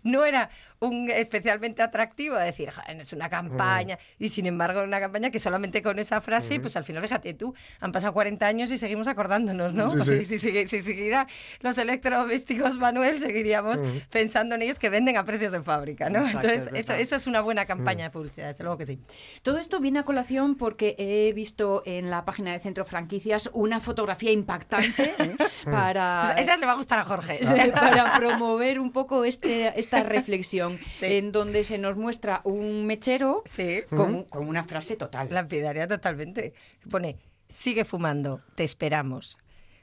no 0.09 0.25
era 0.25 0.51
un 0.81 1.11
especialmente 1.11 1.83
atractivo 1.83 2.37
decir, 2.37 2.71
"Joder, 2.71 3.01
es 3.01 3.13
una 3.13 3.29
campaña, 3.29 3.99
y 4.19 4.29
sin 4.29 4.47
embargo 4.47 4.83
una 4.83 5.01
campaña 5.01 5.31
que 5.31 5.41
solamente 5.41 5.83
con 5.83 5.99
esa 5.99 6.21
frase, 6.21 6.61
pues 6.61 6.77
al 6.77 6.85
final, 6.85 7.03
fíjate 7.03 7.35
tú, 7.35 7.55
han 7.81 7.91
pasado 7.91 8.13
40 8.13 8.47
años 8.47 8.71
y 8.71 8.79
seguimos 8.79 9.09
acordándonos, 9.09 9.75
¿no? 9.75 9.89
Sí, 9.89 10.25
sí. 10.25 10.25
Si, 10.25 10.39
si, 10.39 10.67
si 10.67 10.81
siguiera 10.81 11.27
los 11.61 11.77
electrodomésticos, 11.79 12.79
Manuel, 12.79 13.21
seguiríamos 13.21 13.81
pensando 14.11 14.55
en 14.55 14.63
ellos 14.63 14.79
que 14.79 14.89
venden 14.89 15.17
a 15.17 15.25
precios 15.25 15.53
de 15.53 15.63
fábrica, 15.63 16.11
¿no? 16.11 16.21
Exacto, 16.21 16.49
Entonces, 16.49 16.73
es 16.75 16.91
eso, 16.91 17.17
es 17.17 17.27
una 17.27 17.41
buena 17.41 17.67
campaña 17.67 18.05
de 18.05 18.11
publicidad, 18.11 18.47
desde 18.49 18.65
luego 18.65 18.79
que 18.79 18.87
sí. 18.87 19.01
Todo 19.43 19.59
esto 19.59 19.81
viene 19.81 19.99
a 19.99 20.05
colación 20.05 20.55
porque 20.55 20.95
he 20.99 21.33
visto 21.33 21.83
en 21.87 22.11
la 22.11 22.25
página 22.25 22.53
de 22.53 22.61
Centro 22.61 22.85
Franquicias 22.85 23.51
una 23.53 23.81
fotografía 23.81 24.31
impactante 24.31 25.15
¿eh? 25.19 25.37
para, 25.65 26.35
Esa 26.39 26.57
le 26.57 26.67
va 26.67 26.73
a 26.73 26.77
gustar 26.77 26.99
a 26.99 27.05
Jorge. 27.05 27.41
Para 27.75 28.13
promover 28.15 28.79
un 28.79 28.93
poco 28.93 29.25
este, 29.25 29.79
esta 29.79 29.98
reflexión, 30.03 30.79
Sí. 30.93 31.07
en 31.07 31.33
donde 31.33 31.65
se 31.65 31.79
nos 31.79 31.97
muestra 31.97 32.41
un 32.45 32.87
mechero 32.87 33.43
Sí. 33.47 33.83
con, 33.95 34.25
con 34.25 34.47
una 34.49 34.65
frase 34.65 34.97
total. 34.97 35.29
Lapidaria 35.31 35.87
totalmente. 35.89 36.53
Pone, 36.91 37.17
sigue 37.49 37.85
fumando, 37.85 38.41
te 38.55 38.65
esperamos. 38.65 39.39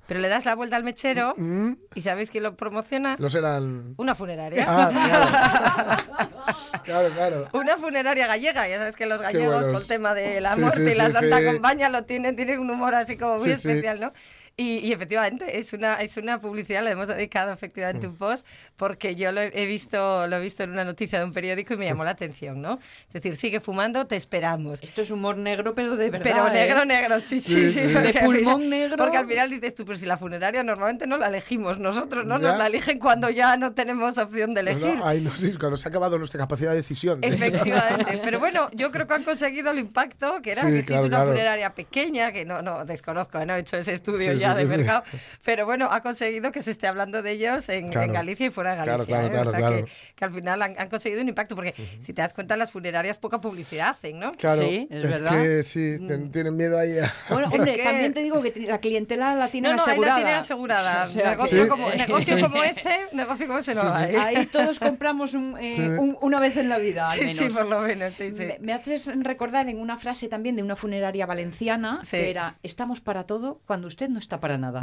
Pero 0.08 0.20
le 0.20 0.28
das 0.30 0.46
la 0.46 0.54
vuelta 0.54 0.76
al 0.76 0.84
mechero 0.84 1.34
Mm, 1.36 1.74
y 1.96 2.02
¿sabéis 2.02 2.30
quién 2.30 2.44
lo 2.44 2.56
promociona? 2.56 3.16
no 3.18 3.28
serán. 3.28 3.96
Una 3.98 4.14
funeraria. 4.14 4.64
Ah, 4.68 4.92
claro. 4.92 6.84
claro, 6.84 7.10
claro. 7.16 7.50
Una 7.54 7.76
funeraria 7.78 8.28
gallega, 8.28 8.68
ya 8.68 8.78
sabes 8.78 8.96
que 8.96 9.08
los 9.08 9.20
gallegos 9.20 9.66
con 9.66 9.76
el 9.78 9.88
tema 9.88 10.14
de 10.14 10.42
la 10.42 10.54
Sí, 10.54 10.62
muerte 10.62 10.86
sí, 10.88 10.94
y 10.94 10.96
la 10.98 11.06
sí, 11.08 11.12
Santa 11.14 11.40
sí. 11.40 11.46
Compañía 11.46 11.90
lo 11.90 12.04
tienen, 12.04 12.36
tienen 12.36 12.60
un 12.60 12.70
humor 12.70 12.94
así 12.94 13.18
como 13.18 13.38
muy 13.38 13.46
Sí, 13.50 13.56
sí. 13.56 13.68
especial, 13.70 14.00
¿no? 14.00 14.14
Y, 14.58 14.78
y 14.78 14.94
efectivamente, 14.94 15.58
es 15.58 15.74
una, 15.74 15.96
es 15.96 16.16
una 16.16 16.40
publicidad, 16.40 16.82
le 16.82 16.92
hemos 16.92 17.10
dedicado 17.10 17.52
efectivamente 17.52 18.08
un 18.08 18.16
post, 18.16 18.48
porque 18.78 19.14
yo 19.16 19.34
lo 19.34 19.42
he 19.42 19.52
he 19.54 19.66
visto, 19.66 20.28
lo 20.28 20.38
he 20.38 20.40
visto 20.42 20.64
en 20.64 20.70
una 20.72 20.86
noticia 20.86 21.20
de 21.20 21.26
un 21.26 21.34
periódico 21.34 21.74
y 21.74 21.78
me 21.78 21.86
llamó 21.86 22.06
la 22.06 22.12
atención, 22.12 22.62
¿no? 22.62 22.80
Es 23.08 23.14
decir, 23.14 23.36
sigue 23.36 23.60
fumando, 23.60 24.08
te 24.08 24.16
esperamos. 24.16 24.80
Esto 24.82 25.02
es 25.02 25.12
humor 25.12 25.36
negro, 25.36 25.76
pero 25.76 25.98
de 25.98 26.10
verdad. 26.10 26.24
Pero 26.32 26.48
¿eh? 26.48 26.52
negro, 26.54 26.86
negro, 26.86 27.20
sí, 27.20 27.42
sí. 27.42 27.70
Sí, 27.70 27.70
sí, 27.72 27.88
De 27.88 28.14
pulmón 28.24 28.62
final- 28.62 28.70
negro. 28.70 28.96
Porque 28.96 29.18
al 29.18 29.28
final 29.28 29.50
dices 29.50 29.76
tú, 29.76 29.84
pero 29.86 29.98
si 29.98 30.06
la 30.06 30.18
funeraria 30.18 30.64
normalmente 30.64 31.06
no 31.06 31.18
la 31.18 31.28
elegimos 31.28 31.78
nosotros, 31.78 32.26
¿no? 32.26 32.40
Ya. 32.40 32.50
Nos 32.52 32.58
la 32.58 32.68
eligen 32.68 32.98
cuando 32.98 33.30
ya 33.30 33.58
no 33.58 33.74
tenemos 33.74 34.18
opción 34.18 34.54
de 34.54 34.64
No, 34.64 34.70
elegir. 34.72 34.98
no, 35.00 35.06
ay, 35.06 35.20
no, 35.20 35.36
sí, 35.36 35.54
cuando 35.60 35.76
se 35.76 35.88
ha 35.88 35.90
acabado 35.90 36.18
nuestra 36.18 36.38
capacidad 36.40 36.72
de 36.72 36.78
decisión. 36.78 37.20
de 37.20 37.28
hecho. 37.28 37.36
Efectivamente. 37.44 38.22
Pero 38.24 38.40
bueno, 38.40 38.70
yo 38.74 38.90
creo 38.90 39.06
que 39.06 39.14
han 39.16 39.24
conseguido 39.24 39.72
el 39.72 39.80
impacto, 39.80 40.42
que 40.42 40.54
era 40.54 40.62
Sí, 40.62 40.68
que 40.68 40.80
si 40.80 40.86
claro, 40.88 41.02
es 41.04 41.08
una 41.10 41.18
claro. 41.18 41.32
funeraria 41.32 41.74
pequeña, 41.74 42.32
que 42.32 42.46
no, 42.46 42.62
no 42.62 42.86
desconozco, 42.86 43.46
no 43.46 43.54
he 43.56 43.60
hecho 43.60 43.76
ese 43.76 43.92
estudio 43.92 44.32
Sí, 44.32 44.45
ya 44.48 44.54
sí, 44.54 44.60
de 44.60 44.66
sí, 44.68 44.72
sí. 44.72 44.78
mercado, 44.78 45.04
pero 45.44 45.66
bueno, 45.66 45.88
ha 45.92 46.02
conseguido 46.02 46.52
que 46.52 46.62
se 46.62 46.72
esté 46.72 46.88
hablando 46.88 47.22
de 47.22 47.32
ellos 47.32 47.70
en, 47.70 47.90
Claro. 47.90 48.08
en 48.08 48.14
Galicia 48.14 48.46
y 48.48 48.50
fuera 48.50 48.72
de 48.72 48.78
Galicia. 48.86 49.06
claro, 49.06 49.28
¿eh? 49.28 49.30
claro, 49.32 49.50
o 49.50 49.52
sea 49.52 49.60
claro. 49.60 49.76
Que, 49.86 49.92
que 50.16 50.26
al 50.26 50.34
final 50.34 50.62
han, 50.62 50.76
han 50.80 50.90
conseguido 50.90 51.22
un 51.22 51.30
impacto, 51.30 51.56
porque 51.56 51.74
si 52.00 52.14
te 52.14 52.22
das 52.22 52.34
cuenta, 52.34 52.56
las 52.58 52.72
funerarias 52.72 53.18
poca 53.18 53.40
publicidad 53.42 53.90
hacen, 53.90 54.20
¿no? 54.20 54.32
Claro, 54.34 54.62
Sí, 54.62 54.88
es 54.90 55.04
es, 55.04 55.20
verdad. 55.20 55.42
que 55.42 55.64
sí, 55.64 55.96
ten- 56.08 56.32
tienen 56.32 56.56
miedo 56.56 56.78
ahí 56.80 56.98
a... 57.00 57.12
Bueno, 57.30 57.48
hombre, 57.52 57.78
también 57.84 58.14
te 58.14 58.22
digo 58.22 58.42
que 58.42 58.54
la 58.68 58.80
clientela 58.80 59.36
la 59.36 59.50
tienen 59.50 59.72
No, 59.72 59.78
no, 59.78 59.84
asegurada. 59.84 60.14
la 60.18 60.24
tienen 60.24 60.40
asegurada. 60.40 61.04
O 61.04 61.08
sea 61.08 61.30
negocio, 61.32 61.64
que- 61.64 61.68
como, 61.70 61.90
negocio 61.90 62.40
como 62.42 62.64
ese, 62.64 62.98
negocio 63.14 63.48
como 63.48 63.60
ese 63.60 63.74
no 63.76 63.82
Sí, 63.82 64.04
sí. 64.10 64.16
hay. 64.16 64.36
Ahí 64.36 64.46
todos 64.48 64.80
compramos 64.80 65.34
un, 65.34 65.58
eh, 65.60 65.74
Sí. 65.76 65.82
un- 65.82 66.18
una 66.22 66.40
vez 66.40 66.58
en 66.58 66.70
la 66.70 66.78
vida, 66.78 67.10
al 67.10 67.18
Sí, 67.20 67.26
menos. 67.26 67.38
sí, 67.38 67.50
por 67.50 67.66
lo 67.68 67.80
menos, 67.82 68.14
sí, 68.14 68.32
sí. 68.32 68.38
Me, 68.46 68.58
me 68.62 68.74
haces 68.74 69.12
recordar 69.24 69.68
en 69.70 69.80
una 69.80 69.98
frase 69.98 70.28
también 70.28 70.56
de 70.56 70.64
una 70.64 70.76
funeraria 70.76 71.26
valenciana 71.26 72.00
Sí. 72.04 72.18
que 72.18 72.30
era 72.30 72.58
estamos 72.64 73.02
para 73.02 73.26
todo 73.26 73.62
cuando 73.66 73.88
usted 73.88 74.10
no 74.10 74.20
está 74.36 74.40
para 74.40 74.58
nada. 74.58 74.82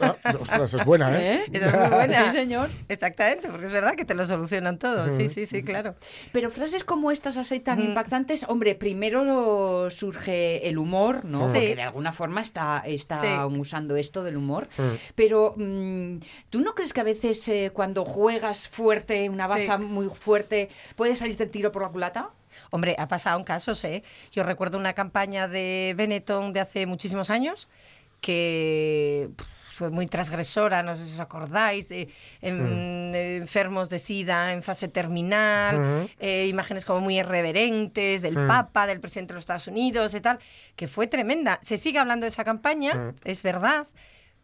Ah, 0.00 0.16
ostras, 0.40 0.74
es 0.74 0.84
buena, 0.84 1.18
¿eh? 1.20 1.34
¿Eh? 1.36 1.44
Esa 1.52 1.66
es 1.66 1.80
muy 1.80 1.88
buena. 1.98 2.24
Sí, 2.24 2.30
señor. 2.30 2.70
Exactamente, 2.88 3.48
porque 3.48 3.66
es 3.66 3.72
verdad 3.72 3.94
que 3.94 4.04
te 4.04 4.14
lo 4.14 4.26
solucionan 4.26 4.78
todo. 4.78 5.14
Sí, 5.16 5.28
sí, 5.28 5.46
sí, 5.46 5.62
claro. 5.62 5.94
Pero 6.32 6.50
frases 6.50 6.84
como 6.84 7.10
estas 7.10 7.36
así 7.36 7.60
tan 7.60 7.78
Mm. 7.78 7.82
impactantes, 7.82 8.44
hombre, 8.48 8.74
primero 8.74 9.24
lo- 9.24 9.90
surge 9.90 10.68
el 10.68 10.78
humor, 10.78 11.24
¿no? 11.24 11.46
Sí. 11.48 11.54
Porque 11.54 11.76
de 11.76 11.82
alguna 11.82 12.12
forma 12.12 12.40
está, 12.40 12.82
está 12.86 13.20
Sí. 13.20 13.28
usando 13.58 13.96
esto 13.96 14.22
del 14.24 14.36
humor. 14.36 14.68
Mm. 14.78 14.82
Pero 15.14 15.54
¿tú 16.50 16.60
no 16.60 16.74
crees 16.74 16.92
que 16.92 17.00
a 17.00 17.04
veces 17.04 17.46
eh, 17.48 17.70
cuando 17.72 18.04
juegas 18.04 18.68
fuerte, 18.68 19.28
una 19.28 19.46
baza 19.46 19.76
Sí. 19.78 19.82
muy 19.84 20.08
fuerte, 20.08 20.68
puede 20.96 21.14
salirte 21.14 21.44
el 21.44 21.50
tiro 21.50 21.72
por 21.72 21.82
la 21.82 21.88
culata? 21.88 22.30
Hombre, 22.70 22.96
ha 22.98 23.06
pasado 23.06 23.38
en 23.38 23.44
casos, 23.44 23.84
¿eh? 23.84 24.02
Yo 24.32 24.42
recuerdo 24.42 24.78
una 24.78 24.94
campaña 24.94 25.46
de 25.46 25.94
Benetton 25.96 26.52
de 26.54 26.60
hace 26.60 26.86
muchísimos 26.86 27.28
años 27.30 27.68
que 28.20 29.28
fue 29.72 29.90
muy 29.90 30.06
transgresora, 30.06 30.82
no 30.82 30.96
sé 30.96 31.04
si 31.06 31.12
os 31.12 31.20
acordáis, 31.20 31.90
de 31.90 32.08
em, 32.40 33.14
eh, 33.14 33.36
enfermos 33.36 33.90
de 33.90 33.98
SIDA 33.98 34.54
en 34.54 34.62
fase 34.62 34.88
terminal, 34.88 36.08
eh, 36.18 36.46
imágenes 36.48 36.86
como 36.86 37.00
muy 37.02 37.18
irreverentes 37.18 38.22
del 38.22 38.38
Mm. 38.38 38.48
Papa, 38.48 38.86
del 38.86 39.00
presidente 39.00 39.32
de 39.32 39.34
los 39.34 39.42
Estados 39.42 39.66
Unidos 39.68 40.14
y 40.14 40.20
tal, 40.22 40.38
que 40.76 40.88
fue 40.88 41.06
tremenda. 41.08 41.58
Se 41.62 41.76
sigue 41.76 41.98
hablando 41.98 42.24
de 42.24 42.28
esa 42.30 42.42
campaña, 42.44 42.94
Mm. 42.94 43.14
es 43.24 43.42
verdad. 43.42 43.86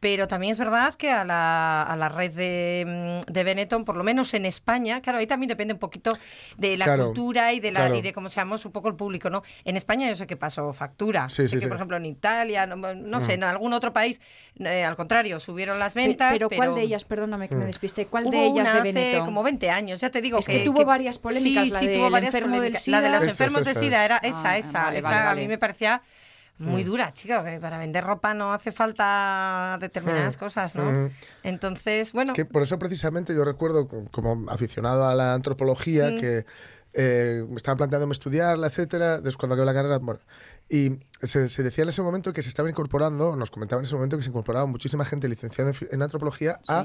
Pero 0.03 0.27
también 0.27 0.51
es 0.51 0.59
verdad 0.59 0.95
que 0.95 1.13
a 1.13 1.25
la, 1.25 1.85
a 1.85 1.95
la 1.95 2.09
red 2.09 2.33
de, 2.33 3.21
mm, 3.25 3.33
de 3.33 3.45
Benetton, 3.45 3.85
por 3.85 3.95
lo 3.97 4.03
menos 4.03 4.35
en 4.35 4.45
España, 4.47 5.01
claro, 5.01 5.19
ahí 5.21 5.29
también 5.29 5.47
depende 5.47 5.75
un 5.75 5.79
poquito 5.79 6.19
de 6.59 6.77
la 6.77 6.87
Claro, 6.87 7.05
cultura 7.05 7.53
y 7.53 7.61
de, 7.61 7.71
la, 7.71 7.81
claro. 7.83 7.95
y 7.95 8.03
de 8.03 8.13
cómo 8.13 8.29
seamos 8.29 8.65
un 8.67 8.73
poco 8.73 8.89
el 8.89 8.97
público, 8.97 9.31
¿no? 9.31 9.45
En 9.65 9.77
España 9.77 10.09
yo 10.09 10.17
sé 10.17 10.27
que 10.27 10.37
pasó 10.37 10.73
factura. 10.73 11.29
Sí, 11.29 11.43
Sé 11.43 11.49
sí, 11.51 11.57
que, 11.59 11.61
sí. 11.61 11.67
por 11.69 11.77
ejemplo, 11.77 11.97
en 11.99 12.07
Italia, 12.07 12.67
no, 12.67 12.75
no 12.75 13.21
sé, 13.21 13.31
Mm. 13.31 13.35
en 13.35 13.45
algún 13.45 13.73
otro 13.75 13.93
país, 13.93 14.21
eh, 14.59 14.83
al 14.83 14.97
contrario, 14.97 15.39
subieron 15.39 15.79
las 15.79 15.95
ventas. 15.95 16.33
pero, 16.33 16.49
¿cuál 16.49 16.59
pero- 16.71 16.75
de 16.75 16.83
ellas, 16.83 17.05
perdóname 17.05 17.49
que 17.49 17.55
me 17.55 17.63
Mm. 17.63 17.67
despiste, 17.69 18.07
cuál 18.07 18.25
Hubo 18.25 18.33
de 18.33 18.47
ellas 18.47 18.55
una 18.71 18.73
de 18.73 18.79
hace 18.81 18.93
Benetton? 18.93 19.25
como 19.25 19.45
20 19.45 19.71
años, 19.71 20.01
ya 20.01 20.11
te 20.11 20.21
digo 20.21 20.41
Es 20.41 20.47
que 20.49 20.65
tuvo 20.65 20.85
varias 20.85 21.21
polémicas, 21.21 21.63
Sí, 21.67 21.71
la 21.71 21.79
sí, 21.79 21.89
tuvo 21.95 22.11
varias 22.11 22.35
polémicas. 22.35 22.89
La 22.89 23.01
de 23.03 23.09
los 23.11 23.23
enfermos 23.23 23.65
de. 23.65 23.77
SIDA 23.77 24.05
era 24.05 24.17
Ah, 24.17 24.27
esa, 24.27 24.59
esa. 24.59 24.83
vale, 24.87 24.99
esa 24.99 25.09
vale, 25.11 25.29
a 25.31 25.35
mí 25.37 25.47
me 25.47 25.59
parecía 25.59 26.03
muy 26.59 26.83
Mm. 26.83 26.87
dura, 26.87 27.13
chico, 27.13 27.43
que 27.43 27.59
para 27.59 27.79
vender 27.79 28.05
ropa 28.05 28.35
no 28.35 28.53
hace 28.53 28.71
falta 28.73 29.77
determinadas 29.81 30.37
Mm. 30.37 30.39
cosas, 30.39 30.75
¿no? 30.75 30.85
Mm. 30.93 31.11
Entonces, 31.43 32.13
bueno, 32.13 32.33
Es 32.33 32.37
que 32.37 32.45
por 32.45 32.63
eso 32.63 32.79
precisamente 32.79 33.35
yo 33.35 33.45
recuerdo, 33.45 33.89
co- 33.89 34.05
como 34.11 34.51
aficionado 34.51 35.07
a 35.07 35.15
la 35.15 35.35
antropología, 35.35 36.17
que 36.17 36.45
eh, 36.95 37.43
me 37.49 37.57
estaba 37.57 37.77
planteándome 37.79 38.13
estudiarla, 38.13 38.67
etcétera, 38.67 39.15
después 39.17 39.39
cuando 39.39 39.55
acabé 39.55 39.65
la 39.65 39.73
carrera, 39.73 39.97
bueno, 39.99 40.21
y 40.69 40.99
se, 41.23 41.49
se 41.49 41.63
decía 41.63 41.85
en 41.85 41.89
ese 41.89 42.03
momento 42.03 42.35
que 42.35 42.43
se 42.43 42.51
estaba 42.51 42.69
incorporando, 42.69 43.35
nos 43.35 43.51
comentaba 43.51 43.81
en 43.81 43.87
ese 43.87 43.95
momento 43.95 44.19
que 44.19 44.23
se 44.23 44.29
incorporaba 44.29 44.67
muchísima 44.67 45.07
gente 45.07 45.27
licenciada 45.27 45.71
en, 45.71 45.77
en 45.91 46.03
antropología 46.03 46.61
a 46.69 46.85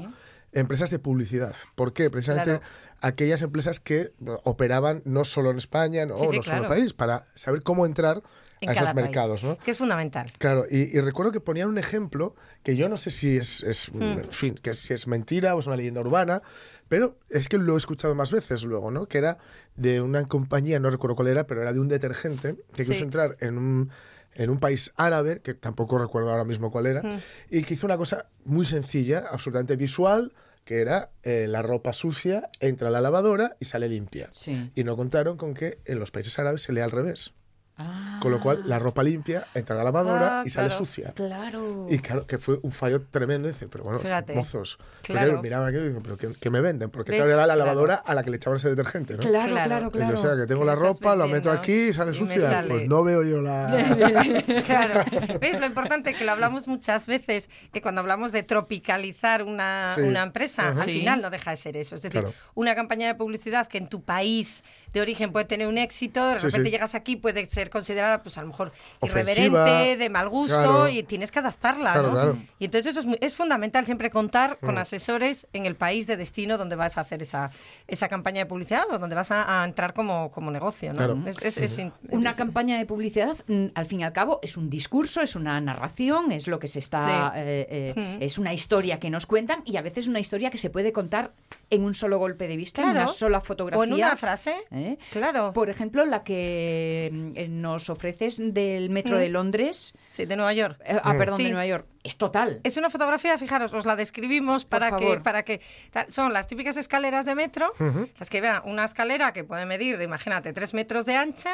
empresas 0.52 0.88
de 0.90 0.98
publicidad. 0.98 1.54
¿Por 1.74 1.92
qué? 1.92 2.08
Precisamente 2.08 2.52
Claro. 2.58 2.64
aquellas 3.02 3.42
empresas 3.42 3.80
que 3.80 4.14
operaban 4.44 5.02
no 5.04 5.26
solo 5.26 5.50
en 5.50 5.58
España, 5.58 6.06
no, 6.06 6.16
Sí, 6.16 6.26
sí, 6.30 6.36
no 6.38 6.42
solo 6.42 6.56
en 6.56 6.62
el 6.62 6.68
claro. 6.68 6.80
país, 6.80 6.94
para 6.94 7.26
saber 7.34 7.62
cómo 7.62 7.84
entrar 7.84 8.22
en 8.60 8.68
a 8.70 8.72
esos 8.72 8.92
país. 8.92 8.94
mercados, 9.06 9.42
¿no? 9.44 9.52
Es 9.52 9.64
que 9.64 9.70
es 9.72 9.76
fundamental. 9.78 10.32
Claro, 10.38 10.64
y, 10.70 10.96
y 10.96 11.00
recuerdo 11.00 11.32
que 11.32 11.40
ponían 11.40 11.68
un 11.68 11.78
ejemplo 11.78 12.34
que 12.62 12.76
yo 12.76 12.88
no 12.88 12.96
sé 12.96 13.10
si 13.10 13.36
es, 13.36 13.62
es, 13.62 13.92
Mm. 13.92 14.02
en 14.02 14.24
fin, 14.30 14.54
que 14.54 14.74
si 14.74 14.94
es 14.94 15.06
mentira 15.06 15.54
o 15.54 15.60
es 15.60 15.66
una 15.66 15.76
leyenda 15.76 16.00
urbana, 16.00 16.42
pero 16.88 17.18
es 17.28 17.48
que 17.48 17.58
lo 17.58 17.74
he 17.74 17.78
escuchado 17.78 18.14
más 18.14 18.32
veces 18.32 18.62
luego, 18.64 18.90
¿no? 18.90 19.06
Que 19.06 19.18
era 19.18 19.38
de 19.76 20.00
una 20.00 20.24
compañía, 20.26 20.78
no 20.80 20.90
recuerdo 20.90 21.16
cuál 21.16 21.28
era, 21.28 21.46
pero 21.46 21.62
era 21.62 21.72
de 21.72 21.80
un 21.80 21.88
detergente 21.88 22.56
que 22.74 22.82
quiso 22.84 22.94
Sí. 22.94 23.02
entrar 23.02 23.36
en 23.40 23.58
un, 23.58 23.90
en 24.34 24.50
un 24.50 24.58
país 24.58 24.92
árabe, 24.96 25.40
que 25.40 25.54
tampoco 25.54 25.98
recuerdo 25.98 26.30
ahora 26.30 26.44
mismo 26.44 26.70
cuál 26.70 26.86
era, 26.86 27.02
Mm. 27.02 27.18
y 27.50 27.62
que 27.62 27.74
hizo 27.74 27.86
una 27.86 27.96
cosa 27.96 28.26
muy 28.44 28.64
sencilla, 28.66 29.24
absolutamente 29.30 29.76
visual, 29.76 30.32
que 30.64 30.80
era 30.82 31.10
eh, 31.22 31.46
la 31.48 31.62
ropa 31.62 31.92
sucia 31.94 32.50
entra 32.60 32.88
a 32.88 32.90
la 32.90 33.00
lavadora 33.00 33.56
y 33.58 33.64
sale 33.64 33.88
limpia. 33.88 34.28
Sí. 34.32 34.70
Y 34.74 34.84
no 34.84 34.96
contaron 34.96 35.36
con 35.38 35.54
que 35.54 35.78
en 35.86 35.98
los 35.98 36.10
países 36.10 36.38
árabes 36.38 36.60
se 36.62 36.72
lee 36.72 36.80
al 36.80 36.90
revés. 36.90 37.32
Ah, 37.78 38.18
Con 38.20 38.32
lo 38.32 38.40
cual, 38.40 38.62
la 38.66 38.78
ropa 38.80 39.02
limpia 39.04 39.46
entra 39.54 39.74
a 39.76 39.78
la 39.78 39.84
lavadora 39.84 40.40
Ah, 40.40 40.42
y 40.44 40.50
sale 40.50 40.68
claro. 40.68 40.84
sucia. 40.84 41.12
Claro. 41.14 41.86
Y 41.88 41.98
claro, 42.00 42.26
que 42.26 42.38
fue 42.38 42.58
un 42.62 42.72
fallo 42.72 43.02
tremendo. 43.10 43.46
Dice, 43.48 43.68
pero 43.68 43.84
bueno, 43.84 44.00
Fíjate. 44.00 44.34
mozos. 44.34 44.78
Claro. 45.02 45.40
miraban 45.42 45.68
aquí 45.68 45.76
y 45.78 45.88
dicen, 45.88 46.02
pero 46.02 46.16
¿qué, 46.16 46.32
qué 46.40 46.50
me 46.50 46.60
venden? 46.60 46.90
Porque 46.90 47.12
¿Ves? 47.12 47.20
claro, 47.20 47.32
era 47.34 47.46
la 47.46 47.54
Claro. 47.54 47.66
lavadora 47.70 47.94
a 47.94 48.14
la 48.14 48.24
que 48.24 48.30
le 48.30 48.36
echaban 48.36 48.56
ese 48.56 48.70
detergente, 48.70 49.14
¿no? 49.14 49.20
Claro, 49.20 49.52
Claro. 49.52 49.64
claro, 49.68 49.86
Y 49.86 49.90
claro. 49.90 50.14
yo, 50.14 50.18
o 50.18 50.22
sea, 50.22 50.36
que 50.36 50.46
tengo 50.46 50.62
¿Qué 50.62 50.66
la 50.66 50.74
ropa, 50.74 51.14
la 51.14 51.26
meto 51.28 51.50
aquí 51.52 51.88
y 51.88 51.92
sale 51.92 52.10
Y 52.10 52.14
sucia. 52.14 52.40
sale. 52.48 52.68
Pues 52.68 52.88
no 52.88 53.04
veo 53.04 53.22
yo 53.22 53.40
la... 53.40 53.66
Claro, 54.66 55.04
¿ves 55.40 55.60
lo 55.60 55.66
importante 55.66 56.14
que 56.14 56.24
lo 56.24 56.32
hablamos 56.32 56.66
muchas 56.68 57.06
veces, 57.06 57.48
que 57.72 57.80
cuando 57.82 58.00
hablamos 58.00 58.32
de 58.32 58.42
tropicalizar 58.42 59.42
una, 59.44 59.92
Sí. 59.94 60.00
una 60.02 60.22
empresa, 60.22 60.70
Ajá. 60.70 60.82
al 60.82 60.88
Sí. 60.90 60.98
final 61.00 61.22
no 61.22 61.30
deja 61.30 61.50
de 61.50 61.56
ser 61.56 61.76
eso. 61.76 61.96
Es 61.96 62.02
decir, 62.02 62.20
Claro. 62.20 62.34
una 62.54 62.74
campaña 62.74 63.06
de 63.06 63.14
publicidad 63.14 63.66
que 63.68 63.78
en 63.78 63.88
tu 63.88 64.02
país 64.02 64.64
de 64.92 65.00
origen 65.00 65.32
puede 65.32 65.44
tener 65.44 65.66
un 65.68 65.78
éxito, 65.78 66.26
de 66.28 66.34
repente 66.34 66.64
sí. 66.64 66.70
llegas 66.70 66.94
aquí, 66.94 67.16
puede 67.16 67.46
ser 67.48 67.70
considerada, 67.70 68.22
pues 68.22 68.38
a 68.38 68.42
lo 68.42 68.48
mejor 68.48 68.72
Ofensiva, 69.00 69.44
irreverente, 69.68 69.96
de 69.96 70.10
mal 70.10 70.28
gusto, 70.28 70.56
claro. 70.56 70.88
y 70.88 71.02
tienes 71.02 71.30
que 71.32 71.38
adaptarla, 71.38 71.92
Claro, 71.92 72.08
¿no? 72.08 72.12
claro. 72.14 72.38
Y 72.58 72.64
entonces 72.66 72.90
eso 72.92 73.00
es, 73.00 73.06
muy- 73.06 73.18
es 73.20 73.34
fundamental 73.34 73.84
siempre 73.84 74.10
contar 74.10 74.58
con 74.60 74.74
Mm. 74.76 74.78
asesores 74.78 75.46
en 75.52 75.66
el 75.66 75.76
país 75.76 76.06
de 76.06 76.16
destino 76.16 76.58
donde 76.58 76.76
vas 76.76 76.98
a 76.98 77.02
hacer 77.02 77.22
esa, 77.22 77.50
esa 77.86 78.08
campaña 78.08 78.38
de 78.40 78.46
publicidad 78.46 78.84
o 78.90 78.98
donde 78.98 79.14
vas 79.16 79.30
a, 79.30 79.62
a 79.62 79.64
entrar 79.64 79.94
como, 79.94 80.30
como 80.30 80.50
negocio, 80.50 80.90
¿no? 80.92 80.96
Claro. 80.98 81.18
Es- 81.26 81.38
es- 81.42 81.58
es 81.58 81.78
in- 81.78 81.92
Una 82.10 82.30
es- 82.30 82.36
campaña 82.36 82.78
de 82.78 82.86
publicidad, 82.86 83.36
mm, 83.46 83.66
al 83.74 83.86
fin 83.86 84.00
y 84.00 84.04
al 84.04 84.12
cabo, 84.12 84.40
es 84.42 84.56
un 84.56 84.70
discurso, 84.70 85.20
es 85.22 85.36
una 85.36 85.60
narración, 85.60 86.32
es 86.32 86.46
lo 86.48 86.58
que 86.58 86.66
se 86.66 86.78
está. 86.78 86.98
Sí. 86.98 87.38
eh, 87.40 87.66
eh, 87.70 87.94
Mm. 88.18 88.22
Es 88.22 88.38
una 88.38 88.52
historia 88.52 88.98
que 89.00 89.10
nos 89.10 89.26
cuentan 89.26 89.60
y 89.64 89.76
a 89.76 89.82
veces 89.82 90.06
una 90.08 90.18
historia 90.20 90.50
que 90.50 90.58
se 90.58 90.70
puede 90.70 90.92
contar 90.92 91.32
en 91.70 91.82
un 91.82 91.94
solo 91.94 92.18
golpe 92.18 92.48
de 92.48 92.56
vista, 92.56 92.82
en 92.82 92.90
una 92.90 93.06
sola 93.06 93.40
fotografía. 93.40 93.80
O 93.80 93.84
en 93.84 93.92
una 93.92 94.16
frase. 94.16 94.54
¿eh? 94.70 94.77
Claro. 95.10 95.52
Por 95.52 95.70
ejemplo, 95.70 96.04
la 96.04 96.24
que 96.24 97.10
mm, 97.12 97.30
eh, 97.36 97.48
nos 97.48 97.90
ofreces 97.90 98.40
del 98.54 98.90
metro 98.90 99.16
Mm. 99.16 99.20
de 99.20 99.28
Londres. 99.28 99.94
Sí, 100.10 100.26
de 100.26 100.36
Nueva 100.36 100.52
York. 100.52 100.80
eh, 100.84 100.98
ah, 101.02 101.12
Mm. 101.14 101.18
perdón, 101.18 101.36
Sí. 101.36 101.44
de 101.44 101.50
Nueva 101.50 101.66
York. 101.66 101.86
Es 102.04 102.16
total. 102.16 102.60
Es 102.64 102.76
una 102.76 102.88
fotografía, 102.90 103.36
fijaros, 103.36 103.72
os 103.74 103.84
la 103.84 103.94
describimos 103.96 104.64
para 104.64 104.96
que, 104.96 105.20
para 105.20 105.42
que 105.42 105.60
son 106.08 106.32
las 106.32 106.46
típicas 106.46 106.76
escaleras 106.76 107.26
de 107.26 107.34
metro, 107.34 107.72
las 108.18 108.30
que 108.30 108.40
vean 108.40 108.62
una 108.64 108.84
escalera 108.84 109.32
que 109.32 109.44
puede 109.44 109.66
medir, 109.66 110.00
imagínate, 110.00 110.52
tres 110.52 110.72
metros 110.74 111.04
de 111.06 111.16
ancha, 111.16 111.52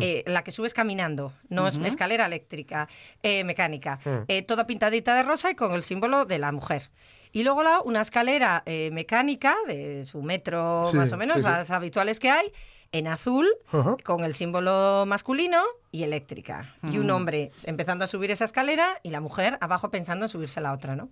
eh, 0.00 0.24
la 0.26 0.42
que 0.42 0.50
subes 0.50 0.74
caminando, 0.74 1.32
no 1.50 1.68
es 1.68 1.76
Ujú. 1.76 1.84
escalera 1.86 2.26
eléctrica, 2.26 2.88
eh, 3.22 3.44
mecánica, 3.44 4.00
eh, 4.28 4.42
toda 4.42 4.66
pintadita 4.66 5.14
de 5.14 5.22
rosa 5.22 5.50
y 5.50 5.54
con 5.54 5.72
el 5.72 5.82
símbolo 5.84 6.24
de 6.24 6.38
la 6.38 6.50
mujer. 6.52 6.90
Y 7.32 7.44
luego 7.44 7.62
la, 7.62 7.80
una 7.80 8.02
escalera 8.02 8.62
eh, 8.66 8.90
mecánica 8.92 9.56
de 9.66 10.04
su 10.04 10.22
metro 10.22 10.84
Sí, 10.84 10.96
más 10.96 11.10
o 11.12 11.16
menos, 11.16 11.38
sí, 11.38 11.42
sí. 11.42 11.48
las 11.48 11.70
habituales 11.70 12.20
que 12.20 12.30
hay, 12.30 12.52
en 12.92 13.08
azul, 13.08 13.48
con 14.04 14.22
el 14.22 14.34
símbolo 14.34 15.04
masculino 15.06 15.62
y 15.90 16.02
eléctrica. 16.02 16.74
Y 16.82 16.98
un 16.98 17.10
hombre 17.10 17.50
empezando 17.64 18.04
a 18.04 18.08
subir 18.08 18.30
esa 18.30 18.44
escalera 18.44 19.00
y 19.02 19.10
la 19.10 19.20
mujer 19.20 19.56
abajo 19.62 19.90
pensando 19.90 20.26
en 20.26 20.28
subirse 20.28 20.60
a 20.60 20.62
la 20.62 20.72
otra, 20.74 20.94
¿no? 20.94 21.08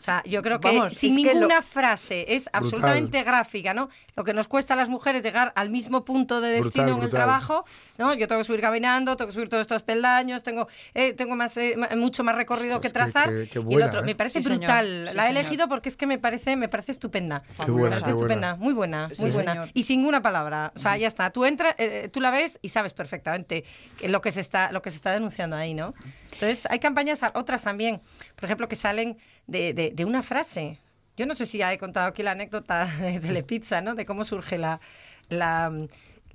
O 0.00 0.02
sea, 0.02 0.22
yo 0.24 0.40
creo 0.42 0.60
que 0.60 0.68
Vamos, 0.78 0.94
sin 0.94 1.10
es 1.12 1.18
que 1.18 1.34
lo- 1.34 1.40
ninguna 1.40 1.60
frase 1.60 2.24
es 2.34 2.48
absolutamente 2.54 3.22
gráfica, 3.22 3.74
¿no? 3.74 3.90
Lo 4.16 4.24
que 4.24 4.32
nos 4.32 4.48
cuesta 4.48 4.72
a 4.72 4.76
las 4.78 4.88
mujeres 4.88 5.22
llegar 5.22 5.52
al 5.56 5.68
mismo 5.68 6.06
punto 6.06 6.40
de 6.40 6.48
destino 6.52 6.84
Brutal, 6.86 6.98
en 7.00 7.04
el 7.04 7.10
trabajo, 7.10 7.66
¿no? 7.98 8.14
Yo 8.14 8.26
tengo 8.26 8.40
que 8.40 8.46
subir 8.46 8.62
caminando, 8.62 9.14
tengo 9.16 9.28
que 9.28 9.34
subir 9.34 9.50
todos 9.50 9.60
estos 9.60 9.82
peldaños, 9.82 10.42
tengo, 10.42 10.68
eh, 10.94 11.12
tengo 11.12 11.36
más, 11.36 11.54
eh, 11.58 11.76
mucho 11.98 12.24
más 12.24 12.34
recorrido 12.34 12.76
Ostras, 12.78 13.08
que 13.08 13.12
trazar. 13.12 13.30
y 13.68 13.74
el 13.74 13.82
otro, 13.82 14.00
¿eh? 14.00 14.04
me 14.04 14.14
parece 14.14 14.38
Sí, 14.40 14.44
señor. 14.44 14.58
brutal. 14.60 15.06
Sí, 15.10 15.16
la 15.16 15.24
he 15.24 15.26
señor. 15.28 15.40
elegido 15.44 15.68
porque 15.68 15.90
es 15.90 15.96
que 15.98 16.06
me 16.06 16.18
parece, 16.18 16.56
me 16.56 16.68
parece 16.70 16.92
estupenda. 16.92 17.42
Qué 17.62 17.70
buena, 17.70 17.96
Me 17.96 17.96
qué 17.96 18.00
parece 18.00 18.00
buena. 18.00 18.10
estupenda, 18.16 18.56
muy 18.56 18.72
buena, 18.72 19.10
muy 19.18 19.30
buena. 19.30 19.52
señor. 19.52 19.70
Y 19.74 19.82
sin 19.82 20.06
una 20.06 20.22
palabra. 20.22 20.72
O 20.74 20.78
sea, 20.78 20.96
ya 20.96 21.08
está. 21.08 21.28
Tú 21.30 21.44
entras, 21.44 21.74
eh, 21.76 22.08
tú 22.10 22.22
la 22.22 22.30
ves 22.30 22.58
y 22.62 22.70
sabes 22.70 22.94
perfectamente 22.94 23.64
lo 24.08 24.22
que 24.22 24.32
se 24.32 24.40
está, 24.40 24.72
lo 24.72 24.80
que 24.80 24.90
se 24.90 24.96
está 24.96 25.12
denunciando 25.12 25.56
ahí, 25.56 25.74
¿no? 25.74 25.92
Entonces, 26.32 26.66
hay 26.70 26.78
campañas, 26.78 27.20
otras 27.34 27.62
también, 27.64 28.00
por 28.34 28.44
ejemplo, 28.46 28.66
que 28.66 28.76
salen 28.76 29.18
de, 29.50 29.74
de- 29.74 29.90
de 29.90 30.04
una 30.04 30.22
frase. 30.22 30.78
Yo 31.16 31.26
no 31.26 31.34
sé 31.34 31.44
si 31.46 31.58
ya 31.58 31.72
he 31.72 31.78
contado 31.78 32.06
aquí 32.06 32.22
la 32.22 32.30
anécdota 32.32 32.86
de 33.00 33.20
Telepizza, 33.20 33.80
¿no? 33.82 33.94
De 33.94 34.06
cómo 34.06 34.24
surge 34.24 34.56
la, 34.58 34.80
la 35.28 35.70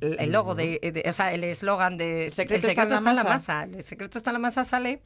el 0.01 0.32
logo 0.32 0.55
de, 0.55 0.80
de- 0.82 1.09
o 1.09 1.13
sea, 1.13 1.34
el 1.34 1.43
eslogan 1.43 1.97
de 1.97 2.28
El 2.28 2.34
secreto 2.34 2.68
está 2.68 2.84
en 2.84 2.89
la 2.89 3.01
masa. 3.24 3.63
El 3.63 3.84
secreto 3.84 4.18
está 4.18 4.30
en 4.32 4.34
la 4.34 4.39
masa 4.39 4.66
sale 4.66 5.01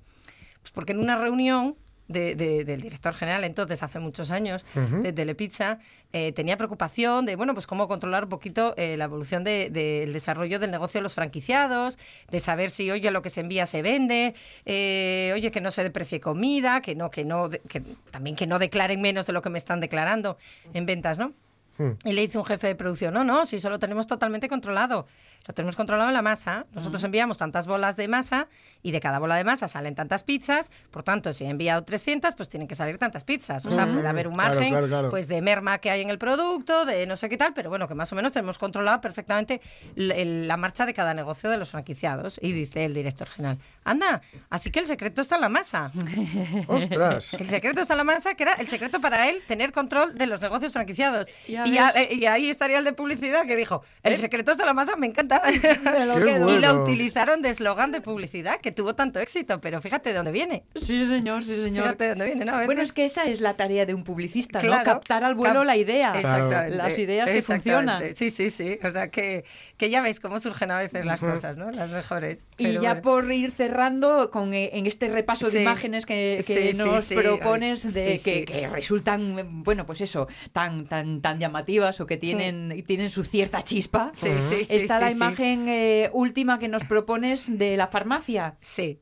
pues 0.62 0.72
porque 0.72 0.91
en 0.93 0.99
una 0.99 1.18
reunión 1.18 1.78
de- 2.10 2.36
de- 2.36 2.66
del 2.66 2.82
director 2.82 3.14
general, 3.14 3.43
entonces 3.45 3.82
hace 3.82 3.99
muchos 3.99 4.32
años, 4.32 4.66
Ujú. 4.76 5.01
de 5.03 5.14
Telepizza, 5.14 5.78
eh, 6.12 6.32
tenía 6.34 6.57
preocupación 6.57 7.26
de, 7.28 7.36
bueno, 7.36 7.53
pues 7.53 7.68
cómo 7.68 7.88
controlar 7.88 8.24
un 8.26 8.30
poquito 8.32 8.74
eh, 8.78 8.97
la 8.97 9.05
evolución 9.05 9.43
de- 9.43 9.70
del 9.70 10.12
desarrollo 10.12 10.60
del 10.60 10.72
negocio 10.72 10.97
de 10.99 11.03
los 11.03 11.14
franquiciados, 11.14 11.97
de 12.32 12.39
saber 12.39 12.72
si, 12.72 12.89
oye, 12.91 13.12
lo 13.12 13.22
que 13.22 13.30
se 13.30 13.41
envía 13.41 13.66
se 13.68 13.82
vende, 13.84 14.34
eh, 14.66 15.32
oye, 15.36 15.51
que 15.51 15.62
no 15.62 15.72
se 15.72 15.84
deprecie 15.84 16.20
comida, 16.20 16.82
que 16.82 16.95
no, 16.95 17.12
que 17.12 17.24
no, 17.26 17.47
de- 17.47 17.60
que 17.60 17.82
también 18.12 18.36
que 18.36 18.47
no 18.47 18.60
declaren 18.60 18.99
menos 19.01 19.28
de 19.28 19.34
lo 19.34 19.41
que 19.41 19.49
me 19.51 19.60
están 19.60 19.80
declarando 19.80 20.38
en 20.74 20.86
ventas, 20.86 21.20
¿no? 21.20 21.34
Mm. 21.78 21.91
Y 22.05 22.12
le 22.14 22.22
dice 22.22 22.38
un 22.38 22.45
jefe 22.45 22.68
de 22.68 22.76
producción, 22.76 23.14
no, 23.14 23.24
no, 23.24 23.45
si 23.45 23.57
eso 23.57 23.70
lo 23.70 23.80
tenemos 23.80 24.07
totalmente 24.07 24.49
controlado. 24.49 25.07
Lo 25.47 25.53
tenemos 25.53 25.76
controlado 25.78 26.10
en 26.10 26.14
la 26.14 26.22
masa. 26.22 26.66
Nosotros 26.74 27.01
enviamos 27.05 27.38
tantas 27.38 27.66
bolas 27.66 27.95
de 27.95 28.07
masa 28.10 28.49
y 28.82 28.92
de 28.92 29.00
cada 29.00 29.20
bola 29.20 29.36
de 29.36 29.44
masa 29.44 29.68
salen 29.68 29.96
tantas 29.96 30.24
pizzas. 30.24 30.72
Por 30.92 31.04
tanto, 31.04 31.34
si 31.34 31.44
he 31.46 31.50
enviado 31.50 31.84
300, 31.84 32.36
pues 32.36 32.50
tienen 32.50 32.68
que 32.68 32.76
salir 32.76 32.98
tantas 32.98 33.24
pizzas. 33.24 33.66
O 33.66 33.74
sea, 33.74 33.86
Mm. 33.86 33.94
puede 33.96 34.08
haber 34.08 34.28
un 34.28 34.36
margen 34.36 34.70
claro, 34.70 34.88
claro. 34.88 35.10
pues 35.10 35.28
de 35.28 35.42
merma 35.42 35.78
que 35.80 35.90
hay 35.92 36.02
en 36.02 36.10
el 36.10 36.18
producto, 36.18 36.86
de 36.86 37.06
no 37.08 37.16
sé 37.18 37.30
qué 37.30 37.38
tal, 37.38 37.54
pero 37.54 37.70
bueno, 37.70 37.88
que 37.88 37.96
más 37.96 38.12
o 38.14 38.16
menos 38.16 38.32
tenemos 38.32 38.58
controlado 38.58 39.02
perfectamente 39.02 39.62
la 39.96 40.58
marcha 40.58 40.86
de 40.86 40.94
cada 40.94 41.14
negocio 41.14 41.50
de 41.50 41.58
los 41.58 41.70
franquiciados. 41.72 42.40
Y 42.42 42.52
dice 42.52 42.86
el 42.86 42.94
director 42.94 43.28
general, 43.28 43.58
anda, 43.84 44.22
así 44.50 44.72
que 44.72 44.80
el 44.80 44.86
secreto 44.86 45.22
está 45.22 45.36
en 45.36 45.42
la 45.42 45.50
masa. 45.50 45.92
¡Ostras! 46.68 47.34
El 47.40 47.48
secreto 47.50 47.82
está 47.82 47.94
en 47.94 47.98
la 48.00 48.04
masa, 48.04 48.34
que 48.36 48.44
era 48.44 48.54
el 48.54 48.68
secreto 48.68 49.02
para 49.02 49.30
él 49.30 49.42
tener 49.48 49.72
control 49.72 50.18
de 50.18 50.26
los 50.28 50.42
negocios 50.42 50.72
franquiciados. 50.74 51.28
Y 51.48 51.54
Y, 51.54 51.78
a- 51.78 51.90
eh, 51.96 52.14
y 52.14 52.26
ahí 52.26 52.50
estaría 52.50 52.78
el 52.78 52.84
de 52.84 52.94
publicidad 52.94 53.46
que 53.46 53.56
dijo, 53.56 53.84
el 54.04 54.18
secreto 54.18 54.56
de 54.56 54.66
la 54.66 54.74
masa 54.74 54.96
me 54.96 55.08
encanta. 55.08 55.42
lo. 56.06 56.50
Y 56.50 56.60
lo 56.60 56.84
utilizaron 56.84 57.42
de 57.42 57.50
eslogan 57.50 57.92
de 57.92 58.02
publicidad 58.02 58.60
que 58.62 58.68
tuvo 58.72 58.95
tanto 58.95 59.20
éxito, 59.20 59.59
pero 59.61 59.82
fíjate 59.82 60.09
de 60.09 60.15
dónde 60.15 60.32
viene. 60.32 60.63
Sí, 60.76 61.05
señor, 61.05 61.43
sí, 61.43 61.55
señor. 61.55 61.84
Fíjate 61.86 62.03
de 62.03 62.09
dónde 62.09 62.26
viene, 62.26 62.45
¿no? 62.45 62.65
Bueno, 62.65 62.82
es 62.82 62.91
que 62.93 63.05
esa 63.05 63.24
es 63.26 63.41
la 63.41 63.55
tarea 63.55 63.86
de 63.86 63.93
un 63.93 64.03
publicista, 64.03 64.61
¿no? 64.61 64.84
Captar 64.84 65.24
al 65.24 65.36
vuelo 65.36 65.55
Cap- 65.55 65.65
la 65.65 65.78
idea. 65.78 66.13
Exactamente. 66.15 66.78
Las 66.78 66.97
ideas 66.99 67.30
que 67.30 67.41
funcionan. 67.41 68.15
Sí, 68.15 68.30
sí, 68.30 68.49
sí. 68.49 68.80
O 68.84 68.91
sea, 68.91 69.09
que, 69.09 69.43
que 69.80 69.90
ya 69.90 70.02
veis 70.02 70.20
cómo 70.20 70.40
surgen 70.40 70.70
a 70.70 70.78
veces 70.78 71.06
las 71.06 71.20
cosas, 71.20 71.58
¿no? 71.58 71.72
Las 71.72 71.90
mejores. 71.90 72.46
Y 72.58 72.74
ya 72.74 72.80
bueno. 72.96 73.02
por 73.02 73.32
ir 73.32 73.50
cerrando 73.52 74.30
con 74.30 74.54
eh, 74.54 74.70
en 74.74 74.86
este 74.86 75.08
repaso 75.08 75.46
de 75.46 75.52
Sí. 75.54 75.58
imágenes 75.60 76.06
que, 76.06 76.44
que 76.46 76.54
Sí, 76.54 76.72
sí, 76.74 76.78
nos 76.78 77.06
sí. 77.06 77.16
propones 77.16 77.92
de 77.94 78.18
sí, 78.20 78.24
que, 78.24 78.40
sí. 78.42 78.46
que 78.46 78.68
resultan 78.68 79.64
bueno 79.64 79.86
pues 79.86 80.02
eso 80.02 80.28
tan 80.52 80.86
tan 80.86 81.22
tan 81.22 81.40
llamativas 81.40 82.00
o 82.02 82.06
que 82.06 82.18
tienen 82.18 82.84
tienen 82.86 83.10
su 83.10 83.24
cierta 83.24 83.64
chispa 83.64 84.12
Sí, 84.14 84.30
sí, 84.50 84.66
sí, 84.66 84.76
está 84.76 84.98
sí, 85.00 85.04
la 85.06 85.10
sí. 85.10 85.16
imagen 85.16 85.70
eh, 85.70 86.10
última 86.14 86.60
que 86.60 86.68
nos 86.68 86.84
propones 86.84 87.58
de 87.58 87.78
la 87.78 87.88
farmacia 87.88 88.58
Sí. 88.60 89.00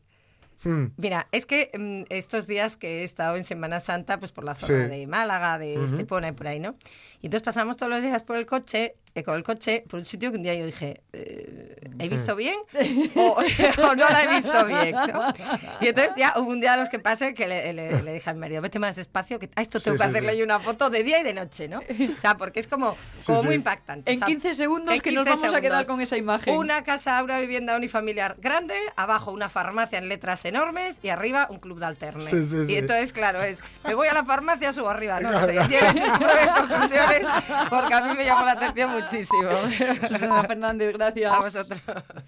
Hmm. 0.64 0.88
Mira, 0.98 1.28
es 1.32 1.46
que 1.46 1.70
mm, 1.78 2.12
estos 2.14 2.48
días 2.48 2.78
que 2.78 3.02
he 3.02 3.04
estado 3.04 3.36
en 3.36 3.44
Semana 3.44 3.80
Santa, 3.80 4.18
pues 4.20 4.32
por 4.32 4.44
la 4.44 4.56
zona 4.56 4.86
Sí. 4.86 4.90
de 4.92 5.06
Málaga, 5.08 5.60
de 5.60 5.84
Estepona 5.84 6.30
y 6.30 6.32
por 6.32 6.48
ahí, 6.48 6.60
¿no? 6.60 6.76
Y 7.22 7.28
entonces 7.28 7.44
pasamos 7.44 7.78
todos 7.78 7.92
los 7.92 8.02
días 8.02 8.24
por 8.24 8.38
el 8.38 8.48
coche, 8.48 8.96
eh, 9.20 9.24
con 9.24 9.36
el 9.36 9.43
coche, 9.43 9.84
por 9.89 9.99
un 9.99 10.05
sitio 10.05 10.30
que 10.32 10.38
un 10.38 10.43
día 10.43 10.53
yo 10.53 10.65
dije, 10.65 11.01
eh, 11.13 11.76
¿he 11.99 12.07
visto 12.07 12.36
bien? 12.36 12.55
O, 13.15 13.38
o 13.82 13.95
no 13.95 14.07
la 14.09 14.24
he 14.24 14.28
visto 14.28 14.65
bien, 14.65 14.91
¿no? 14.91 15.34
Y 15.82 15.88
entonces 15.88 16.13
ya 16.18 16.34
hubo 16.38 16.49
un 16.51 16.59
día 16.61 16.74
a 16.74 16.78
los 16.78 16.89
que 16.89 16.99
pasé 16.99 17.34
que 17.34 17.47
le, 17.47 17.74
le- 17.74 18.01
le 18.03 18.13
dije 18.13 18.30
a 18.30 18.34
mi 18.34 18.39
marido, 18.39 18.61
vete 18.61 18.78
más 18.80 18.95
despacio, 18.95 19.39
que 19.39 19.49
a 19.55 19.61
esto 19.61 19.80
tengo 19.80 19.97
Sí, 19.97 20.03
que 20.03 20.03
sí, 20.03 20.09
hacerle 20.11 20.32
sí. 20.34 20.38
yo 20.39 20.43
una 20.45 20.59
foto 20.59 20.89
de 20.91 21.03
día 21.03 21.20
y 21.20 21.24
de 21.24 21.34
noche, 21.34 21.68
¿no? 21.68 21.80
O 21.80 22.22
sea, 22.22 22.38
porque 22.38 22.59
es 22.59 22.68
como, 22.68 22.95
Sí, 23.20 23.28
como 23.28 23.41
sí. 23.41 23.47
muy 23.47 23.55
impactante. 23.55 24.11
en 24.11 24.18
o 24.18 24.20
sea, 24.20 24.28
15 24.28 24.53
segundos 24.53 24.93
en 24.95 25.01
que 25.01 25.11
nos 25.11 25.26
15 25.26 25.41
vamos 25.41 25.55
a 25.57 25.61
quedar 25.61 25.86
con 25.88 25.99
esa 26.01 26.15
imagen 26.18 26.53
Una 26.55 26.84
casa, 26.84 27.24
una 27.24 27.39
vivienda 27.39 27.76
unifamiliar 27.76 28.36
grande, 28.39 28.76
abajo 28.95 29.32
una 29.32 29.49
farmacia 29.49 29.97
en 29.97 30.09
letras 30.09 30.45
enormes 30.45 30.99
y 31.01 31.09
arriba 31.09 31.47
un 31.49 31.59
club 31.59 31.80
de 31.80 31.86
alterne. 31.88 32.24
Sí, 32.24 32.43
sí, 32.43 32.65
sí. 32.65 32.74
Y 32.74 32.78
entonces, 32.78 33.13
claro, 33.13 33.41
es, 33.41 33.57
me 33.84 33.95
voy 33.95 34.07
a 34.07 34.13
la 34.13 34.24
farmacia, 34.24 34.72
subo 34.74 34.89
arriba, 34.89 35.20
no, 35.20 35.32
lo 35.32 35.45
sé, 35.45 35.53
llega 35.68 35.89
a 35.89 35.93
sus 35.93 36.01
propias 36.18 36.51
conclusiones, 36.51 37.28
porque 37.70 37.93
a 37.93 38.01
mí 38.01 38.15
me 38.15 38.26
llamó 38.26 38.45
la 38.45 38.51
atención 38.51 38.91
muchísimo. 39.12 39.49
Susana 40.08 40.43
Fernández 40.43 40.93
gracias 40.93 41.32
A 41.32 41.39
vosotros. 41.39 41.82